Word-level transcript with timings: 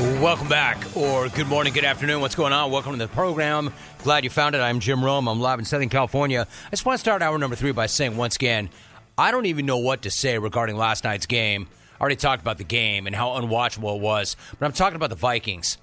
Welcome 0.00 0.48
back, 0.48 0.96
or 0.96 1.28
good 1.28 1.46
morning, 1.46 1.74
good 1.74 1.84
afternoon. 1.84 2.22
What's 2.22 2.34
going 2.34 2.54
on? 2.54 2.70
Welcome 2.70 2.92
to 2.92 2.98
the 2.98 3.06
program. 3.06 3.70
Glad 4.02 4.24
you 4.24 4.30
found 4.30 4.54
it. 4.54 4.60
I'm 4.62 4.80
Jim 4.80 5.04
Rome. 5.04 5.28
I'm 5.28 5.40
live 5.40 5.58
in 5.58 5.66
Southern 5.66 5.90
California. 5.90 6.46
I 6.66 6.70
just 6.70 6.86
want 6.86 6.96
to 6.96 7.00
start 7.00 7.20
hour 7.20 7.36
number 7.36 7.54
three 7.54 7.72
by 7.72 7.84
saying 7.84 8.16
once 8.16 8.36
again, 8.36 8.70
I 9.18 9.30
don't 9.30 9.44
even 9.44 9.66
know 9.66 9.76
what 9.76 10.00
to 10.02 10.10
say 10.10 10.38
regarding 10.38 10.78
last 10.78 11.04
night's 11.04 11.26
game. 11.26 11.68
I 11.98 12.00
already 12.00 12.16
talked 12.16 12.40
about 12.40 12.56
the 12.56 12.64
game 12.64 13.06
and 13.06 13.14
how 13.14 13.38
unwatchable 13.38 13.96
it 13.96 14.00
was, 14.00 14.38
but 14.58 14.64
I'm 14.64 14.72
talking 14.72 14.96
about 14.96 15.10
the 15.10 15.16
Vikings. 15.16 15.76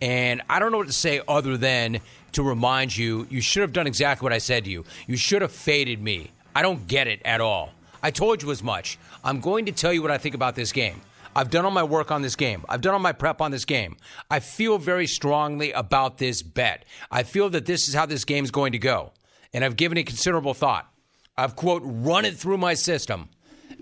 And 0.00 0.42
I 0.48 0.60
don't 0.60 0.70
know 0.70 0.78
what 0.78 0.86
to 0.86 0.92
say 0.92 1.20
other 1.26 1.56
than 1.56 1.98
to 2.32 2.44
remind 2.44 2.96
you, 2.96 3.26
you 3.28 3.40
should 3.40 3.62
have 3.62 3.72
done 3.72 3.88
exactly 3.88 4.24
what 4.24 4.32
I 4.32 4.38
said 4.38 4.66
to 4.66 4.70
you. 4.70 4.84
You 5.08 5.16
should 5.16 5.42
have 5.42 5.50
faded 5.50 6.00
me. 6.00 6.30
I 6.54 6.62
don't 6.62 6.86
get 6.86 7.08
it 7.08 7.22
at 7.24 7.40
all. 7.40 7.70
I 8.04 8.12
told 8.12 8.40
you 8.40 8.52
as 8.52 8.62
much. 8.62 9.00
I'm 9.24 9.40
going 9.40 9.66
to 9.66 9.72
tell 9.72 9.92
you 9.92 10.00
what 10.00 10.12
I 10.12 10.18
think 10.18 10.36
about 10.36 10.54
this 10.54 10.70
game. 10.70 11.00
I've 11.36 11.50
done 11.50 11.64
all 11.64 11.70
my 11.70 11.82
work 11.82 12.10
on 12.10 12.22
this 12.22 12.36
game. 12.36 12.64
I've 12.68 12.80
done 12.80 12.94
all 12.94 13.00
my 13.00 13.12
prep 13.12 13.40
on 13.40 13.50
this 13.50 13.64
game. 13.64 13.96
I 14.30 14.40
feel 14.40 14.78
very 14.78 15.06
strongly 15.06 15.72
about 15.72 16.18
this 16.18 16.42
bet. 16.42 16.84
I 17.10 17.22
feel 17.22 17.50
that 17.50 17.66
this 17.66 17.88
is 17.88 17.94
how 17.94 18.06
this 18.06 18.24
game 18.24 18.44
is 18.44 18.50
going 18.50 18.72
to 18.72 18.78
go. 18.78 19.12
And 19.52 19.64
I've 19.64 19.76
given 19.76 19.98
it 19.98 20.06
considerable 20.06 20.54
thought. 20.54 20.90
I've, 21.36 21.56
quote, 21.56 21.82
run 21.84 22.24
it 22.24 22.36
through 22.36 22.58
my 22.58 22.74
system. 22.74 23.28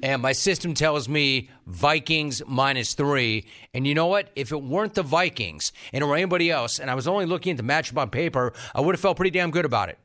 And 0.02 0.20
my 0.20 0.32
system 0.32 0.74
tells 0.74 1.08
me 1.08 1.50
Vikings 1.66 2.42
minus 2.46 2.94
three. 2.94 3.46
And 3.72 3.86
you 3.86 3.94
know 3.94 4.06
what? 4.06 4.30
If 4.34 4.50
it 4.50 4.62
weren't 4.62 4.94
the 4.94 5.02
Vikings 5.02 5.72
and 5.92 6.02
it 6.02 6.06
were 6.06 6.16
anybody 6.16 6.50
else, 6.50 6.80
and 6.80 6.90
I 6.90 6.94
was 6.94 7.06
only 7.06 7.26
looking 7.26 7.52
at 7.52 7.56
the 7.56 7.62
matchup 7.62 7.98
on 7.98 8.10
paper, 8.10 8.52
I 8.74 8.80
would 8.80 8.94
have 8.94 9.00
felt 9.00 9.16
pretty 9.16 9.30
damn 9.30 9.50
good 9.50 9.64
about 9.64 9.90
it. 9.90 9.98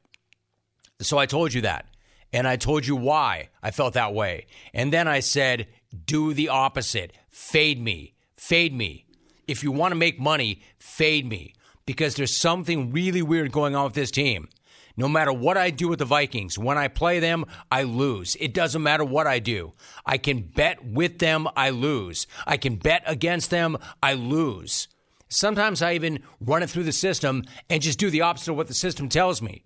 So 1.02 1.18
I 1.18 1.26
told 1.26 1.54
you 1.54 1.62
that. 1.62 1.88
And 2.34 2.48
I 2.48 2.58
told 2.58 2.86
you 2.86 2.96
why 2.96 3.50
I 3.64 3.72
felt 3.72 3.94
that 3.94 4.14
way. 4.14 4.48
And 4.74 4.92
then 4.92 5.08
I 5.08 5.22
said, 5.22 5.68
do 6.06 6.34
the 6.34 6.50
opposite. 6.50 7.14
Fade 7.38 7.80
me. 7.80 8.16
Fade 8.36 8.74
me. 8.74 9.06
If 9.48 9.64
you 9.64 9.72
want 9.72 9.92
to 9.92 9.96
make 9.96 10.20
money, 10.20 10.64
fade 10.80 11.30
me. 11.30 11.54
Because 11.86 12.16
there's 12.16 12.36
something 12.36 12.92
really 12.92 13.22
weird 13.22 13.52
going 13.52 13.76
on 13.76 13.86
with 13.86 13.94
this 13.94 14.10
team. 14.10 14.50
No 14.98 15.08
matter 15.08 15.32
what 15.32 15.56
I 15.56 15.70
do 15.70 15.88
with 15.88 16.00
the 16.00 16.06
Vikings, 16.06 16.58
when 16.58 16.80
I 16.80 16.88
play 16.88 17.20
them, 17.20 17.46
I 17.72 17.84
lose. 17.84 18.36
It 18.40 18.56
doesn't 18.56 18.82
matter 18.82 19.06
what 19.06 19.28
I 19.28 19.38
do. 19.38 19.72
I 20.04 20.18
can 20.18 20.42
bet 20.42 20.84
with 20.84 21.20
them, 21.20 21.48
I 21.56 21.70
lose. 21.70 22.26
I 22.48 22.58
can 22.58 22.76
bet 22.76 23.04
against 23.06 23.52
them, 23.52 23.78
I 24.02 24.16
lose. 24.16 24.88
Sometimes 25.30 25.84
I 25.84 25.94
even 25.94 26.24
run 26.42 26.64
it 26.64 26.72
through 26.72 26.86
the 26.86 26.92
system 26.92 27.44
and 27.70 27.84
just 27.84 28.00
do 28.00 28.10
the 28.10 28.22
opposite 28.22 28.52
of 28.52 28.58
what 28.58 28.68
the 28.68 28.74
system 28.74 29.10
tells 29.10 29.44
me 29.44 29.64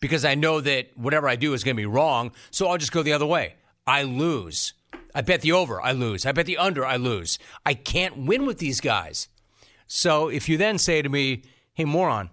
because 0.00 0.24
I 0.24 0.36
know 0.36 0.62
that 0.62 0.96
whatever 0.96 1.28
I 1.28 1.36
do 1.36 1.52
is 1.52 1.64
going 1.64 1.76
to 1.76 1.80
be 1.80 1.86
wrong. 1.86 2.32
So 2.50 2.66
I'll 2.66 2.78
just 2.78 2.92
go 2.92 3.02
the 3.02 3.12
other 3.12 3.26
way. 3.26 3.56
I 3.86 4.04
lose. 4.04 4.72
I 5.14 5.20
bet 5.20 5.42
the 5.42 5.52
over, 5.52 5.80
I 5.80 5.92
lose. 5.92 6.26
I 6.26 6.32
bet 6.32 6.46
the 6.46 6.58
under, 6.58 6.84
I 6.84 6.96
lose. 6.96 7.38
I 7.64 7.74
can't 7.74 8.26
win 8.26 8.46
with 8.46 8.58
these 8.58 8.80
guys. 8.80 9.28
So 9.86 10.28
if 10.28 10.48
you 10.48 10.56
then 10.56 10.78
say 10.78 11.02
to 11.02 11.08
me, 11.08 11.42
hey, 11.74 11.84
moron, 11.84 12.30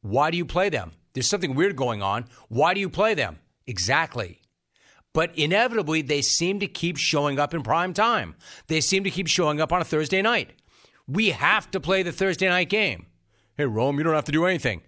why 0.00 0.30
do 0.30 0.36
you 0.36 0.44
play 0.44 0.68
them? 0.68 0.92
There's 1.12 1.28
something 1.28 1.54
weird 1.54 1.76
going 1.76 2.02
on. 2.02 2.26
Why 2.48 2.72
do 2.74 2.80
you 2.80 2.88
play 2.88 3.14
them? 3.14 3.38
Exactly. 3.66 4.40
But 5.12 5.36
inevitably, 5.36 6.02
they 6.02 6.22
seem 6.22 6.60
to 6.60 6.68
keep 6.68 6.96
showing 6.96 7.40
up 7.40 7.52
in 7.52 7.62
prime 7.62 7.92
time. 7.94 8.36
They 8.68 8.80
seem 8.80 9.02
to 9.04 9.10
keep 9.10 9.26
showing 9.26 9.60
up 9.60 9.72
on 9.72 9.80
a 9.80 9.84
Thursday 9.84 10.22
night. 10.22 10.50
We 11.08 11.30
have 11.30 11.68
to 11.72 11.80
play 11.80 12.04
the 12.04 12.12
Thursday 12.12 12.48
night 12.48 12.68
game. 12.68 13.06
Hey, 13.56 13.64
Rome, 13.64 13.98
you 13.98 14.04
don't 14.04 14.14
have 14.14 14.24
to 14.26 14.32
do 14.32 14.46
anything. 14.46 14.82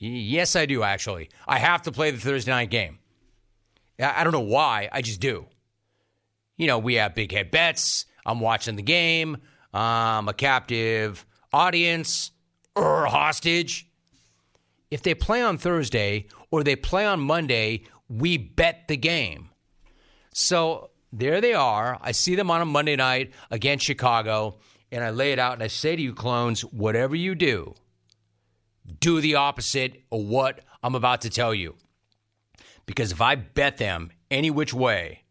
Y- 0.00 0.08
yes, 0.08 0.54
I 0.54 0.66
do, 0.66 0.84
actually. 0.84 1.28
I 1.48 1.58
have 1.58 1.82
to 1.82 1.92
play 1.92 2.12
the 2.12 2.18
Thursday 2.18 2.52
night 2.52 2.70
game. 2.70 3.00
I 3.98 4.20
I 4.20 4.24
don't 4.24 4.32
know 4.32 4.40
why, 4.40 4.88
I 4.92 5.02
just 5.02 5.20
do. 5.20 5.46
You 6.56 6.66
know, 6.66 6.78
we 6.78 6.94
have 6.94 7.14
big 7.14 7.32
head 7.32 7.50
bets. 7.50 8.06
I'm 8.24 8.40
watching 8.40 8.76
the 8.76 8.82
game. 8.82 9.38
I'm 9.72 10.28
a 10.28 10.34
captive 10.34 11.26
audience 11.52 12.30
or 12.76 13.06
hostage. 13.06 13.88
If 14.90 15.02
they 15.02 15.14
play 15.14 15.42
on 15.42 15.58
Thursday 15.58 16.28
or 16.50 16.62
they 16.62 16.76
play 16.76 17.04
on 17.04 17.20
Monday, 17.20 17.84
we 18.08 18.38
bet 18.38 18.86
the 18.86 18.96
game. 18.96 19.50
So 20.32 20.90
there 21.12 21.40
they 21.40 21.54
are. 21.54 21.98
I 22.00 22.12
see 22.12 22.34
them 22.34 22.50
on 22.50 22.60
a 22.60 22.64
Monday 22.64 22.96
night 22.96 23.32
against 23.50 23.84
Chicago, 23.84 24.58
and 24.92 25.02
I 25.02 25.10
lay 25.10 25.32
it 25.32 25.38
out 25.38 25.54
and 25.54 25.62
I 25.62 25.68
say 25.68 25.96
to 25.96 26.02
you, 26.02 26.14
clones, 26.14 26.62
whatever 26.62 27.16
you 27.16 27.34
do, 27.34 27.74
do 29.00 29.20
the 29.20 29.34
opposite 29.34 30.02
of 30.12 30.22
what 30.22 30.60
I'm 30.82 30.94
about 30.94 31.22
to 31.22 31.30
tell 31.30 31.54
you. 31.54 31.74
Because 32.86 33.10
if 33.10 33.20
I 33.20 33.34
bet 33.34 33.78
them 33.78 34.10
any 34.30 34.50
which 34.50 34.74
way, 34.74 35.23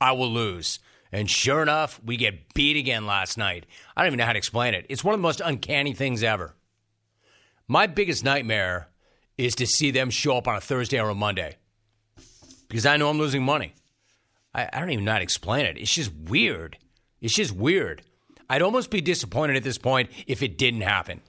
I 0.00 0.12
will 0.12 0.30
lose. 0.30 0.78
And 1.12 1.30
sure 1.30 1.62
enough, 1.62 2.00
we 2.04 2.16
get 2.16 2.52
beat 2.54 2.76
again 2.76 3.06
last 3.06 3.38
night. 3.38 3.66
I 3.96 4.02
don't 4.02 4.08
even 4.08 4.18
know 4.18 4.26
how 4.26 4.32
to 4.32 4.38
explain 4.38 4.74
it. 4.74 4.86
It's 4.88 5.04
one 5.04 5.14
of 5.14 5.20
the 5.20 5.22
most 5.22 5.40
uncanny 5.44 5.92
things 5.92 6.22
ever. 6.22 6.54
My 7.68 7.86
biggest 7.86 8.24
nightmare 8.24 8.88
is 9.38 9.54
to 9.56 9.66
see 9.66 9.90
them 9.90 10.10
show 10.10 10.36
up 10.36 10.48
on 10.48 10.56
a 10.56 10.60
Thursday 10.60 11.00
or 11.00 11.08
a 11.10 11.14
Monday 11.14 11.56
because 12.68 12.86
I 12.86 12.96
know 12.96 13.08
I'm 13.08 13.18
losing 13.18 13.42
money. 13.42 13.74
I, 14.54 14.68
I 14.72 14.80
don't 14.80 14.90
even 14.90 15.04
know 15.04 15.12
how 15.12 15.18
to 15.18 15.24
explain 15.24 15.66
it. 15.66 15.76
It's 15.76 15.94
just 15.94 16.12
weird. 16.12 16.78
It's 17.20 17.34
just 17.34 17.52
weird. 17.52 18.02
I'd 18.48 18.62
almost 18.62 18.90
be 18.90 19.00
disappointed 19.00 19.56
at 19.56 19.64
this 19.64 19.78
point 19.78 20.10
if 20.26 20.42
it 20.42 20.58
didn't 20.58 20.82
happen, 20.82 21.20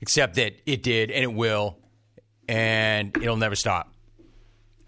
except 0.00 0.34
that 0.34 0.54
it 0.66 0.82
did 0.82 1.10
and 1.10 1.22
it 1.22 1.32
will, 1.32 1.78
and 2.48 3.16
it'll 3.16 3.36
never 3.36 3.54
stop. 3.54 3.92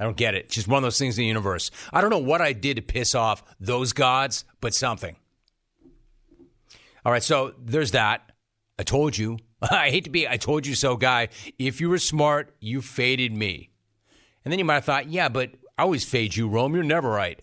I 0.01 0.05
don't 0.05 0.17
get 0.17 0.35
it. 0.35 0.49
Just 0.49 0.67
one 0.67 0.79
of 0.79 0.83
those 0.83 0.99
things 0.99 1.19
in 1.19 1.23
the 1.23 1.29
universe. 1.29 1.71
I 1.93 2.01
don't 2.01 2.09
know 2.09 2.19
what 2.19 2.41
I 2.41 2.55
did 2.55 2.77
to 2.77 2.83
piss 2.83 3.15
off 3.15 3.45
those 3.61 3.93
gods, 3.93 4.47
but 4.63 4.75
something. 4.75 5.15
All 7.05 7.13
right, 7.13 7.23
so 7.23 7.53
there's 7.63 7.91
that. 7.91 8.33
I 8.79 8.83
told 8.83 9.19
you. 9.19 9.39
I 9.63 9.91
hate 9.91 10.05
to 10.05 10.11
be 10.11 10.27
I 10.27 10.39
told 10.39 10.67
you 10.67 10.75
so 10.75 10.97
guy. 10.97 11.29
If 11.59 11.83
you 11.83 11.91
were 11.91 11.99
smart, 11.99 12.55
you 12.61 12.81
faded 12.81 13.35
me. 13.35 13.69
And 14.43 14.51
then 14.51 14.59
you 14.59 14.65
might 14.65 14.75
have 14.77 14.87
thought, 14.87 15.11
yeah, 15.11 15.29
but 15.29 15.51
I 15.77 15.83
always 15.83 16.05
fade 16.05 16.35
you, 16.35 16.49
Rome. 16.49 16.75
You're 16.75 16.83
never 16.83 17.11
right. 17.11 17.39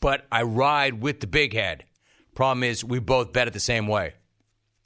But 0.00 0.26
I 0.32 0.42
ride 0.42 1.00
with 1.02 1.20
the 1.20 1.28
big 1.28 1.54
head. 1.54 1.84
Problem 2.34 2.64
is, 2.64 2.84
we 2.84 2.98
both 2.98 3.32
bet 3.32 3.46
it 3.46 3.54
the 3.54 3.60
same 3.60 3.86
way. 3.86 4.14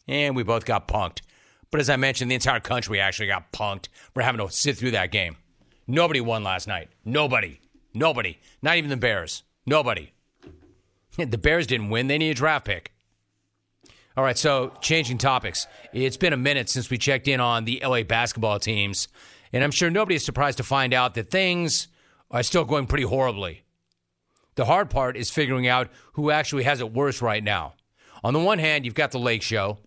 And 0.06 0.36
we 0.36 0.42
both 0.42 0.66
got 0.66 0.86
punked. 0.86 1.22
But 1.70 1.80
as 1.80 1.88
I 1.88 1.96
mentioned, 1.96 2.30
the 2.30 2.34
entire 2.34 2.60
country 2.60 3.00
actually 3.00 3.28
got 3.28 3.52
punked 3.52 3.88
for 4.12 4.22
having 4.22 4.46
to 4.46 4.52
sit 4.52 4.76
through 4.76 4.90
that 4.90 5.10
game. 5.10 5.36
Nobody 5.86 6.20
won 6.20 6.42
last 6.42 6.66
night. 6.66 6.88
Nobody. 7.04 7.60
Nobody. 7.94 8.38
Not 8.62 8.76
even 8.76 8.90
the 8.90 8.96
Bears. 8.96 9.42
Nobody. 9.64 10.12
The 11.16 11.38
Bears 11.38 11.66
didn't 11.66 11.88
win. 11.88 12.08
They 12.08 12.18
need 12.18 12.32
a 12.32 12.34
draft 12.34 12.66
pick. 12.66 12.92
All 14.18 14.24
right, 14.24 14.36
so 14.36 14.72
changing 14.82 15.16
topics. 15.16 15.66
It's 15.94 16.18
been 16.18 16.34
a 16.34 16.36
minute 16.38 16.68
since 16.68 16.90
we 16.90 16.98
checked 16.98 17.26
in 17.26 17.40
on 17.40 17.64
the 17.64 17.82
LA 17.82 18.02
basketball 18.02 18.58
teams, 18.58 19.08
and 19.50 19.64
I'm 19.64 19.70
sure 19.70 19.88
nobody 19.90 20.16
is 20.16 20.24
surprised 20.26 20.58
to 20.58 20.62
find 20.62 20.92
out 20.92 21.14
that 21.14 21.30
things 21.30 21.88
are 22.30 22.42
still 22.42 22.64
going 22.64 22.86
pretty 22.86 23.04
horribly. 23.04 23.62
The 24.56 24.64
hard 24.66 24.90
part 24.90 25.16
is 25.16 25.30
figuring 25.30 25.66
out 25.68 25.88
who 26.14 26.30
actually 26.30 26.64
has 26.64 26.80
it 26.80 26.92
worse 26.92 27.22
right 27.22 27.44
now. 27.44 27.74
On 28.24 28.32
the 28.32 28.40
one 28.40 28.58
hand, 28.58 28.84
you've 28.84 28.94
got 28.94 29.12
the 29.12 29.18
Lake 29.18 29.42
Show. 29.42 29.78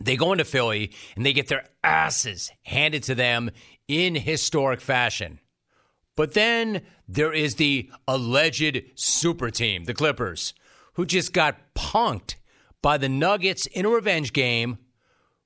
They 0.00 0.16
go 0.16 0.32
into 0.32 0.44
Philly 0.44 0.92
and 1.14 1.24
they 1.24 1.32
get 1.32 1.48
their 1.48 1.66
asses 1.84 2.50
handed 2.62 3.02
to 3.04 3.14
them 3.14 3.50
in 3.86 4.14
historic 4.14 4.80
fashion. 4.80 5.40
But 6.16 6.34
then 6.34 6.82
there 7.08 7.32
is 7.32 7.56
the 7.56 7.90
alleged 8.06 8.82
super 8.94 9.50
team, 9.50 9.84
the 9.84 9.94
Clippers, 9.94 10.54
who 10.94 11.06
just 11.06 11.32
got 11.32 11.74
punked 11.74 12.36
by 12.82 12.98
the 12.98 13.08
Nuggets 13.08 13.66
in 13.66 13.86
a 13.86 13.90
revenge 13.90 14.32
game 14.32 14.78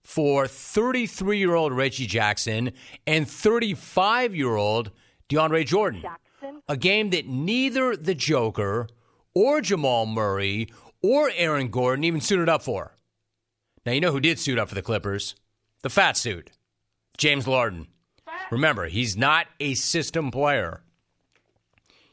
for 0.02 0.46
33 0.46 1.38
year 1.38 1.54
old 1.54 1.72
Reggie 1.72 2.06
Jackson 2.06 2.72
and 3.06 3.28
35 3.28 4.34
year 4.34 4.56
old 4.56 4.90
DeAndre 5.28 5.66
Jordan. 5.66 6.02
Jackson. 6.02 6.62
A 6.68 6.76
game 6.76 7.10
that 7.10 7.26
neither 7.26 7.96
the 7.96 8.14
Joker 8.14 8.86
or 9.34 9.60
Jamal 9.60 10.06
Murray 10.06 10.68
or 11.02 11.30
Aaron 11.34 11.68
Gordon 11.68 12.04
even 12.04 12.20
suited 12.20 12.48
up 12.48 12.62
for. 12.62 12.93
Now, 13.86 13.92
you 13.92 14.00
know 14.00 14.12
who 14.12 14.20
did 14.20 14.38
suit 14.38 14.58
up 14.58 14.68
for 14.68 14.74
the 14.74 14.82
Clippers? 14.82 15.34
The 15.82 15.90
fat 15.90 16.16
suit, 16.16 16.50
James 17.18 17.44
Larden. 17.44 17.86
Remember, 18.50 18.86
he's 18.86 19.16
not 19.16 19.46
a 19.60 19.74
system 19.74 20.30
player. 20.30 20.80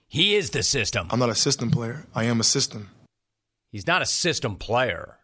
He 0.08 0.36
is 0.36 0.50
the 0.50 0.64
system. 0.64 1.08
I'm 1.10 1.20
not 1.20 1.30
a 1.30 1.36
system 1.36 1.72
player. 1.72 2.06
I 2.14 2.26
am 2.26 2.42
a 2.42 2.44
system. 2.44 2.90
He's 3.72 3.88
not 3.88 4.02
a 4.02 4.06
system 4.06 4.58
player. 4.58 5.20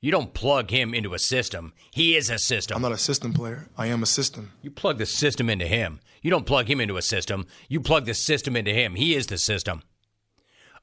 You 0.00 0.10
don't 0.10 0.32
plug 0.32 0.70
him 0.70 0.94
into 0.94 1.12
a 1.12 1.18
system. 1.18 1.74
He 1.90 2.16
is 2.16 2.30
a 2.30 2.38
system. 2.38 2.76
I'm 2.76 2.82
not 2.82 2.92
a 2.92 2.98
system 2.98 3.34
player. 3.34 3.68
I 3.76 3.86
am 3.86 4.02
a 4.02 4.06
system. 4.06 4.52
You 4.62 4.70
plug 4.70 4.98
the 4.98 5.06
system 5.06 5.50
into 5.50 5.66
him. 5.66 6.00
You 6.22 6.30
don't 6.30 6.46
plug 6.46 6.68
him 6.68 6.80
into 6.80 6.96
a 6.96 7.02
system. 7.02 7.46
You 7.68 7.80
plug 7.80 8.06
the 8.06 8.14
system 8.14 8.56
into 8.56 8.72
him. 8.72 8.94
He 8.94 9.14
is 9.14 9.26
the 9.26 9.38
system. 9.38 9.82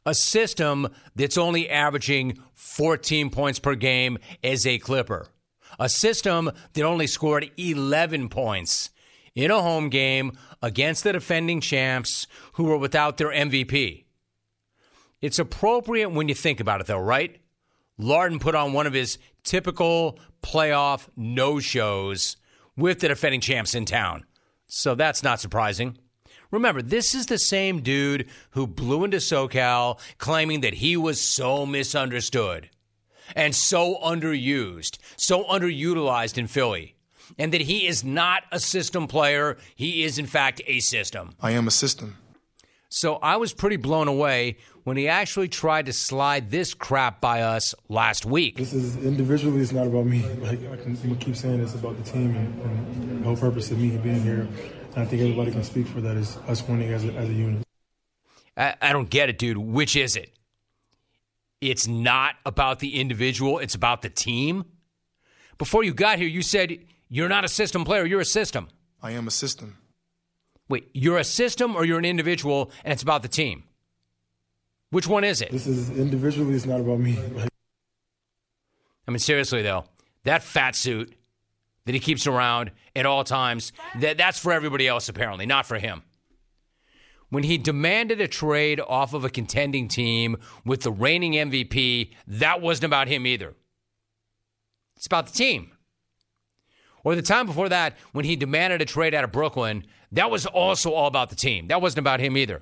A 0.05 0.13
system 0.15 0.87
that's 1.15 1.37
only 1.37 1.69
averaging 1.69 2.39
14 2.53 3.29
points 3.29 3.59
per 3.59 3.75
game 3.75 4.17
as 4.43 4.65
a 4.65 4.79
Clipper. 4.79 5.27
A 5.79 5.89
system 5.89 6.51
that 6.73 6.83
only 6.83 7.07
scored 7.07 7.51
11 7.57 8.29
points 8.29 8.89
in 9.35 9.51
a 9.51 9.61
home 9.61 9.89
game 9.89 10.33
against 10.61 11.03
the 11.03 11.13
defending 11.13 11.61
champs 11.61 12.27
who 12.53 12.63
were 12.63 12.77
without 12.77 13.17
their 13.17 13.29
MVP. 13.29 14.05
It's 15.21 15.39
appropriate 15.39 16.09
when 16.09 16.27
you 16.27 16.35
think 16.35 16.59
about 16.59 16.81
it, 16.81 16.87
though, 16.87 16.99
right? 16.99 17.39
Larden 17.99 18.41
put 18.41 18.55
on 18.55 18.73
one 18.73 18.87
of 18.87 18.93
his 18.93 19.19
typical 19.43 20.19
playoff 20.41 21.07
no 21.15 21.59
shows 21.59 22.37
with 22.75 22.99
the 22.99 23.07
defending 23.07 23.41
champs 23.41 23.75
in 23.75 23.85
town. 23.85 24.25
So 24.67 24.95
that's 24.95 25.23
not 25.23 25.39
surprising. 25.39 25.97
Remember, 26.51 26.81
this 26.81 27.15
is 27.15 27.27
the 27.27 27.37
same 27.37 27.81
dude 27.81 28.27
who 28.51 28.67
blew 28.67 29.05
into 29.05 29.17
SoCal 29.17 29.99
claiming 30.17 30.61
that 30.61 30.75
he 30.75 30.97
was 30.97 31.19
so 31.19 31.65
misunderstood 31.65 32.69
and 33.35 33.55
so 33.55 33.97
underused, 34.03 34.97
so 35.15 35.45
underutilized 35.45 36.37
in 36.37 36.47
Philly, 36.47 36.95
and 37.39 37.53
that 37.53 37.61
he 37.61 37.87
is 37.87 38.03
not 38.03 38.43
a 38.51 38.59
system 38.59 39.07
player. 39.07 39.57
He 39.75 40.03
is, 40.03 40.19
in 40.19 40.25
fact, 40.25 40.61
a 40.67 40.81
system. 40.81 41.35
I 41.39 41.51
am 41.51 41.67
a 41.67 41.71
system. 41.71 42.17
So 42.89 43.15
I 43.15 43.37
was 43.37 43.53
pretty 43.53 43.77
blown 43.77 44.09
away 44.09 44.57
when 44.83 44.97
he 44.97 45.07
actually 45.07 45.47
tried 45.47 45.85
to 45.85 45.93
slide 45.93 46.51
this 46.51 46.73
crap 46.73 47.21
by 47.21 47.41
us 47.41 47.73
last 47.87 48.25
week. 48.25 48.57
This 48.57 48.73
is 48.73 48.97
individually, 48.97 49.61
it's 49.61 49.71
not 49.71 49.87
about 49.87 50.07
me. 50.07 50.25
Like 50.41 50.59
I 50.69 50.75
can 50.75 51.15
keep 51.15 51.37
saying, 51.37 51.61
it's 51.61 51.73
about 51.73 51.95
the 51.95 52.03
team 52.03 52.35
and, 52.35 52.61
and 52.61 53.21
the 53.21 53.23
whole 53.23 53.37
purpose 53.37 53.71
of 53.71 53.79
me 53.79 53.95
being 53.95 54.21
here. 54.21 54.45
And 54.93 55.03
I 55.03 55.05
think 55.05 55.21
everybody 55.21 55.51
can 55.51 55.63
speak 55.63 55.87
for 55.87 56.01
that 56.01 56.17
is 56.17 56.37
us 56.47 56.67
winning 56.67 56.91
as 56.91 57.05
a, 57.05 57.13
as 57.13 57.29
a 57.29 57.33
unit. 57.33 57.63
I, 58.57 58.75
I 58.81 58.93
don't 58.93 59.09
get 59.09 59.29
it, 59.29 59.37
dude. 59.37 59.57
Which 59.57 59.95
is 59.95 60.15
it? 60.15 60.33
It's 61.61 61.87
not 61.87 62.35
about 62.45 62.79
the 62.79 62.99
individual, 62.99 63.59
it's 63.59 63.75
about 63.75 64.01
the 64.01 64.09
team. 64.09 64.65
Before 65.57 65.83
you 65.83 65.93
got 65.93 66.17
here, 66.17 66.27
you 66.27 66.41
said 66.41 66.79
you're 67.07 67.29
not 67.29 67.45
a 67.45 67.47
system 67.47 67.85
player, 67.85 68.05
you're 68.05 68.21
a 68.21 68.25
system. 68.25 68.67
I 69.01 69.11
am 69.11 69.27
a 69.27 69.31
system. 69.31 69.77
Wait, 70.67 70.89
you're 70.93 71.17
a 71.17 71.23
system 71.23 71.75
or 71.75 71.85
you're 71.85 71.99
an 71.99 72.05
individual 72.05 72.71
and 72.83 72.91
it's 72.91 73.03
about 73.03 73.21
the 73.21 73.27
team? 73.27 73.63
Which 74.89 75.07
one 75.07 75.23
is 75.23 75.41
it? 75.41 75.51
This 75.51 75.67
is 75.67 75.89
individually, 75.91 76.55
it's 76.55 76.65
not 76.65 76.79
about 76.79 76.99
me. 76.99 77.17
I 79.07 79.11
mean, 79.11 79.19
seriously, 79.19 79.61
though, 79.61 79.85
that 80.23 80.43
fat 80.43 80.75
suit 80.75 81.13
that 81.85 81.93
he 81.93 81.99
keeps 81.99 82.27
around 82.27 82.71
at 82.95 83.05
all 83.05 83.23
times, 83.23 83.73
that, 83.99 84.17
that's 84.17 84.39
for 84.39 84.51
everybody 84.51 84.87
else, 84.87 85.09
apparently, 85.09 85.45
not 85.45 85.65
for 85.65 85.79
him. 85.79 86.03
When 87.29 87.43
he 87.43 87.57
demanded 87.57 88.19
a 88.19 88.27
trade 88.27 88.81
off 88.81 89.13
of 89.13 89.23
a 89.23 89.29
contending 89.29 89.87
team 89.87 90.37
with 90.65 90.81
the 90.81 90.91
reigning 90.91 91.33
MVP, 91.33 92.11
that 92.27 92.61
wasn't 92.61 92.85
about 92.85 93.07
him 93.07 93.25
either. 93.25 93.55
It's 94.97 95.07
about 95.07 95.27
the 95.27 95.33
team. 95.33 95.71
Or 97.03 97.15
the 97.15 97.21
time 97.21 97.45
before 97.47 97.69
that, 97.69 97.97
when 98.11 98.25
he 98.25 98.35
demanded 98.35 98.81
a 98.81 98.85
trade 98.85 99.15
out 99.15 99.23
of 99.23 99.31
Brooklyn, 99.31 99.85
that 100.11 100.29
was 100.29 100.45
also 100.45 100.91
all 100.91 101.07
about 101.07 101.29
the 101.29 101.35
team. 101.35 101.67
That 101.67 101.81
wasn't 101.81 101.99
about 101.99 102.19
him 102.19 102.37
either. 102.37 102.61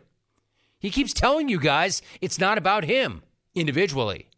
He 0.80 0.90
keeps 0.90 1.14
telling 1.14 1.50
you 1.50 1.60
guys 1.60 2.02
it's 2.22 2.40
not 2.40 2.58
about 2.58 2.86
him 2.86 3.24
individually. 3.54 4.29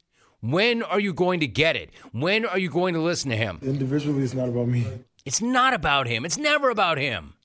When 0.42 0.82
are 0.82 1.00
you 1.00 1.14
going 1.14 1.40
to 1.42 1.48
get 1.48 1.76
it? 1.76 1.92
When 2.12 2.46
are 2.46 2.58
you 2.58 2.70
going 2.70 2.96
to 2.96 3.00
listen 3.00 3.30
to 3.30 3.38
him? 3.38 3.60
individually, 3.62 4.24
it's 4.24 4.34
not 4.34 4.50
about 4.50 4.68
me. 4.68 4.88
It's 5.24 5.42
not 5.42 5.74
about 5.74 6.08
him. 6.08 6.26
It's 6.26 6.38
never 6.38 6.70
about 6.70 6.98
him. 6.98 7.36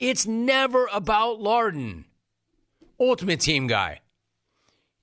It's 0.00 0.26
never 0.26 0.88
about 0.92 1.38
Larden. 1.38 2.04
Ultimate 2.98 3.40
team 3.40 3.68
guy. 3.68 4.00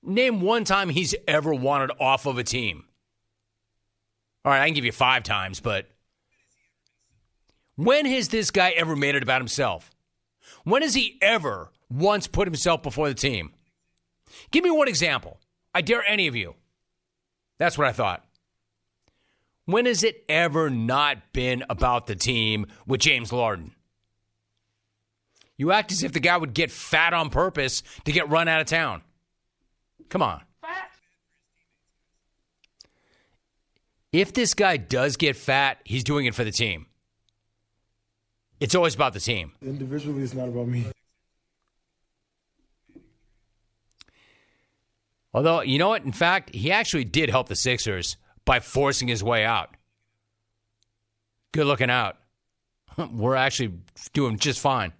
Name 0.02 0.40
one 0.40 0.64
time 0.64 0.90
he's 0.90 1.14
ever 1.26 1.54
wanted 1.54 1.90
off 1.98 2.26
of 2.26 2.36
a 2.38 2.44
team. 2.44 2.84
All 4.44 4.52
right, 4.52 4.60
I 4.60 4.66
can 4.66 4.74
give 4.74 4.84
you 4.84 4.92
five 4.92 5.22
times, 5.22 5.58
but 5.58 5.88
when 7.76 8.06
has 8.06 8.28
this 8.28 8.50
guy 8.50 8.70
ever 8.70 8.94
made 8.94 9.14
it 9.14 9.22
about 9.22 9.40
himself? 9.40 9.90
When 10.64 10.82
has 10.82 10.94
he 10.94 11.18
ever 11.20 11.70
once 11.90 12.26
put 12.26 12.46
himself 12.46 12.82
before 12.82 13.08
the 13.08 13.14
team? 13.14 13.52
Give 14.50 14.62
me 14.62 14.70
one 14.70 14.88
example. 14.88 15.38
I 15.74 15.80
dare 15.80 16.04
any 16.06 16.26
of 16.26 16.36
you. 16.36 16.54
That's 17.58 17.78
what 17.78 17.86
I 17.86 17.92
thought. 17.92 18.24
When 19.64 19.86
has 19.86 20.04
it 20.04 20.24
ever 20.28 20.70
not 20.70 21.32
been 21.32 21.64
about 21.68 22.06
the 22.06 22.14
team 22.14 22.66
with 22.86 23.00
James 23.00 23.30
Larden? 23.30 23.72
You 25.56 25.72
act 25.72 25.90
as 25.90 26.02
if 26.02 26.12
the 26.12 26.20
guy 26.20 26.36
would 26.36 26.54
get 26.54 26.70
fat 26.70 27.14
on 27.14 27.30
purpose 27.30 27.82
to 28.04 28.12
get 28.12 28.28
run 28.28 28.46
out 28.46 28.60
of 28.60 28.66
town. 28.66 29.02
Come 30.08 30.22
on. 30.22 30.42
If 34.12 34.32
this 34.32 34.54
guy 34.54 34.76
does 34.76 35.16
get 35.16 35.36
fat, 35.36 35.78
he's 35.84 36.04
doing 36.04 36.26
it 36.26 36.34
for 36.34 36.44
the 36.44 36.52
team. 36.52 36.86
It's 38.60 38.74
always 38.74 38.94
about 38.94 39.12
the 39.12 39.20
team. 39.20 39.52
Individually, 39.60 40.22
it's 40.22 40.32
not 40.32 40.48
about 40.48 40.68
me. 40.68 40.86
Although, 45.36 45.60
you 45.60 45.78
know 45.78 45.90
what? 45.90 46.02
In 46.02 46.12
fact, 46.12 46.54
he 46.54 46.72
actually 46.72 47.04
did 47.04 47.28
help 47.28 47.48
the 47.48 47.56
Sixers 47.56 48.16
by 48.46 48.58
forcing 48.58 49.06
his 49.06 49.22
way 49.22 49.44
out. 49.44 49.76
Good 51.52 51.66
looking 51.66 51.90
out. 51.90 52.16
We're 53.12 53.36
actually 53.36 53.74
doing 54.14 54.38
just 54.38 54.60
fine. 54.60 54.94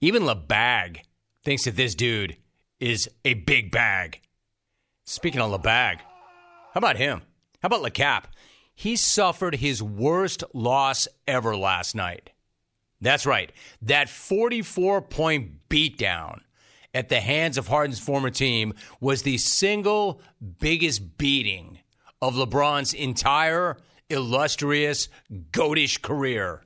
Even 0.00 0.24
LeBag 0.24 0.98
thinks 1.44 1.64
that 1.66 1.76
this 1.76 1.94
dude 1.94 2.38
is 2.80 3.08
a 3.24 3.34
big 3.34 3.70
bag. 3.70 4.20
Speaking 5.04 5.40
of 5.40 5.52
LeBag, 5.52 6.00
how 6.72 6.78
about 6.78 6.96
him? 6.96 7.22
How 7.62 7.68
about 7.68 7.84
LeCap? 7.84 8.24
He 8.74 8.96
suffered 8.96 9.54
his 9.54 9.80
worst 9.80 10.42
loss 10.52 11.06
ever 11.28 11.56
last 11.56 11.94
night. 11.94 12.30
That's 13.00 13.26
right. 13.26 13.52
That 13.80 14.08
44 14.08 15.02
point 15.02 15.68
beatdown 15.68 16.40
at 16.96 17.10
the 17.10 17.20
hands 17.20 17.58
of 17.58 17.68
Harden's 17.68 18.00
former 18.00 18.30
team 18.30 18.72
was 19.00 19.20
the 19.20 19.36
single 19.36 20.22
biggest 20.60 21.18
beating 21.18 21.78
of 22.22 22.34
LeBron's 22.34 22.94
entire 22.94 23.76
illustrious, 24.08 25.10
goatish 25.52 26.00
career. 26.00 26.62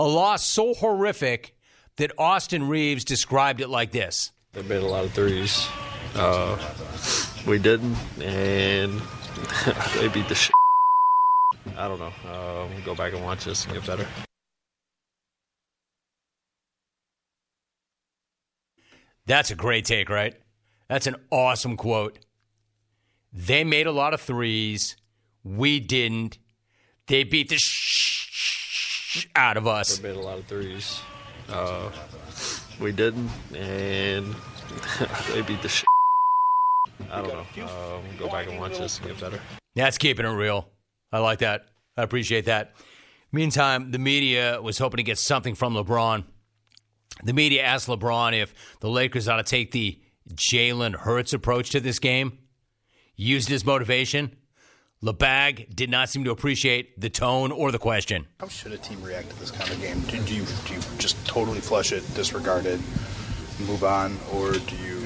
A 0.00 0.04
loss 0.04 0.44
so 0.44 0.74
horrific 0.74 1.54
that 1.96 2.10
Austin 2.18 2.66
Reaves 2.68 3.04
described 3.04 3.60
it 3.60 3.68
like 3.68 3.92
this. 3.92 4.32
They 4.52 4.62
made 4.62 4.82
a 4.82 4.86
lot 4.86 5.04
of 5.04 5.12
threes. 5.12 5.68
Uh, 6.16 6.58
we 7.46 7.60
didn't, 7.60 7.96
and 8.20 9.00
they 9.94 10.08
beat 10.08 10.28
the 10.28 10.34
shit. 10.34 10.52
I 11.76 11.86
don't 11.86 12.00
know. 12.00 12.12
Uh, 12.26 12.66
we'll 12.68 12.84
go 12.84 12.96
back 12.96 13.12
and 13.12 13.22
watch 13.22 13.44
this 13.44 13.64
and 13.64 13.74
get 13.74 13.86
better. 13.86 14.08
That's 19.26 19.50
a 19.50 19.54
great 19.54 19.84
take, 19.84 20.08
right? 20.08 20.34
That's 20.88 21.06
an 21.06 21.16
awesome 21.30 21.76
quote. 21.76 22.18
They 23.32 23.64
made 23.64 23.86
a 23.86 23.92
lot 23.92 24.14
of 24.14 24.20
threes. 24.20 24.96
We 25.44 25.80
didn't. 25.80 26.38
They 27.06 27.24
beat 27.24 27.48
the 27.48 27.56
sh- 27.58 29.26
out 29.34 29.56
of 29.56 29.66
us. 29.66 29.98
They 29.98 30.08
made 30.08 30.18
a 30.18 30.20
lot 30.20 30.38
of 30.38 30.46
threes. 30.46 31.00
Uh, 31.48 31.90
we 32.80 32.92
didn't, 32.92 33.30
and 33.54 34.34
they 35.32 35.42
beat 35.42 35.62
the 35.62 35.68
shit. 35.68 35.86
I 37.10 37.22
don't 37.22 37.28
know. 37.28 38.02
We'll 38.18 38.18
go 38.18 38.28
back 38.28 38.48
and 38.48 38.58
watch 38.58 38.78
this 38.78 38.98
and 38.98 39.08
get 39.08 39.20
better. 39.20 39.40
That's 39.74 39.98
keeping 39.98 40.26
it 40.26 40.30
real. 40.30 40.68
I 41.12 41.18
like 41.18 41.40
that. 41.40 41.66
I 41.96 42.02
appreciate 42.02 42.46
that. 42.46 42.72
Meantime, 43.32 43.90
the 43.90 43.98
media 43.98 44.60
was 44.62 44.78
hoping 44.78 44.98
to 44.98 45.02
get 45.02 45.18
something 45.18 45.54
from 45.54 45.74
LeBron. 45.74 46.24
The 47.22 47.32
media 47.32 47.62
asked 47.62 47.88
LeBron 47.88 48.40
if 48.40 48.54
the 48.80 48.88
Lakers 48.90 49.28
ought 49.28 49.36
to 49.36 49.42
take 49.44 49.70
the 49.72 49.98
Jalen 50.34 50.94
Hurts 50.94 51.32
approach 51.32 51.70
to 51.70 51.80
this 51.80 51.98
game, 51.98 52.38
used 53.16 53.48
his 53.48 53.64
motivation. 53.64 54.36
LeBag 55.02 55.74
did 55.74 55.90
not 55.90 56.08
seem 56.08 56.22
to 56.24 56.30
appreciate 56.30 57.00
the 57.00 57.10
tone 57.10 57.50
or 57.50 57.72
the 57.72 57.78
question. 57.78 58.26
How 58.38 58.46
should 58.48 58.72
a 58.72 58.78
team 58.78 59.02
react 59.02 59.30
to 59.30 59.38
this 59.40 59.50
kind 59.50 59.68
of 59.70 59.80
game? 59.80 60.00
Do, 60.02 60.22
do 60.22 60.34
you 60.34 60.44
do 60.66 60.74
you 60.74 60.80
just 60.98 61.24
totally 61.26 61.60
flush 61.60 61.90
it, 61.92 62.02
disregard 62.14 62.66
it, 62.66 62.78
move 63.66 63.82
on, 63.82 64.16
or 64.32 64.52
do 64.52 64.76
you 64.76 65.00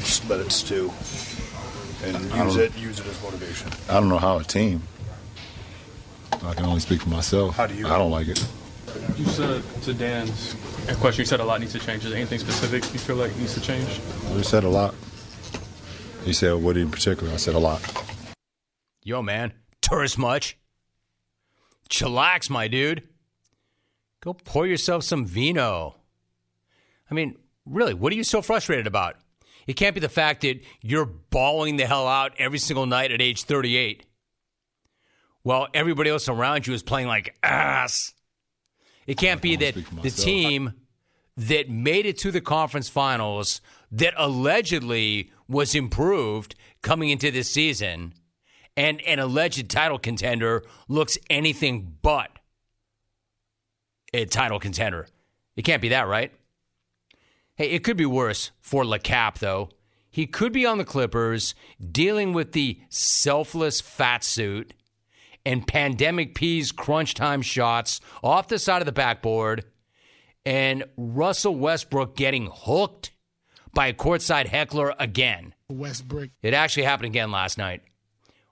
just 0.00 0.28
let 0.28 0.40
it 0.40 0.52
stew 0.52 0.92
and 2.04 2.30
use 2.34 2.56
it 2.56 2.76
use 2.76 3.00
it 3.00 3.06
as 3.06 3.22
motivation? 3.22 3.70
I 3.88 3.94
don't 3.94 4.10
know 4.10 4.18
how 4.18 4.38
a 4.38 4.44
team. 4.44 4.82
I 6.42 6.52
can 6.52 6.66
only 6.66 6.80
speak 6.80 7.00
for 7.00 7.08
myself. 7.08 7.56
How 7.56 7.66
do 7.66 7.74
you- 7.74 7.86
I 7.88 7.96
don't 7.96 8.10
like 8.10 8.28
it. 8.28 8.46
You 9.16 9.24
said 9.26 9.62
to 9.84 9.94
Dan's 9.94 10.54
question, 10.94 11.22
you 11.22 11.26
said 11.26 11.40
a 11.40 11.44
lot 11.44 11.60
needs 11.60 11.72
to 11.72 11.78
change. 11.78 12.04
Is 12.04 12.10
there 12.10 12.18
anything 12.18 12.38
specific 12.38 12.82
you 12.92 12.98
feel 12.98 13.16
like 13.16 13.34
needs 13.36 13.54
to 13.54 13.60
change? 13.60 14.00
We 14.34 14.42
said 14.42 14.64
a 14.64 14.68
lot. 14.68 14.94
You 16.24 16.32
said, 16.32 16.54
"What 16.54 16.76
in 16.76 16.90
particular?" 16.90 17.32
I 17.32 17.36
said 17.36 17.54
a 17.54 17.58
lot. 17.58 17.82
Yo, 19.02 19.22
man, 19.22 19.52
tourist 19.80 20.18
much? 20.18 20.58
Chillax, 21.88 22.50
my 22.50 22.68
dude. 22.68 23.08
Go 24.20 24.34
pour 24.34 24.66
yourself 24.66 25.04
some 25.04 25.24
vino. 25.24 25.96
I 27.10 27.14
mean, 27.14 27.36
really, 27.64 27.94
what 27.94 28.12
are 28.12 28.16
you 28.16 28.24
so 28.24 28.42
frustrated 28.42 28.86
about? 28.86 29.16
It 29.66 29.74
can't 29.74 29.94
be 29.94 30.00
the 30.00 30.08
fact 30.08 30.42
that 30.42 30.60
you're 30.80 31.06
balling 31.06 31.76
the 31.76 31.86
hell 31.86 32.06
out 32.06 32.32
every 32.38 32.58
single 32.58 32.86
night 32.86 33.12
at 33.12 33.20
age 33.20 33.42
38 33.44 34.04
while 35.42 35.68
everybody 35.74 36.10
else 36.10 36.28
around 36.28 36.66
you 36.66 36.74
is 36.74 36.82
playing 36.82 37.06
like 37.06 37.36
ass. 37.42 38.12
It 39.06 39.18
can't 39.18 39.40
be 39.40 39.56
that 39.56 39.74
the 40.02 40.10
team 40.10 40.74
that 41.36 41.68
made 41.68 42.06
it 42.06 42.18
to 42.18 42.30
the 42.30 42.40
conference 42.40 42.88
finals 42.88 43.60
that 43.92 44.14
allegedly 44.16 45.30
was 45.48 45.74
improved 45.74 46.54
coming 46.82 47.10
into 47.10 47.30
this 47.30 47.50
season 47.50 48.14
and 48.76 49.00
an 49.02 49.18
alleged 49.18 49.70
title 49.70 49.98
contender 49.98 50.62
looks 50.88 51.16
anything 51.30 51.96
but 52.02 52.30
a 54.12 54.24
title 54.26 54.60
contender. 54.60 55.06
It 55.56 55.62
can't 55.62 55.82
be 55.82 55.88
that, 55.90 56.08
right? 56.08 56.32
Hey, 57.54 57.70
it 57.70 57.84
could 57.84 57.96
be 57.96 58.06
worse 58.06 58.50
for 58.60 58.84
LeCap, 58.84 59.38
though. 59.38 59.70
He 60.10 60.26
could 60.26 60.52
be 60.52 60.66
on 60.66 60.78
the 60.78 60.84
Clippers 60.84 61.54
dealing 61.92 62.32
with 62.32 62.52
the 62.52 62.80
selfless 62.88 63.80
fat 63.80 64.24
suit 64.24 64.74
and 65.46 65.66
Pandemic 65.66 66.34
P's 66.34 66.72
crunch 66.72 67.14
time 67.14 67.40
shots 67.40 68.00
off 68.22 68.48
the 68.48 68.58
side 68.58 68.82
of 68.82 68.86
the 68.86 68.92
backboard 68.92 69.64
and 70.44 70.84
Russell 70.96 71.54
Westbrook 71.54 72.16
getting 72.16 72.50
hooked 72.52 73.12
by 73.72 73.86
a 73.86 73.92
courtside 73.94 74.48
heckler 74.48 74.94
again. 74.98 75.54
Westbrook. 75.68 76.30
It 76.42 76.52
actually 76.52 76.82
happened 76.82 77.06
again 77.06 77.30
last 77.30 77.58
night. 77.58 77.82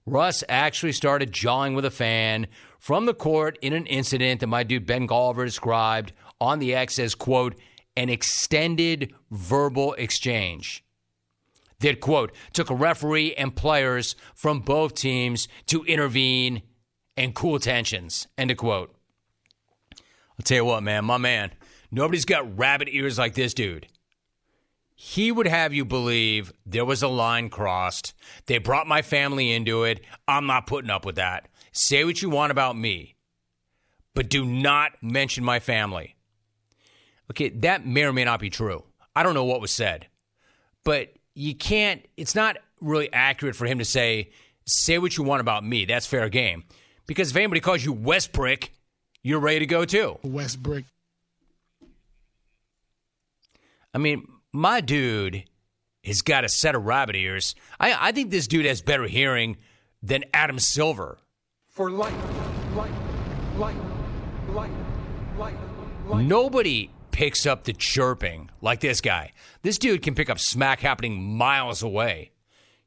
Russ 0.07 0.45
actually 0.49 0.93
started 0.93 1.33
jawing 1.33 1.75
with 1.75 1.85
a 1.85 1.91
fan 1.91 2.47
from 2.79 3.07
the 3.07 3.15
court 3.15 3.59
in 3.61 3.73
an 3.73 3.87
incident 3.87 4.41
that 4.41 4.47
my 4.47 4.63
dude 4.63 4.87
Ben 4.87 5.09
Golliver 5.09 5.45
described 5.45 6.13
on 6.41 6.59
the 6.59 6.75
X 6.75 6.99
as, 6.99 7.15
quote, 7.15 7.59
an 7.97 8.09
extended 8.09 9.15
verbal 9.31 9.95
exchange 9.95 10.85
that, 11.81 12.01
quote, 12.01 12.33
took 12.53 12.71
a 12.71 12.75
referee 12.75 13.35
and 13.35 13.57
players 13.57 14.15
from 14.35 14.61
both 14.61 14.95
teams 14.95 15.49
to 15.67 15.85
intervene 15.85 16.63
and 17.17 17.35
cool 17.35 17.59
tensions, 17.59 18.27
end 18.37 18.51
of 18.51 18.57
quote. 18.57 18.95
I'll 19.93 20.43
tell 20.45 20.57
you 20.59 20.65
what, 20.65 20.83
man, 20.83 21.05
my 21.05 21.19
man, 21.19 21.53
nobody's 21.91 22.25
got 22.25 22.59
rabbit 22.59 22.89
ears 22.91 23.19
like 23.19 23.35
this 23.35 23.55
dude. 23.55 23.87
He 24.97 25.33
would 25.33 25.47
have 25.47 25.73
you 25.73 25.85
believe 25.85 26.53
there 26.65 26.85
was 26.85 27.03
a 27.03 27.09
line 27.09 27.51
crossed. 27.51 28.15
They 28.47 28.59
brought 28.59 28.87
my 28.87 29.03
family 29.03 29.53
into 29.53 29.85
it. 29.85 30.01
I'm 30.27 30.47
not 30.47 30.67
putting 30.67 30.91
up 30.91 31.05
with 31.05 31.17
that. 31.17 31.49
Say 31.73 32.05
what 32.05 32.23
you 32.23 32.31
want 32.31 32.53
about 32.53 32.77
me, 32.77 33.17
but 34.15 34.31
do 34.31 34.45
not 34.45 34.93
mention 35.03 35.45
my 35.45 35.59
family. 35.59 36.15
Okay, 37.31 37.49
that 37.49 37.87
may 37.87 38.05
or 38.05 38.13
may 38.13 38.25
not 38.25 38.39
be 38.39 38.51
true. 38.51 38.85
I 39.17 39.23
don't 39.23 39.35
know 39.35 39.45
what 39.45 39.61
was 39.61 39.71
said, 39.71 40.07
but 40.85 41.13
you 41.35 41.55
can't, 41.55 42.05
it's 42.17 42.35
not 42.35 42.57
really 42.81 43.13
accurate 43.13 43.57
for 43.57 43.67
him 43.67 43.79
to 43.79 43.85
say, 43.85 44.31
say 44.67 44.99
what 44.99 45.17
you 45.17 45.25
want 45.25 45.41
about 45.41 45.65
me. 45.65 45.85
That's 45.85 46.07
fair 46.07 46.29
game. 46.29 46.65
Because 47.07 47.31
if 47.31 47.37
anybody 47.37 47.61
calls 47.61 47.85
you 47.85 47.95
Westbrick, 47.95 48.71
you're 49.23 49.41
ready 49.41 49.61
to 49.61 49.67
go 49.67 49.85
too. 49.85 50.19
Westbrook. 50.23 50.85
I 53.93 53.99
mean, 53.99 54.27
my 54.53 54.81
dude 54.81 55.45
has 56.05 56.23
got 56.23 56.45
a 56.45 56.49
set 56.49 56.75
of 56.75 56.85
rabbit 56.85 57.17
ears. 57.17 57.55
I, 57.79 58.09
I 58.09 58.13
think 58.13 58.31
this 58.31 58.47
dude 58.47 58.67
has 58.67 58.83
better 58.83 59.07
hearing 59.07 59.57
than 60.03 60.25
Adam 60.35 60.59
Silver. 60.59 61.19
For 61.69 61.91
life, 61.91 62.13
life, 62.75 62.91
life, 63.57 63.77
life, 64.49 64.71
life, 65.37 65.55
life. 66.07 66.25
Nobody 66.25 66.91
picks 67.11 67.47
up 67.47 67.65
the 67.65 67.73
chirping 67.73 68.51
like 68.61 68.81
this 68.81 69.01
guy. 69.01 69.33
This 69.63 69.79
dude 69.79 70.03
can 70.03 70.15
pick 70.15 70.29
up 70.29 70.39
smack 70.39 70.81
happening 70.81 71.23
miles 71.23 71.83
away. 71.83 72.33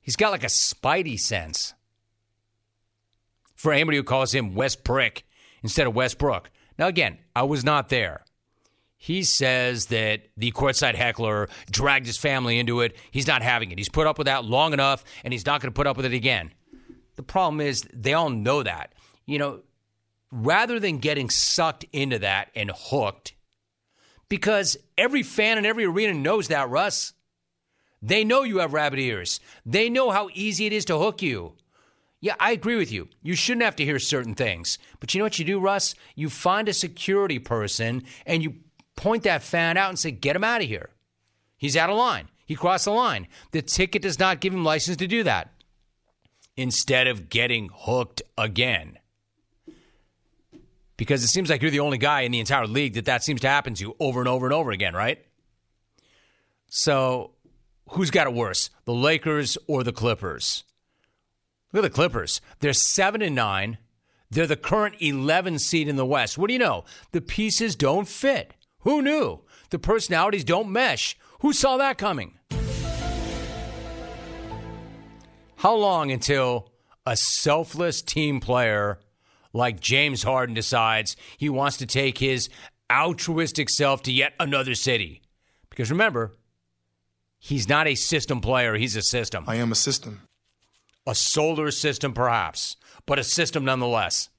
He's 0.02 0.16
got 0.16 0.32
like 0.32 0.44
a 0.44 0.48
spidey 0.48 1.20
sense. 1.20 1.74
For 3.58 3.74
anybody 3.74 3.98
who 3.98 4.04
calls 4.04 4.34
him 4.34 4.56
West 4.56 4.86
Brick 4.86 5.26
instead 5.64 5.88
of 5.88 5.96
Westbrook. 5.96 6.50
Now, 6.80 6.88
again, 6.88 7.18
I 7.36 7.44
was 7.44 7.66
not 7.66 7.90
there. 7.90 8.24
He 8.98 9.24
says 9.24 9.88
that 9.88 10.22
the 10.38 10.52
courtside 10.52 10.96
heckler 10.96 11.50
dragged 11.70 12.06
his 12.06 12.18
family 12.18 12.60
into 12.60 12.82
it. 12.82 12.96
He's 13.12 13.28
not 13.28 13.42
having 13.42 13.72
it. 13.72 13.78
He's 13.78 13.90
put 13.90 14.08
up 14.08 14.18
with 14.18 14.26
that 14.26 14.46
long 14.46 14.74
enough, 14.74 15.04
and 15.24 15.34
he's 15.34 15.46
not 15.46 15.60
going 15.60 15.72
to 15.72 15.76
put 15.76 15.88
up 15.88 15.98
with 15.98 16.06
it 16.06 16.14
again. 16.14 16.52
The 17.16 17.24
problem 17.24 17.60
is, 17.60 17.82
they 17.94 18.14
all 18.14 18.30
know 18.30 18.64
that. 18.64 18.94
You 19.26 19.40
know, 19.40 19.60
rather 20.32 20.80
than 20.80 21.00
getting 21.00 21.30
sucked 21.30 21.86
into 21.92 22.20
that 22.20 22.50
and 22.56 22.72
hooked, 22.74 23.34
because 24.30 24.78
every 24.98 25.24
fan 25.24 25.58
in 25.58 25.66
every 25.66 25.86
arena 25.86 26.14
knows 26.14 26.50
that, 26.50 26.70
Russ. 26.70 27.14
They 28.02 28.24
know 28.24 28.44
you 28.44 28.60
have 28.60 28.74
rabbit 28.74 29.00
ears. 29.00 29.40
They 29.66 29.90
know 29.90 30.12
how 30.12 30.30
easy 30.34 30.68
it 30.68 30.74
is 30.74 30.86
to 30.86 31.00
hook 31.00 31.24
you. 31.24 31.54
Yeah, 32.20 32.36
I 32.40 32.52
agree 32.52 32.76
with 32.76 32.92
you. 32.92 33.10
You 33.22 33.36
shouldn't 33.36 33.64
have 33.64 33.76
to 33.76 33.86
hear 33.86 34.00
certain 34.00 34.34
things. 34.34 34.80
But 35.00 35.14
you 35.14 35.20
know 35.20 35.26
what 35.26 35.38
you 35.38 35.46
do, 35.46 35.60
Russ? 35.60 35.94
You 36.16 36.30
find 36.30 36.68
a 36.68 36.74
security 36.74 37.38
person 37.38 38.04
and 38.26 38.42
you 38.42 38.56
point 38.96 39.24
that 39.24 39.44
fan 39.44 39.78
out 39.78 39.90
and 39.90 40.00
say, 40.00 40.12
get 40.12 40.36
him 40.36 40.44
out 40.44 40.62
of 40.62 40.68
here. 40.68 40.90
He's 41.58 41.78
out 41.78 41.90
of 41.90 41.98
line. 41.98 42.30
He 42.46 42.56
crossed 42.56 42.86
the 42.86 42.92
line. 42.92 43.28
The 43.52 43.62
ticket 43.62 44.02
does 44.02 44.20
not 44.20 44.40
give 44.40 44.54
him 44.54 44.64
license 44.64 44.98
to 44.98 45.08
do 45.08 45.24
that. 45.24 45.52
Instead 46.56 47.06
of 47.08 47.30
getting 47.30 47.70
hooked 47.72 48.22
again. 48.38 48.98
Because 50.96 51.24
it 51.24 51.28
seems 51.28 51.52
like 51.52 51.62
you're 51.62 51.70
the 51.70 51.82
only 51.82 52.00
guy 52.00 52.22
in 52.22 52.32
the 52.32 52.40
entire 52.40 52.66
league 52.66 52.96
that 52.96 53.06
that 53.06 53.24
seems 53.24 53.42
to 53.42 53.50
happen 53.50 53.76
to 53.76 53.96
over 54.00 54.20
and 54.20 54.28
over 54.28 54.48
and 54.48 54.54
over 54.54 54.72
again, 54.72 54.96
right? 54.96 55.24
So, 56.70 57.32
who's 57.90 58.10
got 58.10 58.26
it 58.26 58.34
worse, 58.34 58.72
the 58.86 58.94
Lakers 58.94 59.58
or 59.68 59.84
the 59.84 59.94
Clippers? 59.94 60.64
Look 61.74 61.84
at 61.84 61.92
the 61.92 61.96
Clippers. 61.96 62.42
They're 62.60 62.74
7 62.74 63.22
and 63.22 63.36
9. 63.36 63.78
They're 64.30 64.48
the 64.48 64.56
current 64.56 64.96
11 65.00 65.60
seed 65.60 65.88
in 65.88 65.96
the 65.96 66.06
West. 66.06 66.38
What 66.38 66.48
do 66.48 66.54
you 66.54 66.60
know? 66.60 66.86
The 67.12 67.22
pieces 67.22 67.76
don't 67.76 68.08
fit. 68.08 68.54
Who 68.80 69.02
knew? 69.02 69.42
The 69.70 69.80
personalities 69.80 70.44
don't 70.44 70.72
mesh. 70.72 71.18
Who 71.42 71.54
saw 71.54 71.78
that 71.78 71.98
coming? 71.98 72.34
How 75.58 75.76
long 75.76 76.12
until 76.12 76.72
a 77.06 77.18
selfless 77.18 78.02
team 78.02 78.40
player 78.40 79.00
like 79.54 79.80
James 79.80 80.24
Harden 80.24 80.54
decides 80.54 81.16
he 81.38 81.50
wants 81.50 81.78
to 81.78 81.86
take 81.86 82.20
his 82.20 82.50
altruistic 82.92 83.70
self 83.70 84.04
to 84.04 84.12
yet 84.12 84.34
another 84.40 84.76
city? 84.76 85.22
Because 85.70 85.90
remember, 85.90 86.34
he's 87.40 87.68
not 87.68 87.88
a 87.88 87.96
system 87.96 88.40
player, 88.40 88.76
he's 88.76 88.96
a 88.96 89.02
system. 89.02 89.46
I 89.48 89.56
am 89.56 89.72
a 89.72 89.76
system. 89.76 90.27
A 91.08 91.16
solar 91.16 91.72
system, 91.72 92.14
perhaps, 92.14 92.76
but 93.06 93.18
a 93.18 93.24
system 93.24 93.66
nonetheless. 93.66 94.30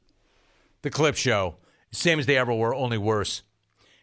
The 0.83 0.91
clip 0.91 1.17
show, 1.17 1.57
same 1.91 2.21
as 2.21 2.27
they 2.27 2.37
ever 2.37 2.55
were, 2.55 2.75
only 2.75 2.99
worse. 2.99 3.43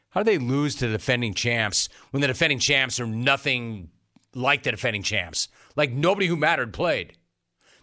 How 0.10 0.24
do 0.24 0.32
they 0.32 0.38
lose 0.38 0.76
to 0.76 0.88
the 0.88 0.94
defending 0.94 1.34
champs 1.34 1.90
when 2.10 2.22
the 2.22 2.28
defending 2.28 2.60
champs 2.60 3.00
are 3.00 3.06
nothing 3.06 3.92
like 4.34 4.64
the 4.64 4.72
defending 4.72 5.04
champs? 5.04 5.48
Like 5.76 5.92
nobody 5.92 6.28
who 6.28 6.36
mattered 6.36 6.74
played. 6.74 7.14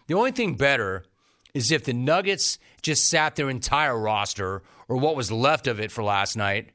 The 0.07 0.15
only 0.15 0.31
thing 0.31 0.55
better 0.55 1.05
is 1.53 1.71
if 1.71 1.85
the 1.85 1.93
Nuggets 1.93 2.59
just 2.81 3.07
sat 3.07 3.35
their 3.35 3.49
entire 3.49 3.97
roster, 3.97 4.63
or 4.89 4.97
what 4.97 5.15
was 5.15 5.31
left 5.31 5.67
of 5.67 5.79
it 5.79 5.91
for 5.91 6.03
last 6.03 6.35
night, 6.35 6.71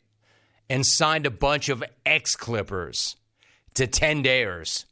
and 0.71 0.87
signed 0.87 1.27
a 1.27 1.31
bunch 1.31 1.69
of 1.69 1.85
ex 2.07 2.37
Clippers 2.37 3.17
to 3.75 3.87
10 3.87 4.23
dayers. 4.23 4.87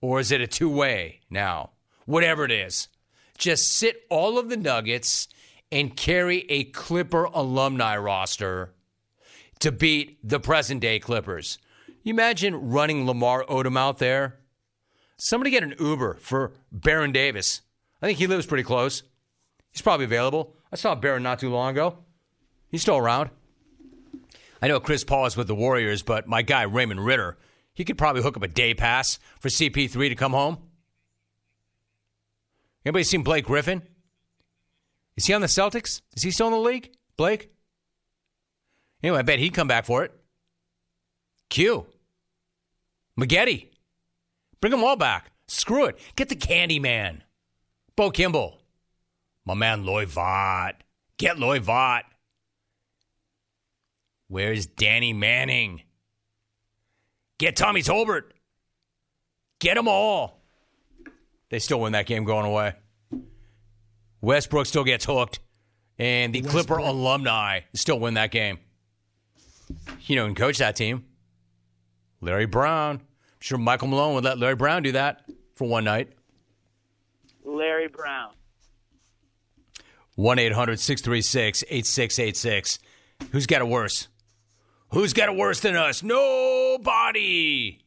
Or 0.00 0.20
is 0.20 0.32
it 0.32 0.40
a 0.40 0.46
two 0.46 0.68
way 0.68 1.20
now? 1.30 1.70
Whatever 2.06 2.44
it 2.44 2.52
is. 2.52 2.88
Just 3.36 3.72
sit 3.72 4.06
all 4.08 4.38
of 4.38 4.48
the 4.48 4.56
Nuggets 4.56 5.28
and 5.70 5.96
carry 5.96 6.50
a 6.50 6.64
Clipper 6.64 7.24
alumni 7.24 7.96
roster 7.96 8.72
to 9.58 9.72
beat 9.72 10.18
the 10.26 10.40
present 10.40 10.80
day 10.80 10.98
Clippers. 10.98 11.58
You 12.02 12.14
imagine 12.14 12.70
running 12.70 13.06
Lamar 13.06 13.44
Odom 13.44 13.78
out 13.78 13.98
there? 13.98 14.38
Somebody 15.18 15.50
get 15.50 15.62
an 15.62 15.74
Uber 15.78 16.18
for 16.20 16.52
Baron 16.70 17.12
Davis. 17.12 17.62
I 18.00 18.06
think 18.06 18.18
he 18.18 18.26
lives 18.26 18.46
pretty 18.46 18.62
close. 18.62 19.02
He's 19.72 19.82
probably 19.82 20.04
available. 20.04 20.54
I 20.72 20.76
saw 20.76 20.94
Baron 20.94 21.22
not 21.22 21.38
too 21.38 21.50
long 21.50 21.72
ago. 21.72 21.98
He's 22.70 22.82
still 22.82 22.96
around. 22.96 23.30
I 24.60 24.68
know 24.68 24.80
Chris 24.80 25.04
Paul 25.04 25.26
is 25.26 25.36
with 25.36 25.48
the 25.48 25.54
Warriors, 25.54 26.02
but 26.02 26.26
my 26.26 26.42
guy 26.42 26.62
Raymond 26.62 27.04
Ritter, 27.04 27.36
he 27.74 27.84
could 27.84 27.98
probably 27.98 28.22
hook 28.22 28.36
up 28.36 28.42
a 28.42 28.48
day 28.48 28.74
pass 28.74 29.18
for 29.40 29.48
CP3 29.48 30.08
to 30.08 30.14
come 30.14 30.32
home. 30.32 30.58
Anybody 32.86 33.02
seen 33.02 33.24
Blake 33.24 33.46
Griffin? 33.46 33.82
Is 35.16 35.26
he 35.26 35.34
on 35.34 35.40
the 35.40 35.48
Celtics? 35.48 36.02
Is 36.14 36.22
he 36.22 36.30
still 36.30 36.46
in 36.46 36.52
the 36.52 36.58
league? 36.60 36.92
Blake? 37.16 37.50
Anyway, 39.02 39.18
I 39.18 39.22
bet 39.22 39.40
he'd 39.40 39.54
come 39.54 39.66
back 39.66 39.84
for 39.84 40.04
it. 40.04 40.12
Q. 41.50 41.86
Maggette. 43.18 43.70
Bring 44.60 44.70
them 44.70 44.84
all 44.84 44.94
back. 44.94 45.32
Screw 45.48 45.86
it. 45.86 45.98
Get 46.14 46.28
the 46.28 46.36
Candy 46.36 46.78
Man. 46.78 47.24
Bo 47.96 48.12
Kimble. 48.12 48.60
My 49.44 49.54
man 49.54 49.84
Loy 49.84 50.06
Vaught. 50.06 50.74
Get 51.16 51.40
Loy 51.40 51.58
Vaught. 51.58 52.04
Where's 54.28 54.66
Danny 54.66 55.12
Manning? 55.12 55.82
Get 57.38 57.56
Tommy 57.56 57.82
Tolbert. 57.82 58.30
Get 59.58 59.74
them 59.74 59.88
all. 59.88 60.35
They 61.48 61.58
still 61.58 61.80
win 61.80 61.92
that 61.92 62.06
game 62.06 62.24
going 62.24 62.46
away. 62.46 62.74
Westbrook 64.20 64.66
still 64.66 64.84
gets 64.84 65.04
hooked, 65.04 65.38
and 65.98 66.34
the 66.34 66.42
Westbrook. 66.42 66.66
Clipper 66.66 66.80
alumni 66.80 67.60
still 67.74 68.00
win 68.00 68.14
that 68.14 68.30
game. 68.30 68.58
You 70.02 70.16
know, 70.16 70.26
and 70.26 70.36
coach 70.36 70.58
that 70.58 70.76
team. 70.76 71.04
Larry 72.20 72.46
Brown. 72.46 72.96
I'm 72.96 73.40
sure 73.40 73.58
Michael 73.58 73.88
Malone 73.88 74.14
would 74.14 74.24
let 74.24 74.38
Larry 74.38 74.56
Brown 74.56 74.82
do 74.82 74.92
that 74.92 75.24
for 75.54 75.68
one 75.68 75.84
night. 75.84 76.12
Larry 77.44 77.88
Brown. 77.88 78.32
1 80.16 80.38
800 80.38 80.80
636 80.80 81.64
8686. 81.68 82.78
Who's 83.32 83.46
got 83.46 83.60
it 83.60 83.68
worse? 83.68 84.08
Who's 84.92 85.12
got 85.12 85.28
it 85.28 85.36
worse 85.36 85.60
than 85.60 85.76
us? 85.76 86.02
Nobody. 86.02 87.80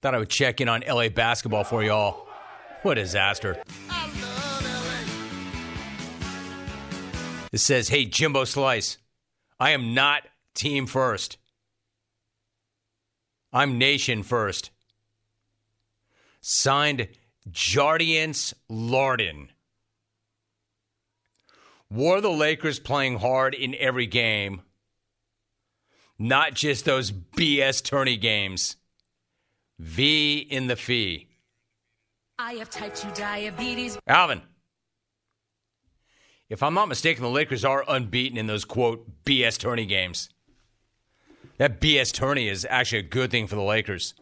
Thought 0.00 0.14
I 0.14 0.18
would 0.18 0.28
check 0.28 0.60
in 0.60 0.68
on 0.68 0.82
LA 0.88 1.08
basketball 1.08 1.64
for 1.64 1.82
y'all. 1.82 2.26
What 2.82 2.96
a 2.96 3.02
disaster. 3.02 3.62
It 7.52 7.58
says, 7.58 7.88
Hey, 7.88 8.06
Jimbo 8.06 8.44
Slice, 8.44 8.96
I 9.58 9.72
am 9.72 9.92
not 9.92 10.22
team 10.54 10.86
first. 10.86 11.36
I'm 13.52 13.76
nation 13.76 14.22
first. 14.22 14.70
Signed 16.40 17.08
Jardiance 17.50 18.54
Larden. 18.70 19.48
Were 21.90 22.22
the 22.22 22.30
Lakers 22.30 22.78
playing 22.78 23.18
hard 23.18 23.54
in 23.54 23.74
every 23.74 24.06
game? 24.06 24.62
Not 26.18 26.54
just 26.54 26.84
those 26.86 27.10
BS 27.10 27.82
tourney 27.82 28.16
games. 28.16 28.76
V 29.78 30.38
in 30.38 30.68
the 30.68 30.76
fee. 30.76 31.29
I 32.42 32.54
have 32.54 32.70
type 32.70 32.94
2 32.94 33.10
diabetes. 33.10 33.98
Alvin. 34.06 34.40
If 36.48 36.62
I'm 36.62 36.72
not 36.72 36.88
mistaken, 36.88 37.22
the 37.22 37.28
Lakers 37.28 37.66
are 37.66 37.84
unbeaten 37.86 38.38
in 38.38 38.46
those 38.46 38.64
quote 38.64 39.24
BS 39.24 39.58
tourney 39.58 39.84
games. 39.84 40.30
That 41.58 41.82
BS 41.82 42.12
tourney 42.12 42.48
is 42.48 42.66
actually 42.68 43.00
a 43.00 43.02
good 43.02 43.30
thing 43.30 43.46
for 43.46 43.56
the 43.56 43.62
Lakers. 43.62 44.14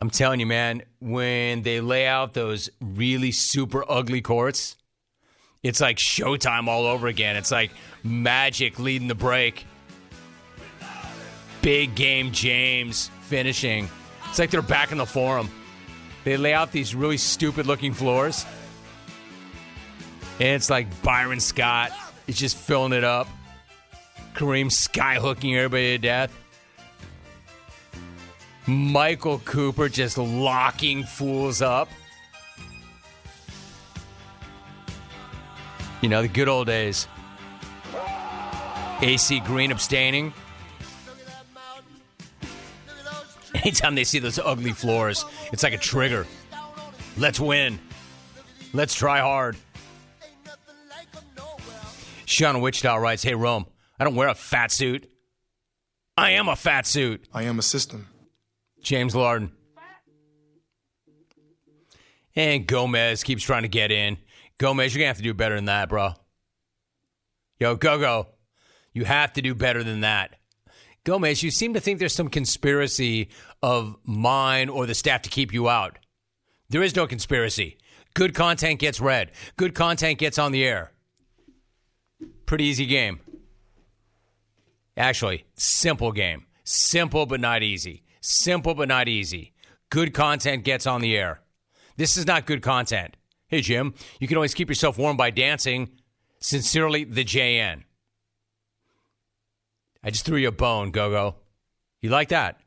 I'm 0.00 0.10
telling 0.10 0.38
you, 0.38 0.46
man, 0.46 0.82
when 1.00 1.62
they 1.62 1.80
lay 1.80 2.06
out 2.06 2.32
those 2.32 2.70
really 2.80 3.32
super 3.32 3.84
ugly 3.90 4.20
courts, 4.20 4.76
it's 5.64 5.80
like 5.80 5.96
showtime 5.96 6.68
all 6.68 6.86
over 6.86 7.08
again. 7.08 7.34
It's 7.34 7.50
like 7.50 7.72
magic 8.04 8.78
leading 8.78 9.08
the 9.08 9.14
break. 9.16 9.66
Big 11.64 11.94
game 11.94 12.30
James 12.30 13.10
finishing. 13.22 13.88
It's 14.28 14.38
like 14.38 14.50
they're 14.50 14.60
back 14.60 14.92
in 14.92 14.98
the 14.98 15.06
forum. 15.06 15.48
They 16.22 16.36
lay 16.36 16.52
out 16.52 16.72
these 16.72 16.94
really 16.94 17.16
stupid 17.16 17.64
looking 17.64 17.94
floors. 17.94 18.44
And 20.40 20.48
it's 20.48 20.68
like 20.68 21.02
Byron 21.02 21.40
Scott 21.40 21.90
is 22.26 22.36
just 22.36 22.58
filling 22.58 22.92
it 22.92 23.02
up. 23.02 23.28
Kareem 24.34 24.66
skyhooking 24.66 25.56
everybody 25.56 25.96
to 25.96 25.98
death. 25.98 26.38
Michael 28.66 29.38
Cooper 29.38 29.88
just 29.88 30.18
locking 30.18 31.02
fools 31.02 31.62
up. 31.62 31.88
You 36.02 36.10
know, 36.10 36.20
the 36.20 36.28
good 36.28 36.48
old 36.48 36.66
days. 36.66 37.08
AC 39.00 39.40
Green 39.40 39.70
abstaining. 39.72 40.34
Anytime 43.64 43.94
they 43.94 44.04
see 44.04 44.18
those 44.18 44.38
ugly 44.38 44.72
floors, 44.72 45.24
it's 45.50 45.62
like 45.62 45.72
a 45.72 45.78
trigger. 45.78 46.26
Let's 47.16 47.40
win. 47.40 47.78
Let's 48.74 48.94
try 48.94 49.20
hard. 49.20 49.56
Sean 52.26 52.60
Wichita 52.60 52.96
writes, 52.96 53.22
Hey, 53.22 53.34
Rome, 53.34 53.66
I 53.98 54.04
don't 54.04 54.16
wear 54.16 54.28
a 54.28 54.34
fat 54.34 54.70
suit. 54.70 55.10
I 56.16 56.32
am 56.32 56.48
a 56.48 56.56
fat 56.56 56.86
suit. 56.86 57.26
I 57.32 57.44
am 57.44 57.58
a 57.58 57.62
system. 57.62 58.06
James 58.82 59.14
Larden. 59.14 59.50
And 62.36 62.66
Gomez 62.66 63.22
keeps 63.22 63.42
trying 63.42 63.62
to 63.62 63.68
get 63.68 63.90
in. 63.90 64.18
Gomez, 64.58 64.94
you're 64.94 65.00
going 65.00 65.06
to 65.06 65.08
have 65.08 65.16
to 65.18 65.22
do 65.22 65.34
better 65.34 65.54
than 65.54 65.66
that, 65.66 65.88
bro. 65.88 66.12
Yo, 67.58 67.76
go, 67.76 67.98
go. 67.98 68.26
You 68.92 69.04
have 69.04 69.32
to 69.34 69.42
do 69.42 69.54
better 69.54 69.82
than 69.82 70.00
that. 70.00 70.36
Gomez, 71.04 71.42
you 71.42 71.50
seem 71.50 71.74
to 71.74 71.80
think 71.80 71.98
there's 71.98 72.14
some 72.14 72.28
conspiracy 72.28 73.28
of 73.62 73.96
mine 74.04 74.68
or 74.68 74.86
the 74.86 74.94
staff 74.94 75.22
to 75.22 75.30
keep 75.30 75.52
you 75.52 75.68
out. 75.68 75.98
There 76.70 76.82
is 76.82 76.96
no 76.96 77.06
conspiracy. 77.06 77.76
Good 78.14 78.34
content 78.34 78.80
gets 78.80 79.00
read, 79.00 79.32
good 79.56 79.74
content 79.74 80.18
gets 80.18 80.38
on 80.38 80.52
the 80.52 80.64
air. 80.64 80.92
Pretty 82.46 82.64
easy 82.64 82.86
game. 82.86 83.20
Actually, 84.96 85.44
simple 85.56 86.12
game. 86.12 86.46
Simple 86.64 87.26
but 87.26 87.40
not 87.40 87.62
easy. 87.62 88.04
Simple 88.20 88.74
but 88.74 88.88
not 88.88 89.08
easy. 89.08 89.52
Good 89.90 90.14
content 90.14 90.64
gets 90.64 90.86
on 90.86 91.00
the 91.00 91.16
air. 91.16 91.40
This 91.96 92.16
is 92.16 92.26
not 92.26 92.46
good 92.46 92.62
content. 92.62 93.16
Hey, 93.48 93.60
Jim, 93.60 93.94
you 94.18 94.28
can 94.28 94.36
always 94.36 94.54
keep 94.54 94.68
yourself 94.68 94.98
warm 94.98 95.16
by 95.16 95.30
dancing. 95.30 95.90
Sincerely, 96.40 97.04
the 97.04 97.24
JN. 97.24 97.82
I 100.04 100.10
just 100.10 100.26
threw 100.26 100.36
you 100.36 100.48
a 100.48 100.52
bone, 100.52 100.90
Go 100.90 101.10
Go. 101.10 101.36
You 102.02 102.10
like 102.10 102.28
that? 102.28 102.60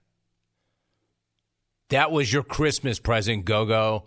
That 1.89 2.11
was 2.11 2.33
your 2.33 2.41
Christmas 2.41 2.99
present, 2.99 3.45
Go 3.45 3.65
Go. 3.65 4.05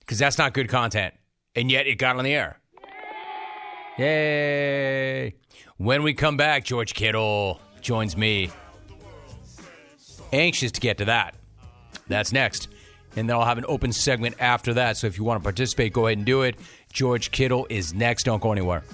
Because 0.00 0.18
that's 0.18 0.36
not 0.36 0.52
good 0.52 0.68
content. 0.68 1.14
And 1.54 1.70
yet 1.70 1.86
it 1.86 1.94
got 1.96 2.16
on 2.16 2.24
the 2.24 2.34
air. 2.34 2.60
Yay. 3.96 5.34
When 5.78 6.02
we 6.02 6.12
come 6.12 6.36
back, 6.36 6.64
George 6.64 6.92
Kittle 6.92 7.60
joins 7.80 8.16
me. 8.16 8.50
Anxious 10.32 10.72
to 10.72 10.80
get 10.80 10.98
to 10.98 11.06
that. 11.06 11.34
That's 12.06 12.32
next. 12.32 12.68
And 13.16 13.28
then 13.28 13.36
I'll 13.36 13.46
have 13.46 13.56
an 13.56 13.64
open 13.66 13.92
segment 13.92 14.36
after 14.38 14.74
that. 14.74 14.98
So 14.98 15.06
if 15.06 15.16
you 15.16 15.24
want 15.24 15.40
to 15.40 15.42
participate, 15.42 15.94
go 15.94 16.06
ahead 16.06 16.18
and 16.18 16.26
do 16.26 16.42
it. 16.42 16.56
George 16.92 17.30
Kittle 17.30 17.66
is 17.70 17.94
next. 17.94 18.24
Don't 18.24 18.42
go 18.42 18.52
anywhere. 18.52 18.84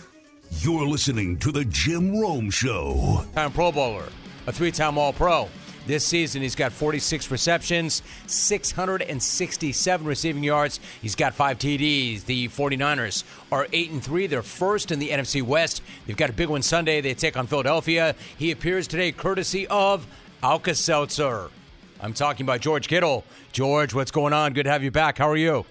You're 0.59 0.87
listening 0.87 1.39
to 1.39 1.51
The 1.51 1.65
Jim 1.65 2.21
Rome 2.21 2.51
Show. 2.51 3.25
Time 3.35 3.53
Pro 3.53 3.73
Bowler, 3.73 4.05
a 4.47 4.53
three 4.53 4.71
time 4.71 4.99
All 4.99 5.13
Pro. 5.13 5.49
This 5.87 6.05
season, 6.05 6.43
he's 6.43 6.55
got 6.55 6.73
46 6.73 7.31
receptions, 7.31 8.03
667 8.27 10.07
receiving 10.07 10.45
yards. 10.45 10.79
He's 11.01 11.17
got 11.17 11.35
five 11.35 11.59
TDs. 11.59 12.27
The 12.27 12.49
49ers 12.49 13.25
are 13.51 13.67
8 13.73 13.91
and 13.91 14.05
3. 14.05 14.27
They're 14.29 14.43
first 14.43 14.93
in 14.93 15.01
the 15.01 15.09
NFC 15.09 15.43
West. 15.43 15.83
They've 16.07 16.17
got 16.17 16.31
a 16.31 16.35
big 16.35 16.51
one 16.51 16.63
Sunday. 16.63 17.01
They 17.01 17.15
take 17.15 17.37
on 17.37 17.49
Philadelphia. 17.49 18.15
He 18.37 18.53
appears 18.53 18.87
today 18.87 19.11
courtesy 19.11 19.67
of 19.69 20.07
Alka 20.43 20.75
Seltzer. 20.75 21.51
I'm 22.01 22.13
talking 22.13 22.45
about 22.45 22.61
George 22.61 22.87
Kittle. 22.87 23.25
George, 23.53 23.95
what's 23.95 24.11
going 24.13 24.35
on? 24.35 24.53
Good 24.53 24.65
to 24.65 24.71
have 24.71 24.85
you 24.85 24.91
back. 24.93 25.19
How 25.19 25.29
are 25.29 25.37
you? 25.37 25.65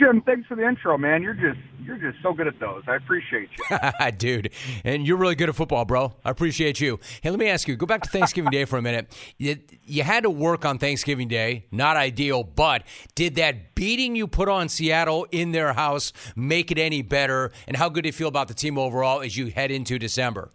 Jim, 0.00 0.22
thanks 0.22 0.48
for 0.48 0.54
the 0.54 0.66
intro, 0.66 0.96
man. 0.96 1.22
You're 1.22 1.34
just 1.34 1.60
you're 1.84 1.98
just 1.98 2.22
so 2.22 2.32
good 2.32 2.46
at 2.46 2.58
those. 2.58 2.82
I 2.88 2.96
appreciate 2.96 3.50
you. 3.70 4.10
Dude, 4.16 4.50
and 4.82 5.06
you're 5.06 5.18
really 5.18 5.34
good 5.34 5.50
at 5.50 5.54
football, 5.54 5.84
bro. 5.84 6.14
I 6.24 6.30
appreciate 6.30 6.80
you. 6.80 6.98
Hey, 7.20 7.28
let 7.28 7.38
me 7.38 7.48
ask 7.48 7.68
you, 7.68 7.76
go 7.76 7.84
back 7.84 8.02
to 8.04 8.08
Thanksgiving 8.08 8.50
Day 8.50 8.64
for 8.64 8.78
a 8.78 8.82
minute. 8.82 9.14
You, 9.36 9.58
you 9.84 10.02
had 10.02 10.22
to 10.22 10.30
work 10.30 10.64
on 10.64 10.78
Thanksgiving 10.78 11.28
Day. 11.28 11.66
Not 11.70 11.98
ideal, 11.98 12.44
but 12.44 12.84
did 13.14 13.34
that 13.34 13.74
beating 13.74 14.16
you 14.16 14.26
put 14.26 14.48
on 14.48 14.70
Seattle 14.70 15.26
in 15.32 15.52
their 15.52 15.74
house 15.74 16.14
make 16.34 16.70
it 16.70 16.78
any 16.78 17.02
better? 17.02 17.52
And 17.68 17.76
how 17.76 17.90
good 17.90 18.02
do 18.02 18.08
you 18.08 18.14
feel 18.14 18.28
about 18.28 18.48
the 18.48 18.54
team 18.54 18.78
overall 18.78 19.20
as 19.20 19.36
you 19.36 19.48
head 19.48 19.70
into 19.70 19.98
December? 19.98 20.50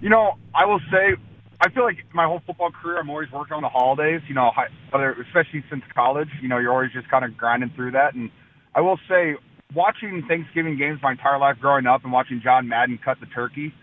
You 0.00 0.08
know, 0.08 0.38
I 0.54 0.64
will 0.64 0.80
say 0.90 1.16
I 1.60 1.70
feel 1.70 1.82
like 1.82 1.98
my 2.14 2.24
whole 2.24 2.40
football 2.46 2.70
career, 2.70 2.98
I'm 2.98 3.10
always 3.10 3.30
working 3.32 3.54
on 3.54 3.62
the 3.62 3.68
holidays. 3.68 4.20
You 4.28 4.34
know, 4.34 4.50
whether 4.90 5.12
especially 5.12 5.64
since 5.70 5.82
college, 5.94 6.28
you 6.40 6.48
know, 6.48 6.58
you're 6.58 6.72
always 6.72 6.92
just 6.92 7.08
kind 7.10 7.24
of 7.24 7.36
grinding 7.36 7.70
through 7.74 7.92
that. 7.92 8.14
And 8.14 8.30
I 8.74 8.80
will 8.80 8.98
say, 9.08 9.34
watching 9.74 10.24
Thanksgiving 10.28 10.78
games 10.78 11.00
my 11.02 11.12
entire 11.12 11.38
life 11.38 11.56
growing 11.60 11.86
up 11.86 12.04
and 12.04 12.12
watching 12.12 12.40
John 12.42 12.68
Madden 12.68 12.98
cut 13.04 13.18
the 13.20 13.26
turkey, 13.26 13.74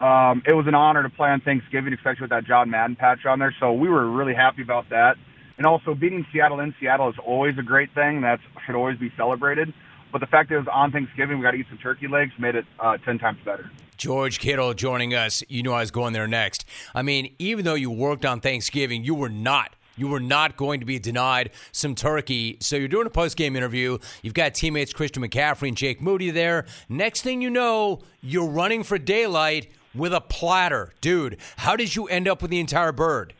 um, 0.00 0.42
it 0.46 0.54
was 0.54 0.66
an 0.66 0.74
honor 0.74 1.02
to 1.02 1.10
play 1.10 1.28
on 1.28 1.40
Thanksgiving, 1.40 1.92
especially 1.92 2.22
with 2.22 2.30
that 2.30 2.46
John 2.46 2.70
Madden 2.70 2.96
patch 2.96 3.26
on 3.26 3.38
there. 3.38 3.54
So 3.60 3.72
we 3.72 3.88
were 3.88 4.08
really 4.08 4.34
happy 4.34 4.62
about 4.62 4.88
that. 4.90 5.16
And 5.58 5.66
also, 5.66 5.94
beating 5.94 6.24
Seattle 6.32 6.60
in 6.60 6.72
Seattle 6.80 7.08
is 7.08 7.16
always 7.26 7.58
a 7.58 7.62
great 7.62 7.92
thing. 7.92 8.22
That 8.22 8.38
should 8.64 8.76
always 8.76 8.96
be 8.96 9.12
celebrated. 9.16 9.74
But 10.12 10.20
the 10.20 10.26
fact 10.28 10.48
that 10.48 10.54
it 10.54 10.58
was 10.58 10.68
on 10.72 10.92
Thanksgiving, 10.92 11.36
we 11.36 11.42
got 11.42 11.50
to 11.50 11.58
eat 11.58 11.66
some 11.68 11.78
turkey 11.78 12.08
legs, 12.08 12.30
made 12.38 12.54
it 12.54 12.64
uh, 12.78 12.96
ten 13.04 13.18
times 13.18 13.38
better. 13.44 13.70
George 13.98 14.38
Kittle 14.38 14.72
joining 14.74 15.12
us. 15.12 15.42
You 15.48 15.62
knew 15.62 15.72
I 15.72 15.80
was 15.80 15.90
going 15.90 16.12
there 16.12 16.28
next. 16.28 16.64
I 16.94 17.02
mean, 17.02 17.34
even 17.38 17.64
though 17.64 17.74
you 17.74 17.90
worked 17.90 18.24
on 18.24 18.40
Thanksgiving, 18.40 19.04
you 19.04 19.14
were 19.14 19.28
not. 19.28 19.74
You 19.96 20.06
were 20.06 20.20
not 20.20 20.56
going 20.56 20.78
to 20.78 20.86
be 20.86 21.00
denied 21.00 21.50
some 21.72 21.96
turkey. 21.96 22.56
So 22.60 22.76
you're 22.76 22.86
doing 22.86 23.08
a 23.08 23.10
post 23.10 23.36
game 23.36 23.56
interview. 23.56 23.98
You've 24.22 24.34
got 24.34 24.54
teammates 24.54 24.92
Christian 24.92 25.24
McCaffrey 25.24 25.68
and 25.68 25.76
Jake 25.76 26.00
Moody 26.00 26.30
there. 26.30 26.66
Next 26.88 27.22
thing 27.22 27.42
you 27.42 27.50
know, 27.50 28.00
you're 28.22 28.48
running 28.48 28.84
for 28.84 28.96
daylight 28.96 29.72
with 29.94 30.14
a 30.14 30.20
platter. 30.20 30.92
Dude, 31.00 31.38
how 31.56 31.74
did 31.74 31.96
you 31.96 32.06
end 32.06 32.28
up 32.28 32.40
with 32.40 32.52
the 32.52 32.60
entire 32.60 32.92
bird? 32.92 33.34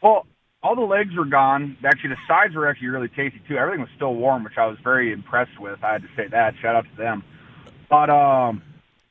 Well, 0.00 0.26
all 0.62 0.76
the 0.76 0.82
legs 0.82 1.16
were 1.16 1.24
gone. 1.24 1.76
Actually, 1.84 2.10
the 2.10 2.16
sides 2.28 2.54
were 2.54 2.68
actually 2.68 2.88
really 2.88 3.08
tasty 3.08 3.40
too. 3.48 3.56
Everything 3.56 3.80
was 3.80 3.90
still 3.96 4.14
warm, 4.14 4.44
which 4.44 4.56
I 4.56 4.66
was 4.66 4.78
very 4.84 5.12
impressed 5.12 5.58
with. 5.58 5.82
I 5.82 5.94
had 5.94 6.02
to 6.02 6.08
say 6.14 6.28
that. 6.28 6.54
Shout 6.62 6.76
out 6.76 6.84
to 6.88 6.96
them. 6.96 7.24
But 7.90 8.10
um, 8.10 8.62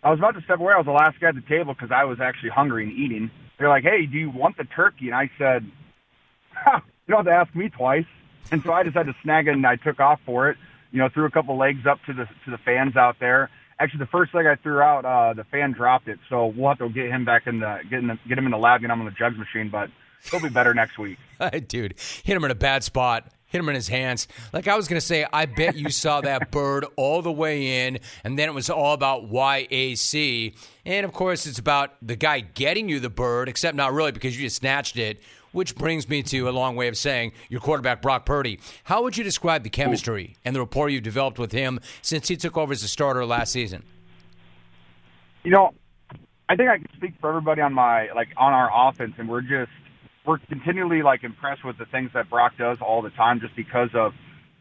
I 0.04 0.10
was 0.10 0.20
about 0.20 0.36
to 0.36 0.42
step 0.42 0.60
away. 0.60 0.74
I 0.74 0.78
was 0.78 0.86
the 0.86 0.92
last 0.92 1.20
guy 1.20 1.30
at 1.30 1.36
the 1.36 1.42
table 1.42 1.74
because 1.74 1.92
I 1.92 2.06
was 2.06 2.20
actually 2.20 2.50
hungry 2.50 2.84
and 2.84 2.94
eating. 2.94 3.30
they're 3.58 3.70
like, 3.70 3.84
"Hey, 3.84 4.06
do 4.06 4.18
you 4.18 4.30
want 4.30 4.58
the 4.58 4.64
turkey?" 4.64 5.08
And 5.08 5.16
I 5.16 5.30
said, 5.38 5.70
ha, 6.54 6.82
"You 7.08 7.14
don't 7.14 7.26
have 7.26 7.34
to 7.34 7.40
ask 7.40 7.56
me 7.56 7.70
twice." 7.70 8.06
And 8.52 8.64
so 8.64 8.74
I 8.74 8.84
decided 8.84 9.14
to 9.14 9.22
snag 9.22 9.48
it, 9.48 9.52
and 9.52 9.66
I 9.66 9.76
took 9.76 10.00
off 10.00 10.20
for 10.26 10.50
it. 10.50 10.58
You 10.92 11.00
know, 11.00 11.10
threw 11.10 11.26
a 11.26 11.32
couple 11.32 11.56
legs 11.58 11.86
up 11.86 12.00
to 12.06 12.14
the 12.14 12.26
to 12.46 12.52
the 12.52 12.58
fans 12.58 12.96
out 12.96 13.18
there. 13.20 13.50
Actually, 13.80 14.00
the 14.00 14.08
first 14.08 14.34
leg 14.34 14.46
I 14.46 14.56
threw 14.56 14.80
out, 14.80 15.06
uh, 15.06 15.34
the 15.34 15.44
fan 15.44 15.72
dropped 15.72 16.08
it, 16.08 16.20
so 16.30 16.48
we'll 16.48 16.70
have 16.70 16.78
to 16.80 16.90
get 16.90 17.08
him 17.08 17.26
back 17.26 17.48
in 17.48 17.60
the 17.60 17.80
get 17.90 18.00
in 18.00 18.08
the, 18.08 18.20
get 18.28 18.38
him 18.38 18.46
in 18.46 18.52
the 18.52 18.58
lab, 18.58 18.82
get 18.82 18.90
him 18.90 19.00
on 19.00 19.06
the 19.06 19.12
jugs 19.12 19.38
machine. 19.38 19.70
But 19.70 19.90
he'll 20.30 20.42
be 20.42 20.50
better 20.50 20.74
next 20.74 20.98
week. 20.98 21.18
Dude, 21.68 21.96
hit 22.24 22.36
him 22.36 22.44
in 22.44 22.52
a 22.52 22.56
bad 22.56 22.84
spot. 22.84 23.32
Hit 23.52 23.60
him 23.60 23.68
in 23.68 23.76
his 23.76 23.90
hands. 23.90 24.30
Like 24.54 24.70
I 24.70 24.78
was 24.78 24.88
going 24.88 25.00
to 25.00 25.06
say, 25.06 25.26
I 25.32 25.46
bet 25.46 25.76
you 25.76 25.90
saw 25.90 26.22
that 26.22 26.52
bird 26.52 26.86
all 26.96 27.22
the 27.22 27.32
way 27.32 27.86
in, 27.86 28.00
and 28.24 28.40
then 28.40 28.48
it 28.48 28.54
was 28.54 28.70
all 28.70 28.94
about 28.94 29.30
YAC. 29.30 30.56
And 30.86 31.06
of 31.06 31.12
course, 31.12 31.46
it's 31.46 31.60
about 31.60 31.92
the 32.02 32.16
guy 32.16 32.40
getting 32.40 32.88
you 32.88 33.02
the 33.02 33.10
bird, 33.10 33.50
except 33.50 33.76
not 33.76 33.92
really 33.92 34.14
because 34.14 34.38
you 34.38 34.46
just 34.46 34.56
snatched 34.56 34.98
it. 34.98 35.22
Which 35.52 35.76
brings 35.76 36.08
me 36.08 36.24
to 36.24 36.48
a 36.48 36.52
long 36.52 36.78
way 36.78 36.88
of 36.88 36.96
saying 36.96 37.34
your 37.50 37.60
quarterback, 37.60 38.02
Brock 38.02 38.26
Purdy. 38.26 38.62
How 38.86 39.04
would 39.04 39.18
you 39.18 39.24
describe 39.26 39.64
the 39.64 39.70
chemistry 39.70 40.38
and 40.46 40.56
the 40.56 40.62
rapport 40.62 40.88
you've 40.88 41.04
developed 41.04 41.40
with 41.40 41.52
him 41.52 41.82
since 42.02 42.30
he 42.30 42.38
took 42.38 42.56
over 42.56 42.72
as 42.72 42.84
a 42.84 42.88
starter 42.88 43.26
last 43.26 43.52
season? 43.52 43.84
You 45.44 45.52
know, 45.52 45.74
I 46.48 46.56
think 46.56 46.70
I 46.70 46.78
can 46.78 46.88
speak 46.96 47.16
for 47.20 47.28
everybody 47.28 47.60
on 47.60 47.74
my 47.74 48.10
like 48.14 48.30
on 48.38 48.54
our 48.54 48.70
offense, 48.90 49.16
and 49.18 49.28
we're 49.28 49.42
just 49.42 49.72
we're 50.26 50.40
continually 50.50 51.02
like 51.02 51.24
impressed 51.24 51.66
with 51.66 51.78
the 51.78 51.86
things 51.86 52.12
that 52.14 52.30
Brock 52.30 52.54
does 52.58 52.78
all 52.82 53.02
the 53.02 53.10
time, 53.12 53.40
just 53.40 53.56
because 53.56 53.90
of, 53.96 54.14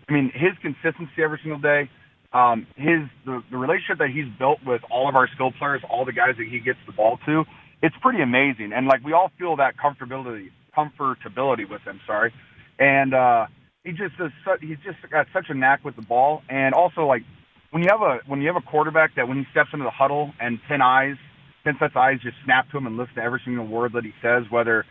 I 0.09 0.13
mean, 0.13 0.33
his 0.35 0.53
consistency 0.63 1.23
every 1.23 1.39
single 1.43 1.61
day, 1.61 1.91
um, 2.33 2.67
his 2.77 3.01
the, 3.27 3.43
the 3.51 3.57
relationship 3.57 3.99
that 3.99 4.11
he's 4.11 4.27
built 4.39 4.59
with 4.65 4.83
all 4.91 5.09
of 5.09 5.17
our 5.17 5.29
skill 5.35 5.53
players, 5.59 5.83
all 5.89 6.05
the 6.05 6.13
guys 6.13 6.37
that 6.39 6.47
he 6.49 6.61
gets 6.61 6.79
the 6.87 6.93
ball 6.93 7.19
to, 7.27 7.45
it's 7.83 7.97
pretty 8.03 8.23
amazing, 8.23 8.73
and 8.75 8.87
like 8.87 9.05
we 9.05 9.13
all 9.13 9.31
feel 9.39 9.57
that 9.57 9.75
comfortability 9.77 10.51
comfortability 10.77 11.69
with 11.69 11.83
him. 11.83 12.01
Sorry, 12.07 12.33
and 12.79 13.15
uh, 13.15 13.47
he 13.85 13.91
just 13.93 14.17
does. 14.19 14.31
Su- 14.45 14.67
he's 14.67 14.79
just 14.85 14.99
got 15.11 15.27
such 15.33 15.47
a 15.49 15.55
knack 15.55 15.85
with 15.85 15.97
the 15.97 16.03
ball, 16.03 16.43
and 16.49 16.75
also 16.75 17.07
like 17.07 17.23
when 17.71 17.83
you 17.83 17.89
have 17.91 18.03
a 18.03 18.21
when 18.27 18.41
you 18.41 18.49
have 18.49 18.57
a 18.57 18.67
quarterback 18.67 19.15
that 19.17 19.29
when 19.29 19.39
he 19.39 19.45
steps 19.51 19.71
into 19.73 19.85
the 19.85 19.91
huddle 19.91 20.33
and 20.41 20.59
ten 20.69 20.83
eyes, 20.83 21.17
ten 21.65 21.75
sets 21.79 21.93
of 21.93 21.97
eyes 21.97 22.19
just 22.23 22.37
snap 22.45 22.71
to 22.71 22.79
him 22.79 22.87
and 22.87 22.97
listen 22.97 23.15
to 23.17 23.23
every 23.23 23.41
single 23.45 23.67
word 23.67 23.93
that 23.95 24.05
he 24.05 24.13
says, 24.23 24.45
whether 24.51 24.85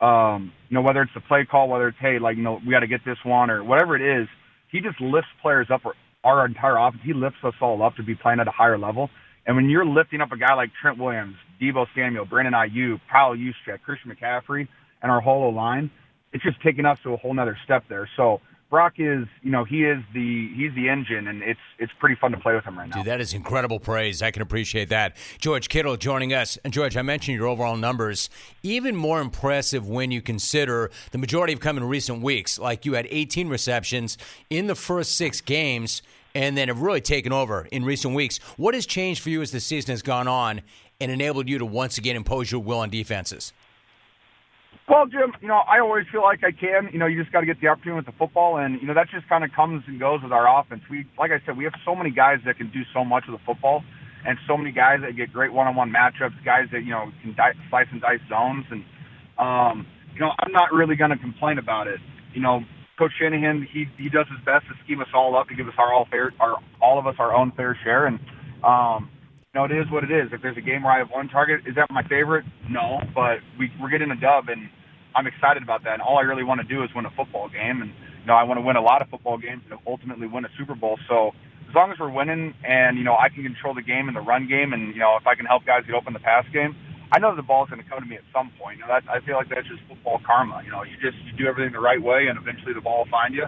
um, 0.00 0.52
you 0.68 0.74
know 0.74 0.82
whether 0.82 1.02
it's 1.02 1.14
the 1.14 1.20
play 1.20 1.44
call, 1.44 1.68
whether 1.68 1.88
it's 1.88 1.98
hey 2.00 2.18
like 2.18 2.36
you 2.36 2.42
know 2.42 2.60
we 2.64 2.70
got 2.72 2.80
to 2.80 2.86
get 2.86 3.00
this 3.04 3.18
one 3.24 3.50
or 3.50 3.62
whatever 3.64 3.96
it 3.96 4.22
is, 4.22 4.28
he 4.70 4.80
just 4.80 5.00
lifts 5.00 5.30
players 5.42 5.68
up. 5.72 5.82
Our 6.24 6.46
entire 6.46 6.78
offense, 6.78 7.02
he 7.04 7.12
lifts 7.12 7.38
us 7.44 7.52
all 7.60 7.82
up 7.82 7.96
to 7.96 8.02
be 8.02 8.14
playing 8.14 8.40
at 8.40 8.48
a 8.48 8.50
higher 8.50 8.78
level. 8.78 9.10
And 9.46 9.56
when 9.56 9.68
you're 9.68 9.84
lifting 9.84 10.22
up 10.22 10.32
a 10.32 10.38
guy 10.38 10.54
like 10.54 10.70
Trent 10.80 10.98
Williams, 10.98 11.36
Deebo 11.60 11.86
Samuel, 11.94 12.24
Brandon 12.24 12.54
Aiyuk, 12.54 13.00
Kyle 13.12 13.34
Juszczyk, 13.36 13.82
Christian 13.84 14.10
McCaffrey, 14.10 14.66
and 15.02 15.12
our 15.12 15.20
whole 15.20 15.52
line, 15.52 15.90
it's 16.32 16.42
just 16.42 16.60
taking 16.62 16.86
us 16.86 16.98
to 17.02 17.12
a 17.12 17.16
whole 17.18 17.34
nother 17.34 17.58
step 17.64 17.84
there. 17.90 18.08
So 18.16 18.40
Brock 18.74 18.94
is, 18.98 19.28
you 19.40 19.52
know, 19.52 19.62
he 19.62 19.84
is 19.84 20.02
the 20.14 20.50
he's 20.56 20.74
the 20.74 20.88
engine, 20.88 21.28
and 21.28 21.44
it's 21.44 21.60
it's 21.78 21.92
pretty 22.00 22.16
fun 22.16 22.32
to 22.32 22.38
play 22.38 22.56
with 22.56 22.64
him 22.64 22.76
right 22.76 22.88
now. 22.88 22.96
Dude, 22.96 23.04
that 23.04 23.20
is 23.20 23.32
incredible 23.32 23.78
praise. 23.78 24.20
I 24.20 24.32
can 24.32 24.42
appreciate 24.42 24.88
that. 24.88 25.16
George 25.38 25.68
Kittle 25.68 25.96
joining 25.96 26.32
us, 26.32 26.58
and 26.64 26.72
George, 26.72 26.96
I 26.96 27.02
mentioned 27.02 27.36
your 27.36 27.46
overall 27.46 27.76
numbers. 27.76 28.28
Even 28.64 28.96
more 28.96 29.20
impressive 29.20 29.86
when 29.86 30.10
you 30.10 30.20
consider 30.20 30.90
the 31.12 31.18
majority 31.18 31.52
have 31.52 31.60
come 31.60 31.76
in 31.76 31.84
recent 31.84 32.20
weeks. 32.20 32.58
Like 32.58 32.84
you 32.84 32.94
had 32.94 33.06
18 33.08 33.48
receptions 33.48 34.18
in 34.50 34.66
the 34.66 34.74
first 34.74 35.14
six 35.14 35.40
games, 35.40 36.02
and 36.34 36.58
then 36.58 36.66
have 36.66 36.80
really 36.80 37.00
taken 37.00 37.32
over 37.32 37.68
in 37.70 37.84
recent 37.84 38.12
weeks. 38.12 38.38
What 38.56 38.74
has 38.74 38.86
changed 38.86 39.22
for 39.22 39.30
you 39.30 39.40
as 39.40 39.52
the 39.52 39.60
season 39.60 39.92
has 39.92 40.02
gone 40.02 40.26
on, 40.26 40.62
and 41.00 41.12
enabled 41.12 41.48
you 41.48 41.58
to 41.58 41.64
once 41.64 41.96
again 41.96 42.16
impose 42.16 42.50
your 42.50 42.60
will 42.60 42.80
on 42.80 42.90
defenses? 42.90 43.52
Well, 44.86 45.06
Jim, 45.06 45.32
you 45.40 45.48
know, 45.48 45.62
I 45.64 45.80
always 45.80 46.04
feel 46.12 46.22
like 46.22 46.44
I 46.44 46.52
can. 46.52 46.90
You 46.92 46.98
know, 46.98 47.06
you 47.06 47.20
just 47.20 47.32
got 47.32 47.40
to 47.40 47.46
get 47.46 47.58
the 47.60 47.68
opportunity 47.68 48.04
with 48.04 48.06
the 48.06 48.18
football, 48.18 48.58
and 48.58 48.80
you 48.80 48.86
know 48.86 48.92
that 48.92 49.08
just 49.08 49.26
kind 49.28 49.42
of 49.42 49.50
comes 49.56 49.82
and 49.86 49.98
goes 49.98 50.20
with 50.22 50.32
our 50.32 50.44
offense. 50.44 50.82
We, 50.90 51.06
like 51.18 51.30
I 51.30 51.40
said, 51.46 51.56
we 51.56 51.64
have 51.64 51.72
so 51.86 51.94
many 51.94 52.10
guys 52.10 52.38
that 52.44 52.58
can 52.58 52.70
do 52.70 52.82
so 52.92 53.02
much 53.02 53.24
with 53.26 53.40
the 53.40 53.44
football, 53.46 53.82
and 54.26 54.36
so 54.46 54.58
many 54.58 54.72
guys 54.72 55.00
that 55.00 55.16
get 55.16 55.32
great 55.32 55.52
one-on-one 55.52 55.90
matchups. 55.90 56.36
Guys 56.44 56.68
that 56.72 56.84
you 56.84 56.90
know 56.90 57.08
can 57.22 57.34
di- 57.34 57.56
slice 57.70 57.88
and 57.92 58.02
dice 58.02 58.20
zones, 58.28 58.66
and 58.70 58.84
um, 59.40 59.86
you 60.12 60.20
know, 60.20 60.32
I'm 60.38 60.52
not 60.52 60.72
really 60.72 60.96
going 60.96 61.10
to 61.10 61.18
complain 61.18 61.56
about 61.56 61.86
it. 61.88 62.00
You 62.34 62.42
know, 62.42 62.60
Coach 62.98 63.12
Shanahan, 63.18 63.66
he 63.72 63.86
he 63.96 64.10
does 64.10 64.26
his 64.28 64.44
best 64.44 64.68
to 64.68 64.74
scheme 64.84 65.00
us 65.00 65.08
all 65.14 65.34
up 65.34 65.48
to 65.48 65.54
give 65.54 65.66
us 65.66 65.74
our 65.78 65.94
all 65.94 66.06
fair, 66.10 66.34
our 66.40 66.56
all 66.82 66.98
of 66.98 67.06
us 67.06 67.16
our 67.18 67.34
own 67.34 67.52
fair 67.56 67.78
share, 67.82 68.04
and 68.04 68.20
um, 68.62 69.08
you 69.54 69.60
know, 69.60 69.66
it 69.66 69.72
is 69.72 69.88
what 69.90 70.02
it 70.02 70.10
is. 70.10 70.32
If 70.32 70.42
there's 70.42 70.56
a 70.56 70.60
game 70.60 70.82
where 70.82 70.92
I 70.92 70.98
have 70.98 71.10
one 71.10 71.28
target, 71.28 71.60
is 71.64 71.76
that 71.76 71.86
my 71.88 72.02
favorite? 72.02 72.44
No, 72.68 72.98
but 73.14 73.38
we, 73.56 73.70
we're 73.80 73.88
getting 73.88 74.10
a 74.10 74.16
dub, 74.16 74.48
and 74.48 74.68
I'm 75.14 75.28
excited 75.28 75.62
about 75.62 75.84
that. 75.84 75.94
And 75.94 76.02
all 76.02 76.18
I 76.18 76.22
really 76.22 76.42
want 76.42 76.60
to 76.60 76.66
do 76.66 76.82
is 76.82 76.90
win 76.94 77.06
a 77.06 77.10
football 77.14 77.48
game, 77.48 77.80
and 77.80 77.94
you 78.20 78.26
know, 78.26 78.34
I 78.34 78.42
want 78.42 78.58
to 78.58 78.62
win 78.66 78.74
a 78.74 78.82
lot 78.82 79.00
of 79.00 79.08
football 79.10 79.38
games 79.38 79.62
and 79.70 79.78
ultimately 79.86 80.26
win 80.26 80.44
a 80.44 80.48
Super 80.58 80.74
Bowl. 80.74 80.98
So 81.08 81.30
as 81.68 81.74
long 81.74 81.92
as 81.92 82.00
we're 82.00 82.10
winning, 82.10 82.52
and 82.66 82.98
you 82.98 83.04
know, 83.04 83.14
I 83.14 83.28
can 83.28 83.44
control 83.44 83.74
the 83.74 83.82
game 83.82 84.08
in 84.08 84.14
the 84.14 84.20
run 84.20 84.48
game, 84.48 84.72
and 84.72 84.92
you 84.92 84.98
know, 84.98 85.16
if 85.20 85.26
I 85.26 85.36
can 85.36 85.46
help 85.46 85.64
guys 85.64 85.86
get 85.86 85.94
open 85.94 86.14
the 86.14 86.18
pass 86.18 86.44
game, 86.52 86.74
I 87.12 87.20
know 87.20 87.36
the 87.36 87.42
ball's 87.42 87.70
going 87.70 87.80
to 87.80 87.88
come 87.88 88.00
to 88.00 88.06
me 88.06 88.16
at 88.16 88.26
some 88.34 88.50
point. 88.58 88.78
You 88.78 88.86
know, 88.86 88.90
that, 88.90 89.04
I 89.06 89.24
feel 89.24 89.36
like 89.36 89.50
that's 89.50 89.68
just 89.68 89.86
football 89.86 90.18
karma. 90.26 90.62
You 90.64 90.72
know, 90.72 90.82
you 90.82 90.98
just 90.98 91.16
you 91.30 91.32
do 91.38 91.46
everything 91.46 91.72
the 91.72 91.78
right 91.78 92.02
way, 92.02 92.26
and 92.26 92.36
eventually 92.36 92.74
the 92.74 92.82
ball 92.82 93.06
will 93.06 93.10
find 93.12 93.32
you. 93.32 93.46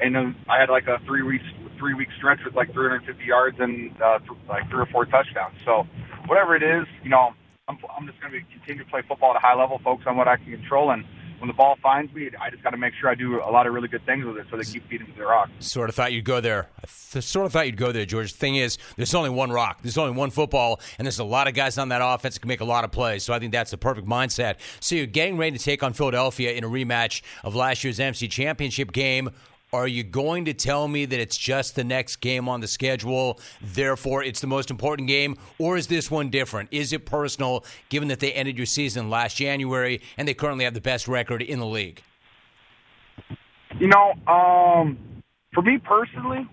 And 0.00 0.34
I 0.48 0.60
had 0.60 0.68
like 0.68 0.86
a 0.86 0.98
three 1.06 1.22
week 1.22 1.42
three 1.78 1.94
week 1.94 2.08
stretch 2.16 2.40
with 2.44 2.54
like 2.54 2.72
350 2.72 3.22
yards 3.24 3.58
and 3.60 3.94
uh, 4.00 4.18
like 4.48 4.68
three 4.70 4.80
or 4.80 4.86
four 4.86 5.04
touchdowns. 5.04 5.56
So 5.64 5.86
whatever 6.26 6.56
it 6.56 6.62
is, 6.62 6.86
you 7.02 7.10
know, 7.10 7.34
I'm, 7.68 7.78
I'm 7.96 8.06
just 8.06 8.20
going 8.20 8.32
to 8.32 8.40
continue 8.52 8.84
to 8.84 8.90
play 8.90 9.02
football 9.06 9.30
at 9.30 9.36
a 9.36 9.40
high 9.40 9.54
level, 9.54 9.80
focus 9.82 10.06
on 10.08 10.16
what 10.16 10.28
I 10.28 10.36
can 10.36 10.52
control, 10.52 10.90
and 10.90 11.04
when 11.38 11.48
the 11.48 11.54
ball 11.54 11.76
finds 11.82 12.12
me, 12.14 12.30
I 12.40 12.50
just 12.50 12.62
got 12.62 12.70
to 12.70 12.76
make 12.76 12.94
sure 12.98 13.10
I 13.10 13.14
do 13.14 13.40
a 13.40 13.50
lot 13.50 13.66
of 13.66 13.74
really 13.74 13.88
good 13.88 14.04
things 14.06 14.24
with 14.24 14.38
it 14.38 14.46
so 14.50 14.56
they 14.56 14.64
keep 14.64 14.88
feeding 14.88 15.06
me 15.06 15.14
the 15.16 15.24
rock. 15.24 15.50
Sort 15.58 15.88
of 15.88 15.94
thought 15.94 16.12
you'd 16.12 16.24
go 16.24 16.40
there. 16.40 16.68
I 16.78 16.86
th- 17.12 17.24
sort 17.24 17.46
of 17.46 17.52
thought 17.52 17.66
you'd 17.66 17.76
go 17.76 17.92
there, 17.92 18.06
George. 18.06 18.32
The 18.32 18.38
thing 18.38 18.56
is, 18.56 18.78
there's 18.96 19.14
only 19.14 19.30
one 19.30 19.50
rock. 19.50 19.80
There's 19.82 19.98
only 19.98 20.16
one 20.16 20.30
football, 20.30 20.80
and 20.98 21.04
there's 21.04 21.18
a 21.18 21.24
lot 21.24 21.46
of 21.46 21.54
guys 21.54 21.76
on 21.76 21.90
that 21.90 22.00
offense 22.02 22.36
that 22.36 22.40
can 22.40 22.48
make 22.48 22.60
a 22.60 22.64
lot 22.64 22.84
of 22.84 22.92
plays. 22.92 23.22
So 23.22 23.34
I 23.34 23.38
think 23.38 23.52
that's 23.52 23.70
the 23.70 23.76
perfect 23.76 24.06
mindset. 24.06 24.56
So 24.80 24.94
you're 24.94 25.06
getting 25.06 25.36
ready 25.36 25.58
to 25.58 25.62
take 25.62 25.82
on 25.82 25.92
Philadelphia 25.92 26.52
in 26.52 26.64
a 26.64 26.68
rematch 26.68 27.22
of 27.44 27.54
last 27.54 27.84
year's 27.84 27.98
NFC 27.98 28.30
Championship 28.30 28.92
game. 28.92 29.30
Are 29.76 29.86
you 29.86 30.04
going 30.04 30.46
to 30.46 30.54
tell 30.54 30.88
me 30.88 31.04
that 31.04 31.20
it's 31.20 31.36
just 31.36 31.76
the 31.76 31.84
next 31.84 32.16
game 32.22 32.48
on 32.48 32.60
the 32.60 32.66
schedule, 32.66 33.38
therefore 33.60 34.24
it's 34.24 34.40
the 34.40 34.46
most 34.46 34.70
important 34.70 35.06
game, 35.06 35.36
or 35.58 35.76
is 35.76 35.86
this 35.86 36.10
one 36.10 36.30
different? 36.30 36.70
Is 36.72 36.94
it 36.94 37.04
personal, 37.04 37.62
given 37.90 38.08
that 38.08 38.18
they 38.18 38.32
ended 38.32 38.56
your 38.56 38.64
season 38.64 39.10
last 39.10 39.36
January 39.36 40.00
and 40.16 40.26
they 40.26 40.32
currently 40.32 40.64
have 40.64 40.72
the 40.72 40.80
best 40.80 41.06
record 41.06 41.42
in 41.42 41.58
the 41.58 41.66
league? 41.66 42.02
You 43.78 43.88
know, 43.88 44.14
um, 44.26 44.96
for 45.52 45.60
me 45.60 45.76
personally, 45.76 46.48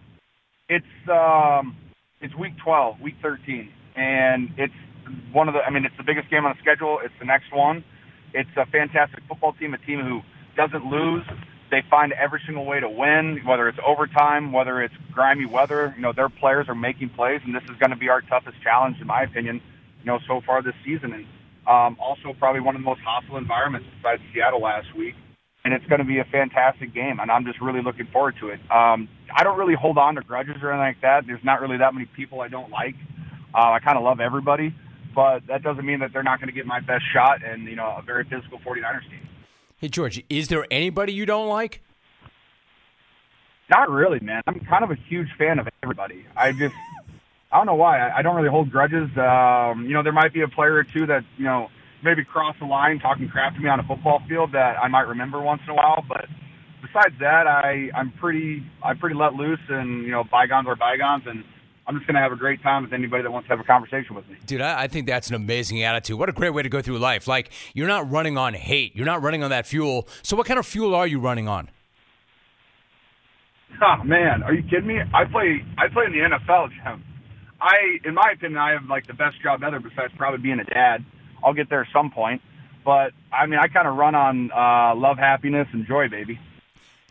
it's 0.67 0.85
um, 1.09 1.77
it's 2.19 2.35
week 2.35 2.57
12, 2.61 2.99
week 2.99 3.15
13, 3.21 3.71
and 3.95 4.49
it's 4.57 4.73
one 5.31 5.47
of 5.47 5.53
the. 5.53 5.61
I 5.61 5.69
mean, 5.69 5.85
it's 5.85 5.95
the 5.95 6.03
biggest 6.03 6.29
game 6.29 6.43
on 6.43 6.57
the 6.57 6.61
schedule. 6.61 6.99
It's 7.01 7.15
the 7.19 7.25
next 7.25 7.53
one. 7.53 7.85
It's 8.33 8.49
a 8.57 8.65
fantastic 8.65 9.23
football 9.29 9.53
team, 9.53 9.73
a 9.73 9.77
team 9.77 10.01
who 10.01 10.19
doesn't 10.57 10.85
lose. 10.85 11.23
They 11.73 11.81
find 11.89 12.13
every 12.13 12.39
single 12.45 12.65
way 12.65 12.79
to 12.79 12.87
win, 12.87 13.41
whether 13.45 13.67
it's 13.67 13.79
overtime, 13.83 14.51
whether 14.51 14.79
it's 14.83 14.93
grimy 15.11 15.47
weather. 15.47 15.91
You 15.95 16.03
know, 16.03 16.13
their 16.13 16.29
players 16.29 16.69
are 16.69 16.75
making 16.75 17.09
plays, 17.09 17.41
and 17.43 17.55
this 17.55 17.63
is 17.63 17.75
going 17.79 17.89
to 17.89 17.95
be 17.95 18.09
our 18.09 18.21
toughest 18.21 18.61
challenge, 18.61 19.01
in 19.01 19.07
my 19.07 19.23
opinion. 19.23 19.59
You 20.01 20.05
know, 20.05 20.19
so 20.27 20.39
far 20.45 20.61
this 20.61 20.75
season, 20.85 21.13
and 21.13 21.25
um, 21.65 21.97
also 21.99 22.33
probably 22.37 22.61
one 22.61 22.75
of 22.75 22.81
the 22.81 22.85
most 22.85 23.01
hostile 23.01 23.37
environments 23.37 23.87
besides 23.97 24.21
Seattle 24.31 24.61
last 24.61 24.93
week. 24.95 25.15
And 25.65 25.73
it's 25.73 25.83
going 25.87 25.97
to 25.97 26.05
be 26.05 26.19
a 26.19 26.25
fantastic 26.25 26.93
game, 26.93 27.19
and 27.19 27.31
I'm 27.31 27.43
just 27.43 27.59
really 27.59 27.81
looking 27.81 28.05
forward 28.05 28.35
to 28.41 28.49
it. 28.49 28.59
Um, 28.69 29.09
I 29.35 29.43
don't 29.43 29.57
really 29.57 29.73
hold 29.73 29.97
on 29.97 30.13
to 30.13 30.21
grudges 30.21 30.57
or 30.61 30.69
anything 30.69 30.93
like 30.93 31.01
that. 31.01 31.25
There's 31.25 31.43
not 31.43 31.59
really 31.59 31.77
that 31.77 31.95
many 31.95 32.05
people 32.05 32.41
I 32.41 32.49
don't 32.49 32.69
like. 32.69 32.93
Uh, 33.51 33.71
I 33.71 33.79
kind 33.79 33.97
of 33.97 34.03
love 34.03 34.19
everybody, 34.19 34.75
but 35.15 35.47
that 35.47 35.63
doesn't 35.63 35.83
mean 35.87 36.01
that 36.01 36.13
they're 36.13 36.21
not 36.21 36.37
going 36.39 36.49
to 36.49 36.53
get 36.53 36.67
my 36.67 36.81
best 36.81 37.05
shot 37.11 37.43
and 37.43 37.63
you 37.63 37.75
know 37.75 37.95
a 37.97 38.03
very 38.03 38.25
physical 38.25 38.59
49ers 38.59 39.09
team. 39.09 39.27
Hey, 39.83 39.89
George, 39.89 40.23
is 40.29 40.47
there 40.47 40.65
anybody 40.71 41.11
you 41.11 41.25
don't 41.25 41.49
like? 41.49 41.81
Not 43.69 43.89
really, 43.89 44.21
man. 44.21 44.41
I'm 44.47 44.61
kind 44.61 44.81
of 44.81 44.91
a 44.91 44.95
huge 45.09 45.27
fan 45.37 45.59
of 45.59 45.67
everybody. 45.83 46.25
I 46.37 46.53
just, 46.53 46.73
I 47.51 47.57
don't 47.57 47.65
know 47.65 47.75
why. 47.75 47.99
I, 47.99 48.19
I 48.19 48.21
don't 48.21 48.33
really 48.37 48.47
hold 48.47 48.71
grudges. 48.71 49.09
Um, 49.17 49.85
you 49.85 49.93
know, 49.93 50.01
there 50.01 50.13
might 50.13 50.33
be 50.33 50.39
a 50.39 50.47
player 50.47 50.75
or 50.75 50.85
two 50.85 51.05
that, 51.07 51.25
you 51.35 51.43
know, 51.43 51.67
maybe 52.01 52.23
cross 52.23 52.55
the 52.61 52.65
line 52.65 52.99
talking 52.99 53.27
crap 53.27 53.55
to 53.55 53.59
me 53.59 53.67
on 53.67 53.81
a 53.81 53.83
football 53.83 54.21
field 54.25 54.53
that 54.53 54.77
I 54.81 54.87
might 54.87 55.09
remember 55.09 55.41
once 55.41 55.61
in 55.65 55.71
a 55.71 55.75
while. 55.75 56.01
But 56.07 56.27
besides 56.81 57.15
that, 57.19 57.45
I, 57.45 57.89
I'm 57.93 58.13
pretty, 58.21 58.63
I'm 58.81 58.97
pretty 58.97 59.17
let 59.17 59.33
loose 59.33 59.59
and, 59.67 60.05
you 60.05 60.11
know, 60.11 60.23
bygones 60.23 60.69
are 60.69 60.77
bygones. 60.77 61.23
And 61.25 61.43
I'm 61.85 61.95
just 61.95 62.07
going 62.07 62.15
to 62.15 62.21
have 62.21 62.31
a 62.31 62.37
great 62.37 62.61
time 62.63 62.83
with 62.83 62.93
anybody 62.93 63.23
that 63.23 63.31
wants 63.31 63.47
to 63.47 63.55
have 63.55 63.59
a 63.59 63.65
conversation 63.65 64.15
with 64.15 64.27
me. 64.29 64.37
Dude, 64.45 64.61
I, 64.61 64.83
I, 64.83 64.87
think 64.87 65.05
that's 65.05 65.27
an 65.27 65.35
amazing 65.35 65.83
attitude. 65.83 66.17
What 66.17 66.29
a 66.29 66.31
great 66.31 66.51
way 66.51 66.63
to 66.63 66.69
go 66.69 66.81
through 66.81 66.99
life. 66.99 67.27
Like, 67.27 67.51
you're 67.73 67.87
not 67.87 68.09
running 68.09 68.37
on 68.37 68.53
hate, 68.53 68.95
you're 68.95 69.05
not 69.05 69.21
running 69.21 69.43
on 69.43 69.49
that 69.49 69.67
fuel. 69.67 70.07
So, 70.21 70.37
what 70.37 70.45
kind 70.45 70.59
of 70.59 70.65
fuel 70.65 70.95
are 70.95 71.07
you 71.07 71.19
running 71.19 71.47
on? 71.47 71.69
Oh, 73.81 74.03
man, 74.05 74.43
are 74.43 74.53
you 74.53 74.63
kidding 74.63 74.87
me? 74.87 74.99
I 75.13 75.25
play, 75.25 75.65
I 75.77 75.89
play 75.89 76.05
in 76.05 76.13
the 76.13 76.19
NFL, 76.19 76.69
Jim. 76.69 77.03
I, 77.59 77.97
in 78.05 78.13
my 78.13 78.31
opinion, 78.33 78.57
I 78.57 78.71
have 78.71 78.85
like 78.89 79.07
the 79.07 79.13
best 79.13 79.41
job 79.41 79.63
ever 79.63 79.79
besides 79.79 80.13
probably 80.17 80.39
being 80.39 80.59
a 80.59 80.65
dad. 80.65 81.05
I'll 81.43 81.53
get 81.53 81.69
there 81.69 81.81
at 81.81 81.87
some 81.93 82.11
point. 82.11 82.41
But 82.85 83.11
I 83.31 83.45
mean, 83.45 83.59
I 83.59 83.67
kind 83.67 83.87
of 83.87 83.95
run 83.95 84.15
on 84.15 84.51
uh, 84.51 84.95
love, 84.95 85.17
happiness, 85.17 85.67
and 85.71 85.87
joy, 85.87 86.09
baby. 86.09 86.39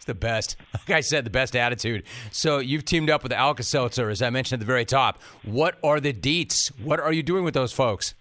It's 0.02 0.06
the 0.08 0.14
best. 0.14 0.56
Like 0.72 0.96
I 0.96 1.00
said, 1.00 1.24
the 1.24 1.30
best 1.30 1.54
attitude. 1.54 2.02
So 2.32 2.58
you've 2.58 2.84
teamed 2.84 3.08
up 3.08 3.22
with 3.22 3.30
Alka 3.30 3.62
Seltzer, 3.62 4.10
as 4.10 4.20
I 4.20 4.30
mentioned 4.30 4.60
at 4.60 4.66
the 4.66 4.66
very 4.66 4.84
top. 4.84 5.22
What 5.44 5.78
are 5.84 6.00
the 6.00 6.12
deets? 6.12 6.72
What 6.82 6.98
are 6.98 7.12
you 7.12 7.22
doing 7.22 7.44
with 7.44 7.54
those 7.54 7.72
folks? 7.72 8.14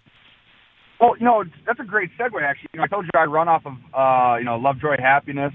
Well, 1.00 1.16
you 1.18 1.24
know, 1.24 1.42
that's 1.66 1.80
a 1.80 1.84
great 1.84 2.10
segue. 2.16 2.40
Actually, 2.40 2.68
you 2.74 2.78
know, 2.78 2.84
I 2.84 2.86
told 2.86 3.06
you 3.06 3.10
I 3.16 3.24
run 3.24 3.48
off 3.48 3.66
of 3.66 3.72
uh, 3.92 4.36
you 4.38 4.44
know 4.44 4.58
love, 4.58 4.78
joy, 4.80 4.94
happiness, 4.96 5.52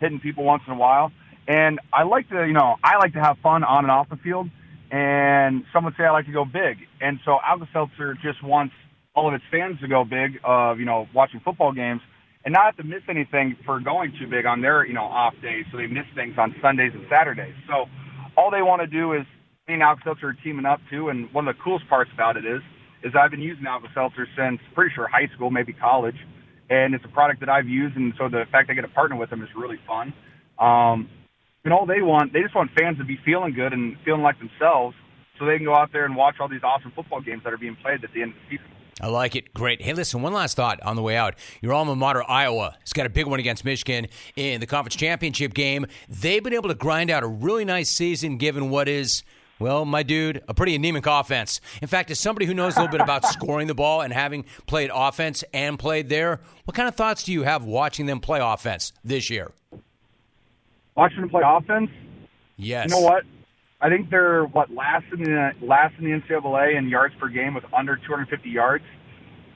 hitting 0.00 0.18
people 0.18 0.44
once 0.44 0.62
in 0.66 0.72
a 0.72 0.76
while, 0.76 1.12
and 1.46 1.78
I 1.92 2.04
like 2.04 2.30
to, 2.30 2.46
you 2.46 2.54
know, 2.54 2.76
I 2.82 2.96
like 2.96 3.12
to 3.12 3.20
have 3.20 3.36
fun 3.42 3.62
on 3.62 3.84
and 3.84 3.90
off 3.90 4.08
the 4.08 4.16
field. 4.16 4.48
And 4.90 5.64
some 5.74 5.84
would 5.84 5.94
say 5.98 6.04
I 6.04 6.12
like 6.12 6.24
to 6.24 6.32
go 6.32 6.46
big, 6.46 6.78
and 7.02 7.20
so 7.26 7.38
Alka 7.46 7.68
Seltzer 7.74 8.14
just 8.22 8.42
wants 8.42 8.72
all 9.14 9.28
of 9.28 9.34
its 9.34 9.44
fans 9.50 9.78
to 9.80 9.88
go 9.88 10.04
big 10.04 10.40
of 10.42 10.78
you 10.78 10.86
know 10.86 11.06
watching 11.12 11.40
football 11.40 11.72
games 11.72 12.00
and 12.46 12.52
not 12.52 12.64
have 12.64 12.76
to 12.76 12.84
miss 12.84 13.02
anything 13.08 13.56
for 13.66 13.80
going 13.80 14.14
too 14.20 14.28
big 14.28 14.46
on 14.46 14.62
their, 14.62 14.86
you 14.86 14.94
know, 14.94 15.02
off 15.02 15.34
days. 15.42 15.66
So 15.72 15.78
they 15.78 15.88
miss 15.88 16.06
things 16.14 16.36
on 16.38 16.54
Sundays 16.62 16.92
and 16.94 17.04
Saturdays. 17.10 17.56
So 17.66 17.86
all 18.36 18.52
they 18.52 18.62
want 18.62 18.82
to 18.82 18.86
do 18.86 19.14
is 19.14 19.26
me 19.66 19.74
and 19.74 19.82
Alka-Seltzer 19.82 20.28
are 20.28 20.38
teaming 20.44 20.64
up 20.64 20.78
too. 20.88 21.08
And 21.08 21.26
one 21.34 21.48
of 21.48 21.56
the 21.56 21.60
coolest 21.60 21.88
parts 21.88 22.08
about 22.14 22.36
it 22.36 22.46
is, 22.46 22.62
is 23.02 23.14
I've 23.18 23.32
been 23.32 23.42
using 23.42 23.66
Alka-Seltzer 23.66 24.28
since 24.38 24.60
pretty 24.76 24.94
sure 24.94 25.08
high 25.08 25.26
school, 25.34 25.50
maybe 25.50 25.72
college. 25.72 26.14
And 26.70 26.94
it's 26.94 27.04
a 27.04 27.08
product 27.08 27.40
that 27.40 27.48
I've 27.48 27.66
used. 27.66 27.96
And 27.96 28.14
so 28.16 28.28
the 28.28 28.44
fact 28.52 28.70
I 28.70 28.74
get 28.74 28.82
to 28.82 28.94
partner 28.94 29.16
with 29.16 29.30
them 29.30 29.42
is 29.42 29.48
really 29.56 29.78
fun. 29.84 30.14
Um, 30.60 31.10
and 31.64 31.74
all 31.74 31.84
they 31.84 32.00
want, 32.00 32.32
they 32.32 32.42
just 32.42 32.54
want 32.54 32.70
fans 32.78 32.98
to 32.98 33.04
be 33.04 33.18
feeling 33.24 33.54
good 33.54 33.72
and 33.72 33.96
feeling 34.04 34.22
like 34.22 34.38
themselves 34.38 34.94
so 35.36 35.46
they 35.46 35.56
can 35.56 35.66
go 35.66 35.74
out 35.74 35.90
there 35.92 36.04
and 36.04 36.14
watch 36.14 36.36
all 36.38 36.48
these 36.48 36.62
awesome 36.62 36.92
football 36.94 37.20
games 37.20 37.42
that 37.42 37.52
are 37.52 37.58
being 37.58 37.76
played 37.82 38.04
at 38.04 38.14
the 38.14 38.22
end 38.22 38.34
of 38.34 38.38
the 38.48 38.56
season. 38.56 38.75
I 39.00 39.08
like 39.08 39.36
it. 39.36 39.52
Great. 39.52 39.82
Hey, 39.82 39.92
listen, 39.92 40.22
one 40.22 40.32
last 40.32 40.56
thought 40.56 40.80
on 40.82 40.96
the 40.96 41.02
way 41.02 41.16
out. 41.16 41.34
Your 41.60 41.74
alma 41.74 41.94
mater, 41.94 42.24
Iowa, 42.26 42.76
has 42.80 42.94
got 42.94 43.04
a 43.04 43.10
big 43.10 43.26
one 43.26 43.38
against 43.38 43.62
Michigan 43.64 44.06
in 44.36 44.60
the 44.60 44.66
conference 44.66 44.96
championship 44.96 45.52
game. 45.52 45.86
They've 46.08 46.42
been 46.42 46.54
able 46.54 46.70
to 46.70 46.74
grind 46.74 47.10
out 47.10 47.22
a 47.22 47.26
really 47.26 47.66
nice 47.66 47.90
season 47.90 48.38
given 48.38 48.70
what 48.70 48.88
is, 48.88 49.22
well, 49.58 49.84
my 49.84 50.02
dude, 50.02 50.42
a 50.48 50.54
pretty 50.54 50.74
anemic 50.74 51.04
offense. 51.06 51.60
In 51.82 51.88
fact, 51.88 52.10
as 52.10 52.18
somebody 52.18 52.46
who 52.46 52.54
knows 52.54 52.76
a 52.76 52.80
little 52.80 52.92
bit 52.92 53.02
about 53.02 53.26
scoring 53.26 53.66
the 53.66 53.74
ball 53.74 54.00
and 54.00 54.14
having 54.14 54.46
played 54.66 54.90
offense 54.94 55.44
and 55.52 55.78
played 55.78 56.08
there, 56.08 56.40
what 56.64 56.74
kind 56.74 56.88
of 56.88 56.94
thoughts 56.94 57.22
do 57.24 57.32
you 57.32 57.42
have 57.42 57.64
watching 57.64 58.06
them 58.06 58.20
play 58.20 58.40
offense 58.42 58.94
this 59.04 59.28
year? 59.28 59.52
Watching 60.94 61.20
them 61.20 61.28
play 61.28 61.42
offense? 61.44 61.90
Yes. 62.56 62.88
You 62.88 62.96
know 62.96 63.02
what? 63.02 63.24
I 63.80 63.88
think 63.88 64.08
they're 64.10 64.44
what 64.44 64.70
last 64.70 65.04
in 65.12 65.22
the 65.22 65.50
last 65.60 65.94
in 65.98 66.04
the 66.04 66.10
NCAA 66.10 66.78
in 66.78 66.88
yards 66.88 67.14
per 67.20 67.28
game 67.28 67.54
with 67.54 67.64
under 67.76 67.96
250 67.96 68.48
yards. 68.48 68.84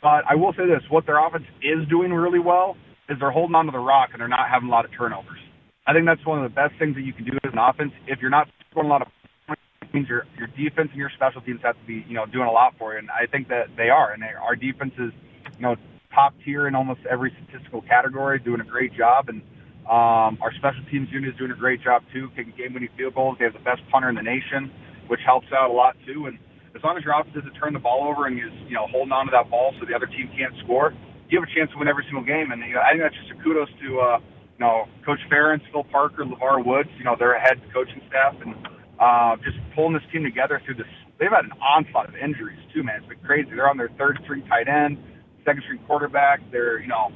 But 0.02 0.24
I 0.28 0.34
will 0.34 0.52
say 0.52 0.66
this: 0.66 0.82
what 0.90 1.06
their 1.06 1.24
offense 1.24 1.44
is 1.62 1.88
doing 1.88 2.12
really 2.12 2.38
well 2.38 2.76
is 3.08 3.18
they're 3.18 3.30
holding 3.30 3.54
on 3.54 3.66
to 3.66 3.72
the 3.72 3.78
rock 3.78 4.10
and 4.12 4.20
they're 4.20 4.28
not 4.28 4.48
having 4.48 4.68
a 4.68 4.72
lot 4.72 4.84
of 4.84 4.92
turnovers. 4.92 5.40
I 5.86 5.92
think 5.92 6.06
that's 6.06 6.24
one 6.24 6.38
of 6.38 6.44
the 6.44 6.54
best 6.54 6.74
things 6.78 6.94
that 6.94 7.02
you 7.02 7.12
can 7.12 7.24
do 7.24 7.32
as 7.44 7.52
an 7.52 7.58
offense. 7.58 7.92
If 8.06 8.20
you're 8.20 8.30
not 8.30 8.48
scoring 8.70 8.88
a 8.88 8.92
lot 8.92 9.02
of 9.02 9.08
points, 9.46 9.62
it 9.82 9.94
means 9.94 10.08
your 10.08 10.26
your 10.36 10.48
defense 10.48 10.90
and 10.92 11.00
your 11.00 11.10
special 11.16 11.40
teams 11.40 11.60
have 11.62 11.76
to 11.80 11.86
be 11.86 12.04
you 12.06 12.14
know 12.14 12.26
doing 12.26 12.46
a 12.46 12.52
lot 12.52 12.74
for 12.78 12.92
you. 12.92 12.98
And 12.98 13.10
I 13.10 13.26
think 13.26 13.48
that 13.48 13.72
they 13.76 13.88
are. 13.88 14.12
And 14.12 14.22
they, 14.22 14.32
our 14.36 14.54
defense 14.54 14.92
is 14.98 15.12
you 15.56 15.62
know 15.62 15.76
top 16.14 16.34
tier 16.44 16.68
in 16.68 16.74
almost 16.74 17.00
every 17.10 17.32
statistical 17.42 17.82
category, 17.82 18.38
doing 18.38 18.60
a 18.60 18.64
great 18.64 18.92
job. 18.92 19.28
And 19.28 19.42
um, 19.86 20.38
our 20.42 20.52
special 20.58 20.82
teams 20.90 21.08
unit 21.10 21.30
is 21.30 21.36
doing 21.38 21.50
a 21.50 21.56
great 21.56 21.82
job 21.82 22.02
too, 22.12 22.30
kicking 22.36 22.52
game-winning 22.56 22.90
field 22.96 23.14
goals. 23.14 23.36
They 23.38 23.44
have 23.44 23.54
the 23.54 23.64
best 23.64 23.82
punter 23.90 24.08
in 24.08 24.14
the 24.14 24.22
nation, 24.22 24.70
which 25.08 25.20
helps 25.24 25.48
out 25.52 25.70
a 25.70 25.72
lot 25.72 25.96
too. 26.06 26.26
And 26.26 26.38
as 26.76 26.82
long 26.84 26.96
as 26.96 27.04
your 27.04 27.18
offense 27.18 27.34
doesn't 27.34 27.54
turn 27.58 27.72
the 27.72 27.82
ball 27.82 28.06
over 28.06 28.26
and 28.26 28.38
is 28.38 28.54
you 28.68 28.74
know 28.74 28.86
holding 28.86 29.12
on 29.12 29.26
to 29.26 29.32
that 29.32 29.50
ball 29.50 29.74
so 29.78 29.86
the 29.86 29.94
other 29.94 30.06
team 30.06 30.30
can't 30.36 30.54
score, 30.62 30.94
you 31.28 31.40
have 31.40 31.48
a 31.48 31.52
chance 31.54 31.70
to 31.72 31.78
win 31.78 31.88
every 31.88 32.04
single 32.04 32.24
game. 32.24 32.50
And 32.52 32.62
you 32.62 32.74
know, 32.74 32.82
I 32.82 32.92
think 32.92 33.02
that's 33.02 33.16
just 33.16 33.30
a 33.34 33.38
kudos 33.42 33.68
to 33.82 33.88
uh, 34.00 34.18
you 34.20 34.62
know 34.62 34.86
Coach 35.04 35.20
Ferentz, 35.30 35.62
Phil 35.72 35.84
Parker, 35.84 36.24
LeVar 36.24 36.64
Woods. 36.64 36.90
You 36.98 37.04
know 37.04 37.16
their 37.18 37.38
head 37.38 37.58
coaching 37.72 38.02
staff 38.08 38.34
and 38.44 38.54
uh, 38.98 39.36
just 39.42 39.58
pulling 39.74 39.94
this 39.94 40.06
team 40.12 40.22
together 40.22 40.60
through 40.64 40.76
this. 40.76 40.90
They've 41.18 41.30
had 41.30 41.44
an 41.44 41.56
onslaught 41.58 42.08
of 42.08 42.16
injuries 42.16 42.60
too, 42.72 42.82
man. 42.82 43.02
It's 43.02 43.08
been 43.08 43.18
crazy. 43.26 43.50
They're 43.50 43.68
on 43.68 43.76
their 43.76 43.90
third 43.98 44.18
string 44.24 44.44
tight 44.46 44.68
end, 44.68 44.98
second 45.44 45.62
string 45.64 45.80
quarterback. 45.86 46.40
They're 46.52 46.78
you 46.78 46.88
know 46.88 47.10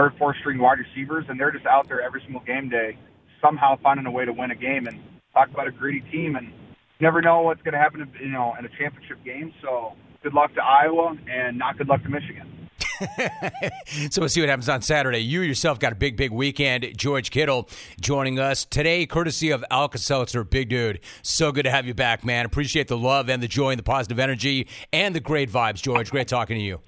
third, 0.00 0.18
fourth 0.18 0.36
string 0.38 0.58
wide 0.58 0.78
receivers, 0.78 1.26
and 1.28 1.38
they're 1.38 1.50
just 1.50 1.66
out 1.66 1.88
there 1.88 2.00
every 2.00 2.22
single 2.22 2.42
game 2.42 2.68
day, 2.68 2.96
somehow 3.40 3.76
finding 3.82 4.06
a 4.06 4.10
way 4.10 4.24
to 4.24 4.32
win 4.32 4.50
a 4.50 4.54
game. 4.54 4.86
And 4.86 4.98
talk 5.34 5.50
about 5.50 5.68
a 5.68 5.70
greedy 5.70 6.00
team, 6.10 6.36
and 6.36 6.52
never 7.00 7.20
know 7.20 7.42
what's 7.42 7.62
going 7.62 7.72
to 7.72 7.78
happen, 7.78 8.10
you 8.20 8.28
know, 8.28 8.54
in 8.58 8.64
a 8.64 8.68
championship 8.68 9.22
game. 9.24 9.52
So 9.62 9.92
good 10.22 10.34
luck 10.34 10.54
to 10.54 10.62
Iowa, 10.62 11.16
and 11.30 11.58
not 11.58 11.76
good 11.78 11.88
luck 11.88 12.02
to 12.02 12.08
Michigan. 12.08 12.68
so 14.10 14.20
we'll 14.20 14.28
see 14.28 14.40
what 14.40 14.48
happens 14.50 14.68
on 14.68 14.82
Saturday. 14.82 15.20
You 15.20 15.40
yourself 15.42 15.78
got 15.78 15.92
a 15.92 15.96
big, 15.96 16.16
big 16.16 16.30
weekend. 16.30 16.86
George 16.96 17.30
Kittle 17.30 17.68
joining 18.00 18.38
us 18.38 18.64
today, 18.64 19.06
courtesy 19.06 19.50
of 19.50 19.64
Alka 19.70 19.98
Seltzer. 19.98 20.44
Big 20.44 20.68
dude. 20.68 21.00
So 21.22 21.52
good 21.52 21.62
to 21.64 21.70
have 21.70 21.86
you 21.86 21.94
back, 21.94 22.24
man. 22.24 22.44
Appreciate 22.44 22.88
the 22.88 22.98
love 22.98 23.30
and 23.30 23.42
the 23.42 23.48
joy 23.48 23.70
and 23.70 23.78
the 23.78 23.84
positive 23.84 24.18
energy 24.18 24.66
and 24.92 25.14
the 25.14 25.20
great 25.20 25.50
vibes, 25.50 25.80
George. 25.80 26.10
Great 26.10 26.28
talking 26.28 26.56
to 26.56 26.62
you. 26.62 26.80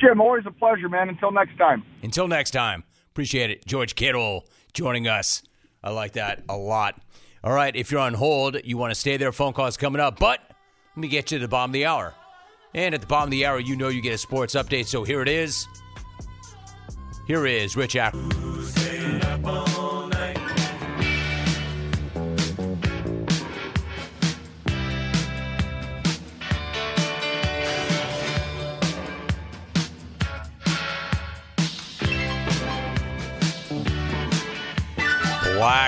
Jim, 0.00 0.20
always 0.20 0.44
a 0.46 0.50
pleasure, 0.50 0.88
man. 0.88 1.08
Until 1.08 1.30
next 1.30 1.56
time. 1.58 1.84
Until 2.02 2.26
next 2.26 2.52
time. 2.52 2.84
Appreciate 3.10 3.50
it. 3.50 3.66
George 3.66 3.94
Kittle 3.94 4.46
joining 4.72 5.08
us. 5.08 5.42
I 5.82 5.90
like 5.90 6.12
that 6.12 6.42
a 6.48 6.56
lot. 6.56 7.00
All 7.42 7.52
right, 7.52 7.74
if 7.74 7.90
you're 7.90 8.00
on 8.00 8.14
hold, 8.14 8.58
you 8.64 8.76
want 8.76 8.90
to 8.90 8.94
stay 8.94 9.16
there. 9.16 9.32
Phone 9.32 9.52
calls 9.52 9.76
coming 9.76 10.00
up, 10.00 10.18
but 10.18 10.40
let 10.94 11.00
me 11.00 11.08
get 11.08 11.32
you 11.32 11.38
to 11.38 11.42
the 11.42 11.48
bottom 11.48 11.70
of 11.70 11.72
the 11.72 11.86
hour. 11.86 12.14
And 12.74 12.94
at 12.94 13.00
the 13.00 13.06
bottom 13.06 13.28
of 13.28 13.30
the 13.30 13.46
hour, 13.46 13.58
you 13.58 13.76
know 13.76 13.88
you 13.88 14.02
get 14.02 14.14
a 14.14 14.18
sports 14.18 14.54
update. 14.54 14.86
So 14.86 15.04
here 15.04 15.22
it 15.22 15.28
is. 15.28 15.66
Here 17.26 17.46
is 17.46 17.76
Rich 17.76 17.96
Akron. 17.96 18.30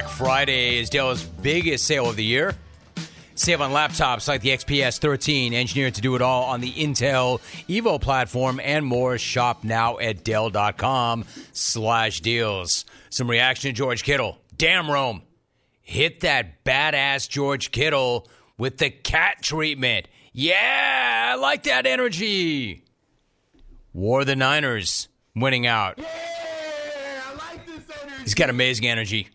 Black 0.02 0.14
Friday 0.14 0.78
is 0.78 0.90
Dell's 0.90 1.22
biggest 1.22 1.84
sale 1.84 2.10
of 2.10 2.16
the 2.16 2.24
year. 2.24 2.56
Save 3.36 3.60
on 3.60 3.70
laptops 3.70 4.26
like 4.26 4.40
the 4.40 4.48
XPS 4.48 4.98
13, 4.98 5.54
engineered 5.54 5.94
to 5.94 6.00
do 6.00 6.16
it 6.16 6.22
all 6.22 6.42
on 6.44 6.60
the 6.60 6.72
Intel 6.72 7.40
Evo 7.68 8.00
platform 8.00 8.58
and 8.60 8.84
more. 8.84 9.16
Shop 9.16 9.62
now 9.62 9.98
at 9.98 10.24
Dell.com 10.24 11.24
slash 11.52 12.20
deals. 12.20 12.84
Some 13.10 13.30
reaction 13.30 13.70
to 13.70 13.72
George 13.72 14.02
Kittle. 14.02 14.38
Damn 14.56 14.90
Rome. 14.90 15.22
Hit 15.82 16.20
that 16.20 16.64
badass 16.64 17.28
George 17.28 17.70
Kittle 17.70 18.28
with 18.58 18.78
the 18.78 18.90
cat 18.90 19.36
treatment. 19.40 20.08
Yeah, 20.32 21.32
I 21.32 21.36
like 21.36 21.62
that 21.64 21.86
energy. 21.86 22.82
War 23.92 24.24
the 24.24 24.34
Niners 24.34 25.06
winning 25.36 25.68
out. 25.68 25.98
Yeah, 25.98 26.06
like 27.38 27.60
He's 28.22 28.34
got 28.34 28.50
amazing 28.50 28.88
energy. 28.88 29.28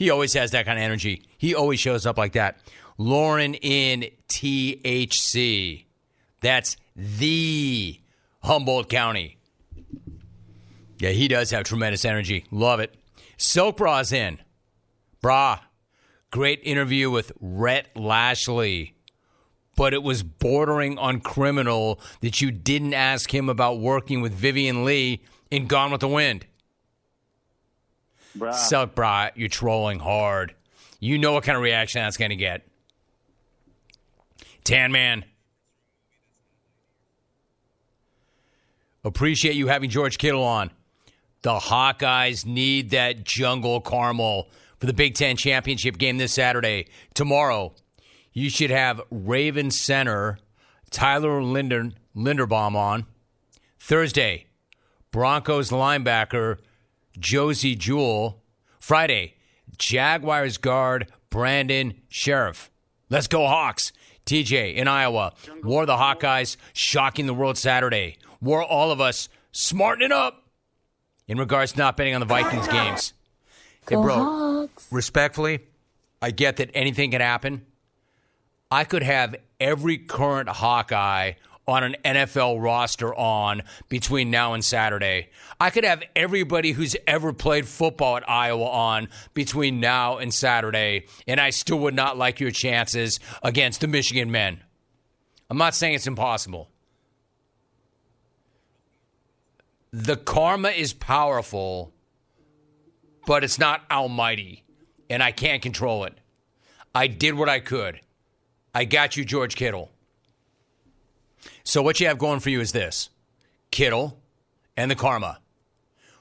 He 0.00 0.08
always 0.08 0.32
has 0.32 0.52
that 0.52 0.64
kind 0.64 0.78
of 0.78 0.82
energy. 0.82 1.24
He 1.36 1.54
always 1.54 1.78
shows 1.78 2.06
up 2.06 2.16
like 2.16 2.32
that. 2.32 2.56
Lauren 2.96 3.52
in 3.52 4.06
THC. 4.28 5.84
That's 6.40 6.78
the 6.96 8.00
Humboldt 8.42 8.88
County. 8.88 9.36
Yeah, 11.00 11.10
he 11.10 11.28
does 11.28 11.50
have 11.50 11.64
tremendous 11.64 12.06
energy. 12.06 12.46
Love 12.50 12.80
it. 12.80 12.94
Silk 13.36 13.76
Bra's 13.76 14.10
in. 14.10 14.38
Bra, 15.20 15.58
great 16.30 16.60
interview 16.62 17.10
with 17.10 17.32
Rhett 17.38 17.94
Lashley. 17.94 18.94
But 19.76 19.92
it 19.92 20.02
was 20.02 20.22
bordering 20.22 20.96
on 20.96 21.20
criminal 21.20 22.00
that 22.22 22.40
you 22.40 22.50
didn't 22.50 22.94
ask 22.94 23.34
him 23.34 23.50
about 23.50 23.80
working 23.80 24.22
with 24.22 24.32
Vivien 24.32 24.86
Leigh 24.86 25.20
in 25.50 25.66
Gone 25.66 25.90
with 25.92 26.00
the 26.00 26.08
Wind. 26.08 26.46
Bra. 28.34 28.52
Silk 28.52 28.94
Bra, 28.94 29.30
you're 29.34 29.48
trolling 29.48 29.98
hard. 29.98 30.54
You 30.98 31.18
know 31.18 31.32
what 31.32 31.44
kind 31.44 31.56
of 31.56 31.62
reaction 31.62 32.02
that's 32.02 32.16
going 32.16 32.30
to 32.30 32.36
get. 32.36 32.66
Tan 34.64 34.92
Man. 34.92 35.24
Appreciate 39.02 39.54
you 39.54 39.68
having 39.68 39.88
George 39.88 40.18
Kittle 40.18 40.44
on. 40.44 40.70
The 41.42 41.58
Hawkeyes 41.58 42.44
need 42.44 42.90
that 42.90 43.24
jungle 43.24 43.80
caramel 43.80 44.50
for 44.78 44.86
the 44.86 44.92
Big 44.92 45.14
Ten 45.14 45.36
championship 45.36 45.96
game 45.96 46.18
this 46.18 46.34
Saturday. 46.34 46.88
Tomorrow, 47.14 47.74
you 48.34 48.50
should 48.50 48.70
have 48.70 49.00
Raven 49.10 49.70
center 49.70 50.38
Tyler 50.90 51.42
Linder, 51.42 51.90
Linderbaum 52.14 52.74
on. 52.74 53.06
Thursday, 53.78 54.46
Broncos 55.10 55.70
linebacker 55.70 56.58
Josey 57.20 57.76
Jewell. 57.76 58.42
Friday, 58.78 59.34
Jaguars 59.78 60.56
guard 60.58 61.12
Brandon 61.28 61.94
Scherff. 62.08 62.70
Let's 63.08 63.26
go, 63.28 63.46
Hawks. 63.46 63.92
TJ 64.26 64.74
in 64.74 64.88
Iowa. 64.88 65.32
War 65.62 65.86
the 65.86 65.96
Hawkeyes, 65.96 66.56
shocking 66.72 67.26
the 67.26 67.34
world 67.34 67.58
Saturday. 67.58 68.16
War 68.40 68.62
all 68.62 68.90
of 68.90 69.00
us, 69.00 69.28
smartening 69.52 70.12
up. 70.12 70.44
in 71.28 71.38
regards 71.38 71.72
to 71.72 71.78
not 71.78 71.96
betting 71.96 72.14
on 72.14 72.20
the 72.20 72.26
Vikings 72.26 72.66
games. 72.68 73.12
Hey, 73.88 73.96
bro, 73.96 74.14
Hawks. 74.16 74.88
respectfully, 74.90 75.60
I 76.22 76.30
get 76.32 76.56
that 76.56 76.70
anything 76.74 77.10
can 77.12 77.20
happen. 77.20 77.64
I 78.70 78.84
could 78.84 79.02
have 79.02 79.36
every 79.58 79.98
current 79.98 80.48
Hawkeye 80.48 81.32
on 81.66 81.84
an 81.84 81.96
NFL 82.04 82.62
roster 82.62 83.14
on 83.14 83.62
between 83.88 84.30
now 84.30 84.54
and 84.54 84.64
Saturday. 84.64 85.28
I 85.60 85.70
could 85.70 85.84
have 85.84 86.02
everybody 86.16 86.72
who's 86.72 86.96
ever 87.06 87.32
played 87.32 87.66
football 87.68 88.16
at 88.16 88.28
Iowa 88.28 88.66
on 88.66 89.08
between 89.34 89.78
now 89.78 90.18
and 90.18 90.32
Saturday, 90.32 91.06
and 91.26 91.40
I 91.40 91.50
still 91.50 91.78
would 91.80 91.94
not 91.94 92.18
like 92.18 92.40
your 92.40 92.50
chances 92.50 93.20
against 93.42 93.80
the 93.80 93.88
Michigan 93.88 94.30
men. 94.30 94.62
I'm 95.48 95.58
not 95.58 95.74
saying 95.74 95.94
it's 95.94 96.06
impossible. 96.06 96.70
The 99.92 100.16
karma 100.16 100.68
is 100.70 100.92
powerful, 100.92 101.92
but 103.26 103.42
it's 103.42 103.58
not 103.58 103.82
almighty, 103.90 104.64
and 105.08 105.22
I 105.22 105.32
can't 105.32 105.62
control 105.62 106.04
it. 106.04 106.14
I 106.94 107.08
did 107.08 107.34
what 107.34 107.48
I 107.48 107.60
could. 107.60 108.00
I 108.72 108.84
got 108.84 109.16
you, 109.16 109.24
George 109.24 109.56
Kittle. 109.56 109.90
So, 111.64 111.82
what 111.82 112.00
you 112.00 112.06
have 112.06 112.18
going 112.18 112.40
for 112.40 112.50
you 112.50 112.60
is 112.60 112.72
this 112.72 113.10
Kittle 113.70 114.18
and 114.76 114.90
the 114.90 114.96
karma. 114.96 115.38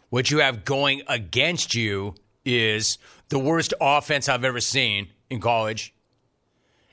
What 0.10 0.32
you 0.32 0.40
have 0.40 0.66
going 0.66 1.04
against 1.08 1.76
you 1.76 2.16
is 2.46 2.98
the 3.30 3.40
worst 3.40 3.74
offense 3.80 4.28
I've 4.28 4.44
ever 4.44 4.60
seen 4.60 5.10
in 5.30 5.40
college, 5.40 5.94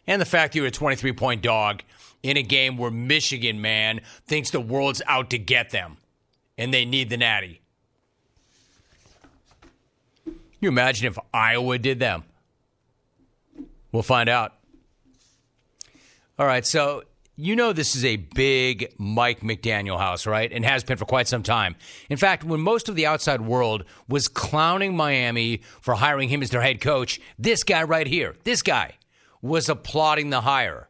and 0.07 0.21
the 0.21 0.27
fact 0.27 0.55
you're 0.55 0.67
a 0.67 0.71
23 0.71 1.13
point 1.13 1.43
dog 1.43 1.83
in 2.23 2.37
a 2.37 2.43
game 2.43 2.77
where 2.77 2.91
Michigan, 2.91 3.61
man, 3.61 4.01
thinks 4.27 4.51
the 4.51 4.61
world's 4.61 5.03
out 5.07 5.31
to 5.31 5.39
get 5.39 5.71
them 5.71 5.97
and 6.59 6.73
they 6.73 6.85
need 6.85 7.09
the 7.11 7.17
natty. 7.17 7.61
Can 10.25 10.35
you 10.61 10.69
imagine 10.69 11.07
if 11.07 11.19
Iowa 11.33 11.79
did 11.79 12.01
them? 12.01 12.25
We'll 13.93 14.03
find 14.03 14.29
out. 14.29 14.55
All 16.39 16.47
right, 16.47 16.67
so 16.67 17.05
you 17.37 17.55
know 17.55 17.73
this 17.73 17.95
is 17.95 18.05
a 18.05 18.17
big 18.17 18.95
Mike 18.99 19.41
McDaniel 19.41 19.99
house, 19.99 20.27
right? 20.27 20.51
And 20.51 20.65
has 20.65 20.83
been 20.85 20.97
for 20.97 21.05
quite 21.05 21.29
some 21.29 21.43
time. 21.43 21.77
In 22.09 22.17
fact, 22.17 22.45
when 22.45 22.61
most 22.61 22.89
of 22.89 22.97
the 22.97 23.07
outside 23.07 23.43
world 23.43 23.85
was 24.09 24.27
clowning 24.27 24.97
Miami 24.97 25.61
for 25.83 25.95
hiring 25.95 26.31
him 26.31 26.43
as 26.43 26.51
their 26.51 26.63
head 26.63 26.81
coach, 26.81 27.21
this 27.39 27.63
guy 27.63 27.83
right 27.83 28.07
here, 28.07 28.35
this 28.45 28.63
guy, 28.63 28.95
was 29.43 29.69
applauding 29.69 30.31
the 30.31 30.41
hire. 30.41 30.89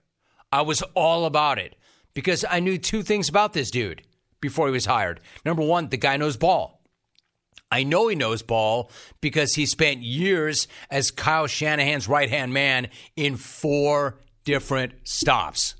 I 0.52 0.62
was 0.62 0.82
all 0.94 1.26
about 1.26 1.58
it 1.58 1.74
because 2.14 2.44
I 2.48 2.60
knew 2.60 2.78
two 2.78 3.02
things 3.02 3.28
about 3.28 3.52
this 3.52 3.70
dude 3.70 4.02
before 4.40 4.66
he 4.68 4.72
was 4.72 4.86
hired. 4.86 5.20
Number 5.44 5.62
one, 5.62 5.88
the 5.88 5.96
guy 5.96 6.16
knows 6.16 6.36
ball. 6.36 6.80
I 7.70 7.82
know 7.82 8.06
he 8.06 8.14
knows 8.14 8.42
ball 8.42 8.92
because 9.20 9.54
he 9.54 9.66
spent 9.66 10.00
years 10.00 10.68
as 10.88 11.10
Kyle 11.10 11.48
Shanahan's 11.48 12.06
right 12.06 12.30
hand 12.30 12.52
man 12.54 12.88
in 13.16 13.36
four 13.36 14.20
different 14.44 14.92
stops. 15.02 15.74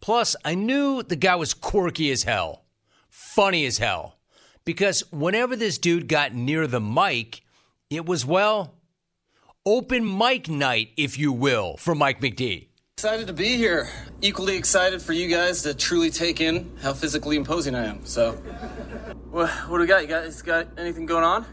Plus, 0.00 0.34
I 0.44 0.54
knew 0.54 1.02
the 1.02 1.16
guy 1.16 1.36
was 1.36 1.52
quirky 1.52 2.10
as 2.10 2.22
hell, 2.22 2.64
funny 3.08 3.66
as 3.66 3.78
hell, 3.78 4.16
because 4.64 5.04
whenever 5.12 5.56
this 5.56 5.76
dude 5.76 6.08
got 6.08 6.34
near 6.34 6.66
the 6.66 6.80
mic, 6.80 7.42
it 7.90 8.06
was, 8.06 8.24
well, 8.24 8.74
open 9.66 10.18
mic 10.18 10.48
night, 10.48 10.90
if 10.96 11.18
you 11.18 11.32
will, 11.32 11.76
for 11.76 11.94
Mike 11.94 12.20
McD. 12.20 12.68
Excited 12.96 13.26
to 13.26 13.32
be 13.32 13.56
here. 13.56 13.88
Equally 14.20 14.56
excited 14.56 15.00
for 15.00 15.12
you 15.12 15.28
guys 15.28 15.62
to 15.62 15.74
truly 15.74 16.10
take 16.10 16.40
in 16.40 16.76
how 16.82 16.92
physically 16.92 17.36
imposing 17.36 17.74
I 17.74 17.86
am. 17.86 18.04
So, 18.04 18.32
what, 19.30 19.50
what 19.68 19.78
do 19.78 19.80
we 19.80 19.86
got? 19.86 20.02
You 20.02 20.08
guys 20.08 20.42
got 20.42 20.68
anything 20.78 21.06
going 21.06 21.24
on? 21.24 21.46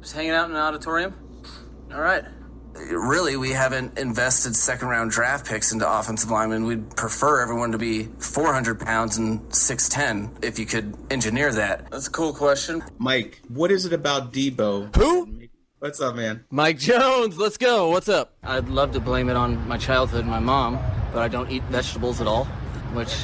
Just 0.00 0.14
hanging 0.14 0.32
out 0.32 0.48
in 0.48 0.56
an 0.56 0.62
auditorium? 0.62 1.14
All 1.92 2.00
right. 2.00 2.24
Really, 2.74 3.36
we 3.36 3.50
haven't 3.50 3.98
invested 3.98 4.56
second 4.56 4.88
round 4.88 5.10
draft 5.10 5.46
picks 5.46 5.72
into 5.72 5.90
offensive 5.90 6.30
linemen. 6.30 6.64
We'd 6.64 6.96
prefer 6.96 7.40
everyone 7.42 7.72
to 7.72 7.78
be 7.78 8.04
400 8.18 8.80
pounds 8.80 9.18
and 9.18 9.40
6'10 9.50 10.42
if 10.44 10.58
you 10.58 10.66
could 10.66 10.96
engineer 11.10 11.52
that. 11.52 11.90
That's 11.90 12.08
a 12.08 12.10
cool 12.10 12.32
question. 12.32 12.82
Mike, 12.98 13.40
what 13.48 13.70
is 13.70 13.84
it 13.84 13.92
about 13.92 14.32
Deebo? 14.32 14.94
Who? 14.96 15.28
What's 15.80 16.00
up, 16.00 16.14
man? 16.16 16.44
Mike 16.50 16.78
Jones, 16.78 17.36
let's 17.38 17.56
go. 17.58 17.90
What's 17.90 18.08
up? 18.08 18.34
I'd 18.42 18.68
love 18.68 18.92
to 18.92 19.00
blame 19.00 19.28
it 19.28 19.36
on 19.36 19.66
my 19.66 19.76
childhood 19.78 20.20
and 20.20 20.30
my 20.30 20.38
mom, 20.38 20.78
but 21.12 21.22
I 21.22 21.28
don't 21.28 21.50
eat 21.50 21.64
vegetables 21.64 22.20
at 22.20 22.26
all, 22.26 22.44
which 22.94 23.14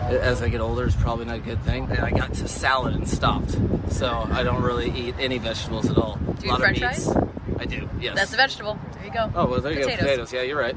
as 0.00 0.42
I 0.42 0.48
get 0.48 0.60
older 0.60 0.86
is 0.86 0.96
probably 0.96 1.26
not 1.26 1.36
a 1.36 1.40
good 1.40 1.62
thing. 1.62 1.84
And 1.90 2.00
I 2.00 2.10
got 2.10 2.32
to 2.34 2.48
salad 2.48 2.94
and 2.94 3.08
stopped, 3.08 3.56
so 3.90 4.26
I 4.30 4.42
don't 4.42 4.62
really 4.62 4.90
eat 4.90 5.14
any 5.18 5.38
vegetables 5.38 5.88
at 5.90 5.96
all. 5.98 6.16
Do 6.16 6.22
a 6.22 6.44
you 6.44 6.50
lot 6.50 6.60
eat 6.60 6.72
of 6.72 6.78
french 6.78 6.80
meats. 6.80 7.12
fries? 7.12 7.28
I 7.62 7.64
do, 7.64 7.88
yes. 8.00 8.16
That's 8.16 8.32
a 8.32 8.36
vegetable. 8.36 8.76
There 8.94 9.04
you 9.06 9.12
go. 9.12 9.30
Oh, 9.36 9.46
well, 9.46 9.60
there 9.60 9.72
you 9.72 9.78
Potatoes. 9.78 10.00
go. 10.00 10.04
Potatoes. 10.04 10.32
Yeah, 10.32 10.42
you're 10.42 10.58
right. 10.58 10.76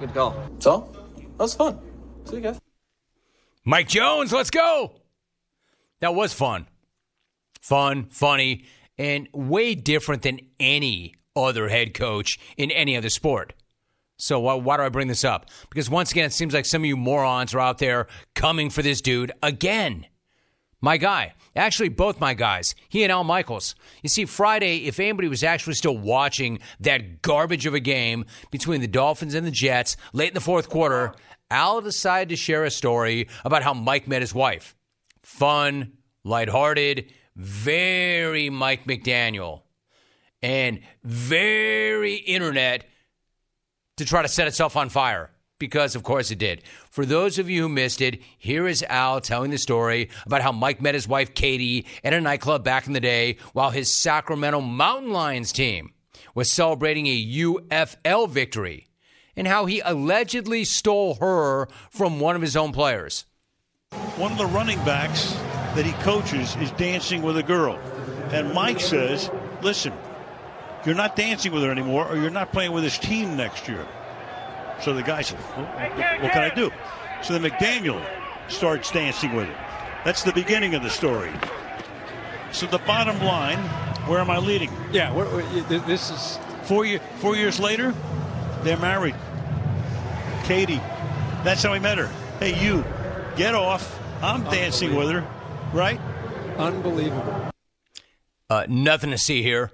Good 0.00 0.12
call. 0.12 0.32
That's 0.54 0.66
all? 0.66 0.80
That 1.16 1.38
was 1.38 1.54
fun. 1.54 1.78
See 2.24 2.34
you 2.36 2.42
guys. 2.42 2.60
Mike 3.64 3.86
Jones, 3.86 4.32
let's 4.32 4.50
go. 4.50 4.90
That 6.00 6.12
was 6.16 6.32
fun. 6.32 6.66
Fun, 7.60 8.06
funny, 8.10 8.64
and 8.98 9.28
way 9.32 9.76
different 9.76 10.22
than 10.22 10.40
any 10.58 11.14
other 11.36 11.68
head 11.68 11.94
coach 11.94 12.40
in 12.56 12.72
any 12.72 12.96
other 12.96 13.08
sport. 13.08 13.52
So 14.18 14.40
why, 14.40 14.54
why 14.54 14.78
do 14.78 14.82
I 14.82 14.88
bring 14.88 15.06
this 15.06 15.24
up? 15.24 15.46
Because 15.68 15.88
once 15.88 16.10
again, 16.10 16.24
it 16.24 16.32
seems 16.32 16.52
like 16.54 16.66
some 16.66 16.82
of 16.82 16.86
you 16.86 16.96
morons 16.96 17.54
are 17.54 17.60
out 17.60 17.78
there 17.78 18.08
coming 18.34 18.68
for 18.68 18.82
this 18.82 19.00
dude 19.00 19.30
again. 19.44 20.06
My 20.80 20.96
guy. 20.96 21.34
Actually, 21.54 21.90
both 21.90 22.20
my 22.20 22.32
guys. 22.32 22.74
He 22.88 23.02
and 23.02 23.12
Al 23.12 23.24
Michaels. 23.24 23.74
You 24.02 24.08
see, 24.08 24.24
Friday, 24.24 24.86
if 24.86 24.98
anybody 24.98 25.28
was 25.28 25.44
actually 25.44 25.74
still 25.74 25.98
watching 25.98 26.60
that 26.80 27.22
garbage 27.22 27.66
of 27.66 27.74
a 27.74 27.80
game 27.80 28.24
between 28.50 28.80
the 28.80 28.86
Dolphins 28.86 29.34
and 29.34 29.46
the 29.46 29.50
Jets 29.50 29.96
late 30.12 30.28
in 30.28 30.34
the 30.34 30.40
fourth 30.40 30.70
quarter, 30.70 31.14
Al 31.50 31.80
decided 31.80 32.28
to 32.30 32.36
share 32.36 32.64
a 32.64 32.70
story 32.70 33.28
about 33.44 33.62
how 33.62 33.74
Mike 33.74 34.06
met 34.08 34.22
his 34.22 34.34
wife. 34.34 34.76
Fun, 35.22 35.92
lighthearted, 36.24 37.12
very 37.36 38.48
Mike 38.48 38.86
McDaniel, 38.86 39.62
and 40.40 40.80
very 41.02 42.14
internet 42.14 42.86
to 43.96 44.04
try 44.04 44.22
to 44.22 44.28
set 44.28 44.48
itself 44.48 44.76
on 44.76 44.88
fire. 44.88 45.30
Because, 45.60 45.94
of 45.94 46.02
course, 46.02 46.32
it 46.32 46.38
did. 46.38 46.62
For 46.90 47.06
those 47.06 47.38
of 47.38 47.48
you 47.48 47.62
who 47.62 47.68
missed 47.68 48.00
it, 48.00 48.20
here 48.38 48.66
is 48.66 48.82
Al 48.88 49.20
telling 49.20 49.50
the 49.50 49.58
story 49.58 50.08
about 50.26 50.40
how 50.40 50.50
Mike 50.50 50.80
met 50.80 50.94
his 50.94 51.06
wife, 51.06 51.34
Katie, 51.34 51.86
at 52.02 52.14
a 52.14 52.20
nightclub 52.20 52.64
back 52.64 52.88
in 52.88 52.94
the 52.94 52.98
day 52.98 53.36
while 53.52 53.70
his 53.70 53.92
Sacramento 53.92 54.62
Mountain 54.62 55.12
Lions 55.12 55.52
team 55.52 55.92
was 56.34 56.50
celebrating 56.50 57.06
a 57.06 57.26
UFL 57.26 58.28
victory, 58.28 58.88
and 59.36 59.46
how 59.46 59.66
he 59.66 59.80
allegedly 59.80 60.64
stole 60.64 61.16
her 61.16 61.68
from 61.90 62.20
one 62.20 62.36
of 62.36 62.42
his 62.42 62.56
own 62.56 62.72
players. 62.72 63.26
One 64.16 64.32
of 64.32 64.38
the 64.38 64.46
running 64.46 64.78
backs 64.84 65.32
that 65.74 65.84
he 65.84 65.92
coaches 66.02 66.56
is 66.56 66.70
dancing 66.72 67.20
with 67.20 67.36
a 67.36 67.42
girl. 67.42 67.78
And 68.30 68.54
Mike 68.54 68.80
says, 68.80 69.30
listen, 69.60 69.92
you're 70.86 70.94
not 70.94 71.16
dancing 71.16 71.52
with 71.52 71.62
her 71.64 71.70
anymore, 71.70 72.08
or 72.08 72.16
you're 72.16 72.30
not 72.30 72.50
playing 72.50 72.72
with 72.72 72.84
his 72.84 72.98
team 72.98 73.36
next 73.36 73.68
year. 73.68 73.86
So 74.82 74.94
the 74.94 75.02
guy 75.02 75.22
said, 75.22 75.38
well, 75.56 75.66
what 76.22 76.32
can 76.32 76.42
I 76.42 76.54
do? 76.54 76.70
So 77.22 77.38
then 77.38 77.50
McDaniel 77.50 78.02
starts 78.48 78.90
dancing 78.90 79.34
with 79.34 79.46
her. 79.46 80.02
That's 80.04 80.22
the 80.22 80.32
beginning 80.32 80.74
of 80.74 80.82
the 80.82 80.90
story. 80.90 81.32
So 82.52 82.66
the 82.66 82.78
bottom 82.78 83.20
line, 83.22 83.58
where 84.08 84.18
am 84.18 84.30
I 84.30 84.38
leading? 84.38 84.70
Yeah, 84.92 85.14
we're, 85.14 85.28
we're, 85.34 85.62
this 85.80 86.10
is 86.10 86.38
four 86.62 86.84
year, 86.84 87.00
four 87.18 87.36
years 87.36 87.60
later. 87.60 87.94
They're 88.62 88.78
married. 88.78 89.14
Katie, 90.44 90.80
that's 91.44 91.62
how 91.62 91.72
he 91.74 91.80
met 91.80 91.98
her. 91.98 92.10
Hey, 92.38 92.60
you, 92.62 92.84
get 93.36 93.54
off. 93.54 93.98
I'm 94.22 94.44
dancing 94.44 94.96
with 94.96 95.10
her, 95.10 95.26
right? 95.72 96.00
Unbelievable. 96.58 97.50
Uh, 98.48 98.66
nothing 98.68 99.10
to 99.10 99.18
see 99.18 99.42
here. 99.42 99.70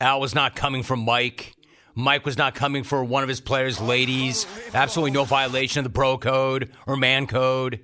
Al 0.00 0.20
was 0.20 0.34
not 0.34 0.54
coming 0.54 0.82
for 0.82 0.96
Mike. 0.96 1.54
Mike 1.94 2.24
was 2.24 2.38
not 2.38 2.54
coming 2.54 2.84
for 2.84 3.04
one 3.04 3.22
of 3.22 3.28
his 3.28 3.40
players' 3.40 3.80
ladies. 3.80 4.46
Absolutely 4.74 5.10
no 5.10 5.24
violation 5.24 5.80
of 5.80 5.84
the 5.84 5.90
bro 5.90 6.18
code 6.18 6.70
or 6.86 6.96
man 6.96 7.26
code. 7.26 7.80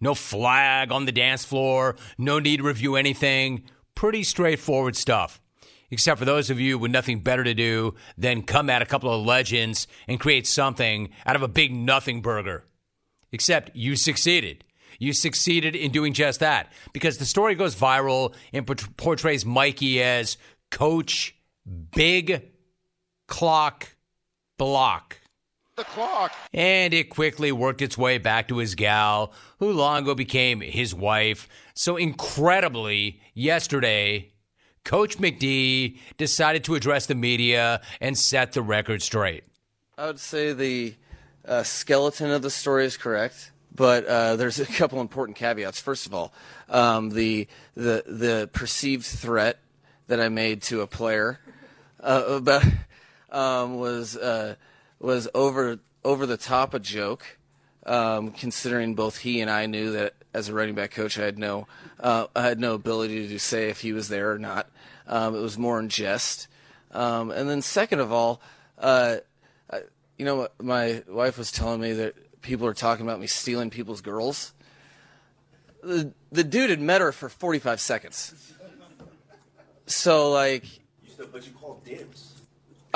No 0.00 0.14
flag 0.14 0.92
on 0.92 1.06
the 1.06 1.12
dance 1.12 1.44
floor. 1.44 1.96
No 2.18 2.38
need 2.38 2.58
to 2.58 2.62
review 2.62 2.96
anything. 2.96 3.64
Pretty 3.94 4.22
straightforward 4.22 4.96
stuff. 4.96 5.40
Except 5.90 6.18
for 6.18 6.24
those 6.24 6.50
of 6.50 6.60
you 6.60 6.78
with 6.78 6.90
nothing 6.90 7.20
better 7.20 7.44
to 7.44 7.54
do 7.54 7.94
than 8.18 8.42
come 8.42 8.68
at 8.68 8.82
a 8.82 8.86
couple 8.86 9.12
of 9.12 9.24
legends 9.24 9.86
and 10.08 10.20
create 10.20 10.46
something 10.46 11.10
out 11.24 11.36
of 11.36 11.42
a 11.42 11.48
big 11.48 11.74
nothing 11.74 12.20
burger. 12.20 12.64
Except 13.32 13.74
you 13.74 13.96
succeeded. 13.96 14.64
You 14.98 15.12
succeeded 15.12 15.76
in 15.76 15.92
doing 15.92 16.12
just 16.12 16.40
that 16.40 16.72
because 16.92 17.18
the 17.18 17.24
story 17.24 17.54
goes 17.54 17.74
viral 17.74 18.34
and 18.52 18.66
portrays 18.96 19.44
Mikey 19.44 20.02
as 20.02 20.36
Coach 20.70 21.34
Big 21.94 22.52
Clock 23.26 23.96
Block. 24.58 25.18
The 25.76 25.84
clock. 25.84 26.32
And 26.54 26.94
it 26.94 27.10
quickly 27.10 27.52
worked 27.52 27.82
its 27.82 27.98
way 27.98 28.16
back 28.16 28.48
to 28.48 28.56
his 28.56 28.74
gal, 28.74 29.34
who 29.58 29.72
long 29.72 30.04
ago 30.04 30.14
became 30.14 30.62
his 30.62 30.94
wife. 30.94 31.48
So 31.74 31.96
incredibly, 31.96 33.20
yesterday, 33.34 34.32
Coach 34.84 35.18
McD 35.18 35.98
decided 36.16 36.64
to 36.64 36.76
address 36.76 37.06
the 37.06 37.14
media 37.14 37.82
and 38.00 38.16
set 38.16 38.52
the 38.52 38.62
record 38.62 39.02
straight. 39.02 39.44
I 39.98 40.06
would 40.06 40.20
say 40.20 40.54
the 40.54 40.94
uh, 41.44 41.62
skeleton 41.62 42.30
of 42.30 42.40
the 42.40 42.50
story 42.50 42.86
is 42.86 42.96
correct, 42.96 43.50
but 43.74 44.06
uh, 44.06 44.36
there's 44.36 44.60
a 44.60 44.66
couple 44.66 45.00
important 45.00 45.36
caveats. 45.36 45.80
First 45.80 46.06
of 46.06 46.14
all, 46.14 46.32
um, 46.70 47.10
the 47.10 47.48
the 47.74 48.04
the 48.06 48.48
perceived 48.52 49.04
threat 49.04 49.58
that 50.06 50.20
I 50.20 50.28
made 50.28 50.62
to 50.62 50.80
a 50.80 50.86
player 50.86 51.40
uh, 52.00 52.24
about 52.28 52.64
um, 53.36 53.78
was 53.78 54.16
uh, 54.16 54.54
was 54.98 55.28
over 55.34 55.78
over 56.04 56.24
the 56.24 56.38
top 56.38 56.72
a 56.72 56.78
joke, 56.78 57.38
um, 57.84 58.30
considering 58.30 58.94
both 58.94 59.18
he 59.18 59.40
and 59.40 59.50
I 59.50 59.66
knew 59.66 59.92
that 59.92 60.14
as 60.32 60.48
a 60.48 60.54
running 60.54 60.74
back 60.74 60.90
coach, 60.90 61.18
I 61.18 61.24
had 61.24 61.38
no 61.38 61.66
uh, 62.00 62.26
I 62.34 62.42
had 62.42 62.58
no 62.58 62.74
ability 62.74 63.28
to 63.28 63.38
say 63.38 63.68
if 63.68 63.82
he 63.82 63.92
was 63.92 64.08
there 64.08 64.32
or 64.32 64.38
not. 64.38 64.68
Um, 65.06 65.36
it 65.36 65.40
was 65.40 65.58
more 65.58 65.78
in 65.78 65.88
jest, 65.90 66.48
um, 66.92 67.30
and 67.30 67.48
then 67.48 67.62
second 67.62 68.00
of 68.00 68.10
all. 68.10 68.40
Uh, 68.78 69.16
I, 69.70 69.82
you 70.18 70.24
know, 70.24 70.48
my 70.60 71.02
wife 71.08 71.38
was 71.38 71.52
telling 71.52 71.80
me 71.80 71.92
that 71.92 72.40
people 72.40 72.66
are 72.66 72.74
talking 72.74 73.06
about 73.06 73.20
me 73.20 73.26
stealing 73.26 73.68
people's 73.68 74.00
girls. 74.00 74.54
The 75.82 76.12
the 76.32 76.42
dude 76.42 76.70
had 76.70 76.80
met 76.80 77.02
her 77.02 77.12
for 77.12 77.28
45 77.28 77.80
seconds. 77.80 78.54
So 79.86 80.30
like, 80.30 80.64
But 81.32 81.46
you 81.46 81.52
called 81.52 81.84
dibs. 81.84 82.35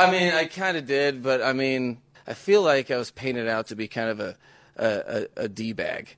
I 0.00 0.10
mean, 0.10 0.32
I 0.32 0.46
kind 0.46 0.76
of 0.76 0.86
did, 0.86 1.22
but 1.22 1.42
I 1.42 1.52
mean, 1.52 1.98
I 2.26 2.34
feel 2.34 2.62
like 2.62 2.90
I 2.90 2.96
was 2.96 3.10
painted 3.10 3.48
out 3.48 3.68
to 3.68 3.76
be 3.76 3.88
kind 3.88 4.10
of 4.10 4.20
a 4.20 4.36
a, 4.76 4.86
a, 4.86 5.26
a 5.44 5.48
d 5.48 5.72
bag, 5.72 6.16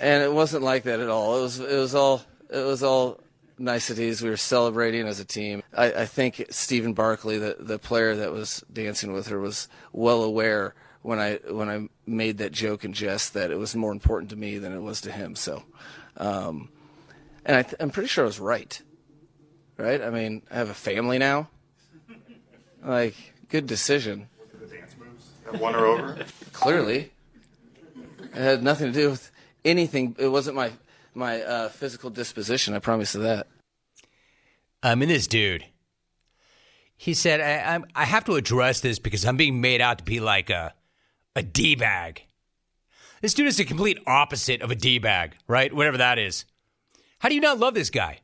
and 0.00 0.22
it 0.22 0.32
wasn't 0.32 0.62
like 0.62 0.82
that 0.84 1.00
at 1.00 1.08
all. 1.08 1.38
It 1.38 1.42
was 1.42 1.60
it 1.60 1.78
was 1.78 1.94
all 1.94 2.22
it 2.50 2.64
was 2.64 2.82
all 2.82 3.20
niceties. 3.58 4.22
We 4.22 4.28
were 4.30 4.36
celebrating 4.36 5.06
as 5.06 5.20
a 5.20 5.24
team. 5.24 5.62
I, 5.74 5.92
I 5.92 6.06
think 6.06 6.44
Stephen 6.50 6.92
Barkley, 6.92 7.38
the 7.38 7.56
the 7.58 7.78
player 7.78 8.14
that 8.16 8.32
was 8.32 8.64
dancing 8.72 9.12
with 9.12 9.28
her, 9.28 9.38
was 9.38 9.68
well 9.92 10.22
aware 10.22 10.74
when 11.02 11.18
I 11.18 11.36
when 11.48 11.68
I 11.68 11.88
made 12.06 12.38
that 12.38 12.52
joke 12.52 12.84
and 12.84 12.94
jest 12.94 13.34
that 13.34 13.50
it 13.50 13.56
was 13.56 13.74
more 13.74 13.92
important 13.92 14.30
to 14.30 14.36
me 14.36 14.58
than 14.58 14.72
it 14.72 14.80
was 14.80 15.00
to 15.02 15.12
him. 15.12 15.34
So, 15.34 15.62
um, 16.16 16.68
and 17.44 17.56
I 17.56 17.64
I'm 17.80 17.90
pretty 17.90 18.08
sure 18.08 18.24
I 18.24 18.26
was 18.26 18.40
right. 18.40 18.80
Right? 19.78 20.02
I 20.02 20.10
mean, 20.10 20.42
I 20.50 20.56
have 20.56 20.68
a 20.68 20.74
family 20.74 21.18
now. 21.18 21.48
Like, 22.84 23.14
good 23.48 23.66
decision. 23.66 24.28
Have 25.50 25.60
won 25.60 25.74
her 25.74 25.86
over. 25.86 26.24
Clearly, 26.52 27.12
it 28.34 28.34
had 28.34 28.62
nothing 28.62 28.92
to 28.92 28.92
do 28.92 29.10
with 29.10 29.30
anything. 29.64 30.16
It 30.18 30.28
wasn't 30.28 30.56
my 30.56 30.72
my 31.14 31.42
uh, 31.42 31.68
physical 31.68 32.10
disposition. 32.10 32.74
I 32.74 32.78
promise 32.78 33.14
you 33.14 33.22
that. 33.22 33.46
I 34.82 34.94
mean, 34.94 35.08
this 35.08 35.26
dude. 35.26 35.64
He 36.96 37.14
said, 37.14 37.40
I, 37.40 37.74
I'm, 37.74 37.84
I 37.94 38.04
have 38.04 38.24
to 38.26 38.36
address 38.36 38.80
this 38.80 38.98
because 38.98 39.24
I'm 39.24 39.36
being 39.36 39.60
made 39.60 39.80
out 39.80 39.98
to 39.98 40.04
be 40.04 40.20
like 40.20 40.50
a, 40.50 40.72
a 41.34 41.42
D 41.42 41.74
bag. 41.74 42.22
This 43.20 43.34
dude 43.34 43.48
is 43.48 43.56
the 43.56 43.64
complete 43.64 43.98
opposite 44.06 44.62
of 44.62 44.70
a 44.70 44.76
D 44.76 44.98
bag, 44.98 45.34
right? 45.48 45.72
Whatever 45.72 45.98
that 45.98 46.18
is. 46.18 46.44
How 47.18 47.28
do 47.28 47.34
you 47.34 47.40
not 47.40 47.58
love 47.58 47.74
this 47.74 47.90
guy? 47.90 48.20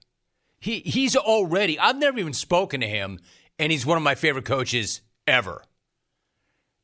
He, 0.60 0.80
he's 0.80 1.16
already, 1.16 1.78
I've 1.78 1.96
never 1.96 2.18
even 2.18 2.32
spoken 2.32 2.80
to 2.80 2.88
him, 2.88 3.20
and 3.58 3.72
he's 3.72 3.86
one 3.86 3.96
of 3.96 4.02
my 4.02 4.14
favorite 4.14 4.44
coaches 4.44 5.00
ever. 5.26 5.62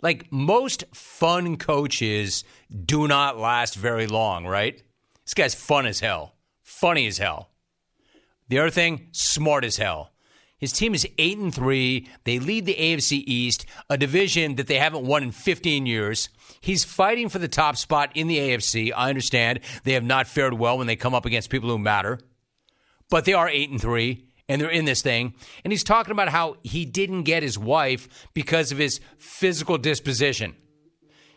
Like 0.03 0.31
most 0.31 0.85
fun 0.93 1.57
coaches 1.57 2.45
do 2.85 3.09
not 3.09 3.39
last 3.39 3.75
very 3.75 4.07
long, 4.07 4.47
right? 4.47 4.83
This 5.25 5.35
guy's 5.35 5.55
fun 5.55 5.87
as 5.87 6.01
hell, 6.01 6.35
funny 6.63 7.07
as 7.07 7.19
hell. 7.19 7.51
The 8.49 8.59
other 8.59 8.71
thing, 8.71 9.09
smart 9.13 9.65
as 9.65 9.79
hell. 9.79 10.11
His 10.59 10.73
team 10.73 10.95
is 10.95 11.09
8 11.19 11.39
and 11.39 11.55
3. 11.55 12.09
They 12.25 12.39
lead 12.39 12.67
the 12.67 12.75
AFC 12.75 13.23
East, 13.27 13.67
a 13.91 13.99
division 13.99 14.55
that 14.57 14.67
they 14.67 14.79
haven't 14.79 15.07
won 15.07 15.23
in 15.23 15.33
15 15.33 15.87
years. 15.87 16.29
He's 16.61 16.85
fighting 16.85 17.29
for 17.29 17.39
the 17.39 17.49
top 17.49 17.77
spot 17.77 18.11
in 18.15 18.29
the 18.29 18.39
AFC. 18.39 18.93
I 18.95 19.09
understand 19.09 19.61
they 19.85 19.93
have 19.93 20.05
not 20.05 20.27
fared 20.27 20.55
well 20.55 20.79
when 20.79 20.87
they 20.87 20.97
come 20.97 21.15
up 21.15 21.27
against 21.27 21.51
people 21.51 21.69
who 21.69 21.79
matter. 21.79 22.21
But 23.11 23.25
they 23.25 23.35
are 23.35 23.49
8 23.49 23.71
and 23.71 23.81
3 23.81 24.24
and 24.49 24.61
they're 24.61 24.71
in 24.71 24.85
this 24.85 25.03
thing. 25.03 25.35
And 25.65 25.73
he's 25.73 25.85
talking 25.85 26.13
about 26.13 26.29
how 26.29 26.57
he 26.63 26.85
didn't 26.85 27.23
get 27.23 27.43
his 27.43 27.59
wife 27.59 28.29
because 28.35 28.73
of 28.73 28.79
his 28.79 29.01
physical 29.19 29.79
disposition. 29.79 30.55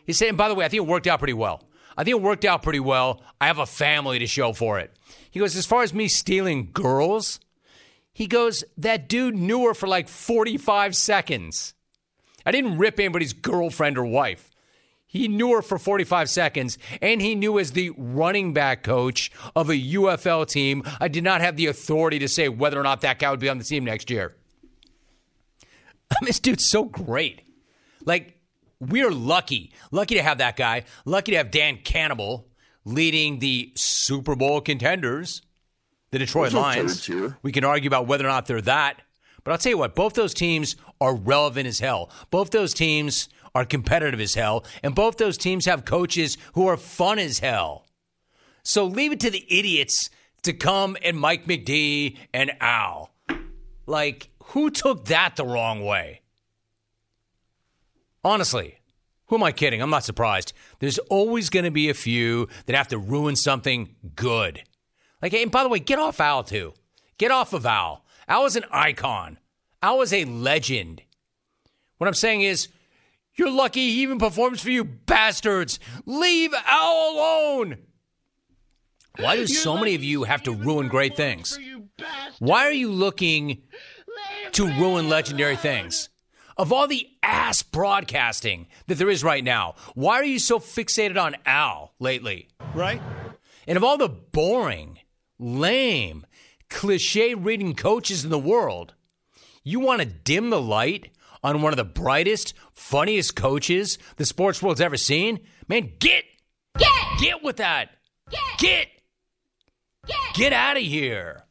He's 0.06 0.18
saying, 0.18 0.36
by 0.36 0.48
the 0.48 0.54
way, 0.54 0.64
I 0.64 0.68
think 0.68 0.82
it 0.82 0.88
worked 0.88 1.06
out 1.06 1.18
pretty 1.18 1.34
well. 1.34 1.62
I 1.96 2.04
think 2.04 2.16
it 2.16 2.22
worked 2.22 2.44
out 2.44 2.62
pretty 2.62 2.80
well. 2.80 3.22
I 3.40 3.46
have 3.46 3.58
a 3.58 3.66
family 3.66 4.18
to 4.20 4.26
show 4.26 4.52
for 4.52 4.78
it. 4.78 4.94
He 5.30 5.40
goes, 5.40 5.56
as 5.56 5.66
far 5.66 5.82
as 5.82 5.92
me 5.92 6.08
stealing 6.08 6.70
girls, 6.72 7.40
he 8.12 8.26
goes, 8.26 8.64
that 8.76 9.08
dude 9.08 9.36
knew 9.36 9.66
her 9.66 9.74
for 9.74 9.88
like 9.88 10.08
45 10.08 10.96
seconds. 10.96 11.74
I 12.46 12.52
didn't 12.52 12.78
rip 12.78 12.98
anybody's 12.98 13.32
girlfriend 13.32 13.98
or 13.98 14.04
wife. 14.04 14.50
He 15.10 15.26
knew 15.26 15.54
her 15.54 15.62
for 15.62 15.78
45 15.78 16.28
seconds, 16.28 16.76
and 17.00 17.22
he 17.22 17.34
knew 17.34 17.58
as 17.58 17.72
the 17.72 17.92
running 17.96 18.52
back 18.52 18.82
coach 18.82 19.32
of 19.56 19.70
a 19.70 19.74
UFL 19.74 20.46
team, 20.46 20.82
I 21.00 21.08
did 21.08 21.24
not 21.24 21.40
have 21.40 21.56
the 21.56 21.64
authority 21.66 22.18
to 22.18 22.28
say 22.28 22.50
whether 22.50 22.78
or 22.78 22.82
not 22.82 23.00
that 23.00 23.18
guy 23.18 23.30
would 23.30 23.40
be 23.40 23.48
on 23.48 23.56
the 23.56 23.64
team 23.64 23.84
next 23.84 24.10
year. 24.10 24.36
I 26.10 26.16
mean, 26.20 26.26
this 26.26 26.38
dude's 26.38 26.68
so 26.68 26.84
great. 26.84 27.40
Like, 28.04 28.38
we're 28.80 29.10
lucky, 29.10 29.72
lucky 29.90 30.14
to 30.16 30.22
have 30.22 30.38
that 30.38 30.56
guy, 30.56 30.84
lucky 31.06 31.32
to 31.32 31.38
have 31.38 31.50
Dan 31.50 31.78
Campbell 31.78 32.46
leading 32.84 33.38
the 33.38 33.72
Super 33.76 34.36
Bowl 34.36 34.60
contenders, 34.60 35.40
the 36.10 36.18
Detroit 36.18 36.52
Lions. 36.52 37.08
We 37.42 37.50
can 37.50 37.64
argue 37.64 37.88
about 37.88 38.06
whether 38.06 38.24
or 38.24 38.28
not 38.28 38.44
they're 38.46 38.60
that. 38.62 39.00
But 39.44 39.52
I'll 39.52 39.58
tell 39.58 39.70
you 39.70 39.78
what, 39.78 39.94
both 39.94 40.12
those 40.12 40.34
teams 40.34 40.76
are 41.00 41.14
relevant 41.14 41.66
as 41.66 41.78
hell. 41.78 42.10
Both 42.30 42.50
those 42.50 42.74
teams 42.74 43.30
are 43.54 43.64
competitive 43.64 44.20
as 44.20 44.34
hell. 44.34 44.64
And 44.82 44.94
both 44.94 45.16
those 45.16 45.38
teams 45.38 45.66
have 45.66 45.84
coaches 45.84 46.36
who 46.54 46.66
are 46.66 46.76
fun 46.76 47.18
as 47.18 47.38
hell. 47.38 47.86
So 48.62 48.84
leave 48.84 49.12
it 49.12 49.20
to 49.20 49.30
the 49.30 49.46
idiots 49.48 50.10
to 50.42 50.52
come 50.52 50.96
and 51.02 51.18
Mike 51.18 51.46
McD 51.46 52.16
and 52.32 52.52
Al. 52.60 53.10
Like, 53.86 54.30
who 54.44 54.70
took 54.70 55.06
that 55.06 55.36
the 55.36 55.44
wrong 55.44 55.84
way? 55.84 56.20
Honestly, 58.24 58.78
who 59.26 59.36
am 59.36 59.42
I 59.42 59.52
kidding? 59.52 59.80
I'm 59.80 59.90
not 59.90 60.04
surprised. 60.04 60.52
There's 60.80 60.98
always 60.98 61.50
going 61.50 61.64
to 61.64 61.70
be 61.70 61.88
a 61.88 61.94
few 61.94 62.48
that 62.66 62.76
have 62.76 62.88
to 62.88 62.98
ruin 62.98 63.36
something 63.36 63.94
good. 64.14 64.62
Like, 65.22 65.34
and 65.34 65.50
by 65.50 65.62
the 65.62 65.68
way, 65.68 65.78
get 65.78 65.98
off 65.98 66.20
Al 66.20 66.44
too. 66.44 66.74
Get 67.18 67.30
off 67.30 67.52
of 67.52 67.66
Al. 67.66 68.04
Al 68.28 68.44
is 68.44 68.56
an 68.56 68.64
icon. 68.70 69.38
Al 69.82 70.02
is 70.02 70.12
a 70.12 70.24
legend. 70.24 71.02
What 71.98 72.06
I'm 72.06 72.14
saying 72.14 72.42
is, 72.42 72.68
you're 73.38 73.50
lucky 73.50 73.80
he 73.90 74.02
even 74.02 74.18
performs 74.18 74.60
for 74.60 74.70
you 74.70 74.84
bastards. 74.84 75.78
Leave 76.04 76.52
Al 76.66 77.12
alone. 77.14 77.78
Why 79.18 79.36
do 79.36 79.46
so 79.46 79.76
many 79.76 79.94
of 79.94 80.04
you 80.04 80.24
have 80.24 80.42
to 80.44 80.52
ruin 80.52 80.88
great 80.88 81.16
things? 81.16 81.58
Why 82.38 82.66
are 82.66 82.72
you 82.72 82.90
looking 82.90 83.62
to 84.52 84.66
ruin 84.66 85.08
legendary 85.08 85.56
things? 85.56 86.08
Of 86.56 86.72
all 86.72 86.88
the 86.88 87.08
ass 87.22 87.62
broadcasting 87.62 88.66
that 88.86 88.96
there 88.96 89.10
is 89.10 89.22
right 89.22 89.44
now, 89.44 89.76
why 89.94 90.16
are 90.16 90.24
you 90.24 90.38
so 90.38 90.58
fixated 90.58 91.20
on 91.20 91.36
Al 91.46 91.94
lately? 92.00 92.48
Right? 92.74 93.00
And 93.66 93.76
of 93.76 93.84
all 93.84 93.96
the 93.96 94.08
boring, 94.08 94.98
lame, 95.38 96.26
cliche 96.68 97.34
reading 97.34 97.74
coaches 97.74 98.24
in 98.24 98.30
the 98.30 98.38
world, 98.38 98.94
you 99.62 99.80
want 99.80 100.00
to 100.00 100.06
dim 100.06 100.50
the 100.50 100.60
light 100.60 101.10
on 101.42 101.62
one 101.62 101.72
of 101.72 101.76
the 101.76 101.84
brightest, 101.84 102.54
funniest 102.72 103.36
coaches 103.36 103.98
the 104.16 104.24
sports 104.24 104.62
world's 104.62 104.80
ever 104.80 104.96
seen? 104.96 105.40
Man, 105.68 105.92
get 105.98 106.24
get 106.78 106.92
get 107.18 107.42
with 107.42 107.56
that. 107.56 107.90
Get 108.58 108.88
get, 110.06 110.16
get 110.34 110.52
out 110.52 110.76
of 110.76 110.82
here. 110.82 111.44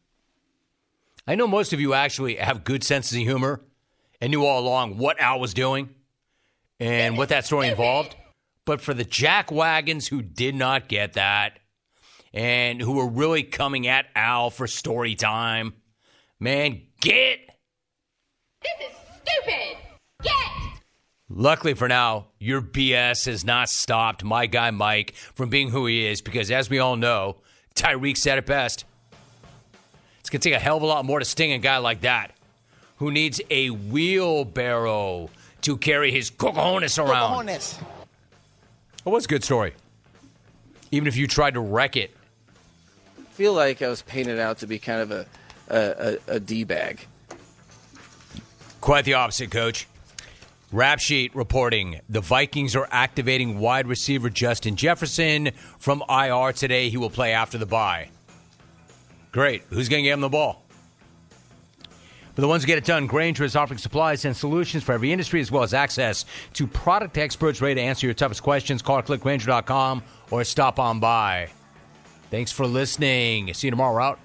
I 1.28 1.36
know 1.36 1.48
most 1.48 1.74
of 1.74 1.82
you 1.82 1.94
actually 1.94 2.36
have 2.36 2.64
good 2.64 2.84
senses 2.84 3.14
of 3.18 3.24
humor 3.24 3.62
and 4.22 4.32
knew 4.32 4.46
all 4.46 4.60
along 4.60 4.98
what 4.98 5.20
Al 5.20 5.40
was 5.40 5.54
doing 5.54 5.90
and 6.80 7.18
what 7.18 7.30
that 7.30 7.46
story 7.46 7.68
involved. 7.68 8.16
But 8.66 8.82
for 8.82 8.94
the 8.94 9.06
jack 9.06 9.52
wagons 9.52 10.08
who 10.08 10.22
did 10.22 10.56
not 10.56 10.88
get 10.88 11.14
that 11.14 11.60
and 12.34 12.82
who 12.82 12.94
were 12.94 13.08
really 13.08 13.44
coming 13.44 13.88
at 13.88 14.08
Al 14.16 14.50
for 14.50 14.68
story 14.68 15.16
time, 15.16 15.74
man, 16.40 16.82
get. 17.02 17.40
This 18.62 18.90
is. 18.90 18.96
Get. 18.96 18.97
Luckily 21.30 21.74
for 21.74 21.88
now, 21.90 22.28
your 22.40 22.62
BS 22.62 23.26
has 23.26 23.44
not 23.44 23.70
stopped 23.70 24.24
my 24.24 24.46
guy 24.46 24.72
Mike 24.72 25.14
from 25.16 25.50
being 25.50 25.70
who 25.70 25.86
he 25.86 26.06
is 26.06 26.22
because, 26.22 26.50
as 26.52 26.70
we 26.70 26.80
all 26.80 26.96
know, 26.96 27.36
Tyreek 27.76 28.16
said 28.16 28.38
it 28.38 28.46
best. 28.46 28.86
It's 30.20 30.30
going 30.30 30.40
to 30.40 30.50
take 30.50 30.58
a 30.58 30.62
hell 30.62 30.78
of 30.78 30.84
a 30.84 30.86
lot 30.86 31.04
more 31.06 31.20
to 31.20 31.26
sting 31.26 31.52
a 31.52 31.58
guy 31.58 31.78
like 31.78 32.02
that 32.02 32.32
who 32.98 33.12
needs 33.12 33.42
a 33.50 33.70
wheelbarrow 33.70 35.30
to 35.62 35.78
carry 35.78 36.12
his 36.12 36.32
cojones 36.32 36.98
around. 36.98 37.50
It 37.50 37.80
was 39.06 39.26
a 39.26 39.28
good 39.28 39.44
story. 39.44 39.74
Even 40.92 41.08
if 41.08 41.18
you 41.18 41.28
tried 41.28 41.56
to 41.56 41.60
wreck 41.60 41.98
it. 41.98 42.16
I 43.18 43.24
feel 43.32 43.54
like 43.54 43.82
I 43.82 43.88
was 43.90 44.02
painted 44.02 44.40
out 44.40 44.60
to 44.60 44.68
be 44.68 44.80
kind 44.80 45.02
of 45.02 45.12
a 45.12 45.26
a, 45.70 46.18
a, 46.30 46.36
a 46.36 46.40
d 46.40 46.64
bag. 46.64 47.06
Quite 48.80 49.06
the 49.06 49.16
opposite, 49.16 49.52
coach. 49.52 49.88
Rap 50.72 51.00
sheet 51.00 51.34
reporting 51.34 52.02
the 52.10 52.20
Vikings 52.20 52.76
are 52.76 52.90
activating 52.92 53.58
wide 53.60 53.88
receiver 53.88 54.30
Justin 54.30 54.76
Jefferson 54.76 55.52
from 55.80 56.04
IR 56.10 56.52
today. 56.52 56.90
He 56.90 56.98
will 56.98 57.10
play 57.10 57.32
after 57.32 57.58
the 57.58 57.66
bye. 57.66 58.10
Great. 59.32 59.64
Who's 59.70 59.88
going 59.88 60.04
to 60.04 60.10
get 60.10 60.14
him 60.14 60.22
the 60.22 60.30
ball? 60.30 60.64
For 62.36 62.42
the 62.42 62.48
ones 62.48 62.64
who 62.64 62.68
get 62.68 62.78
it 62.78 62.86
done, 62.86 63.08
Grainger 63.08 63.46
is 63.46 63.56
offering 63.56 63.78
supplies 63.78 64.26
and 64.26 64.36
solutions 64.36 64.84
for 64.84 64.92
every 64.92 65.12
industry 65.12 65.40
as 65.40 65.52
well 65.52 65.64
as 65.64 65.74
access 65.74 66.26
to 66.54 66.68
product 66.68 67.18
experts 67.18 67.62
ready 67.62 67.76
to 67.76 67.82
answer 67.82 68.06
your 68.06 68.14
toughest 68.14 68.44
questions. 68.44 68.82
Call 68.82 69.00
or 69.00 69.02
click 69.02 69.22
Grainger.com 69.22 70.04
or 70.32 70.44
stop 70.44 70.80
on 70.80 71.00
by. 71.00 71.50
Thanks 72.30 72.52
for 72.52 72.68
listening. 72.68 73.54
See 73.54 73.68
you 73.68 73.72
tomorrow. 73.72 73.94
We're 73.94 74.02
out. 74.02 74.20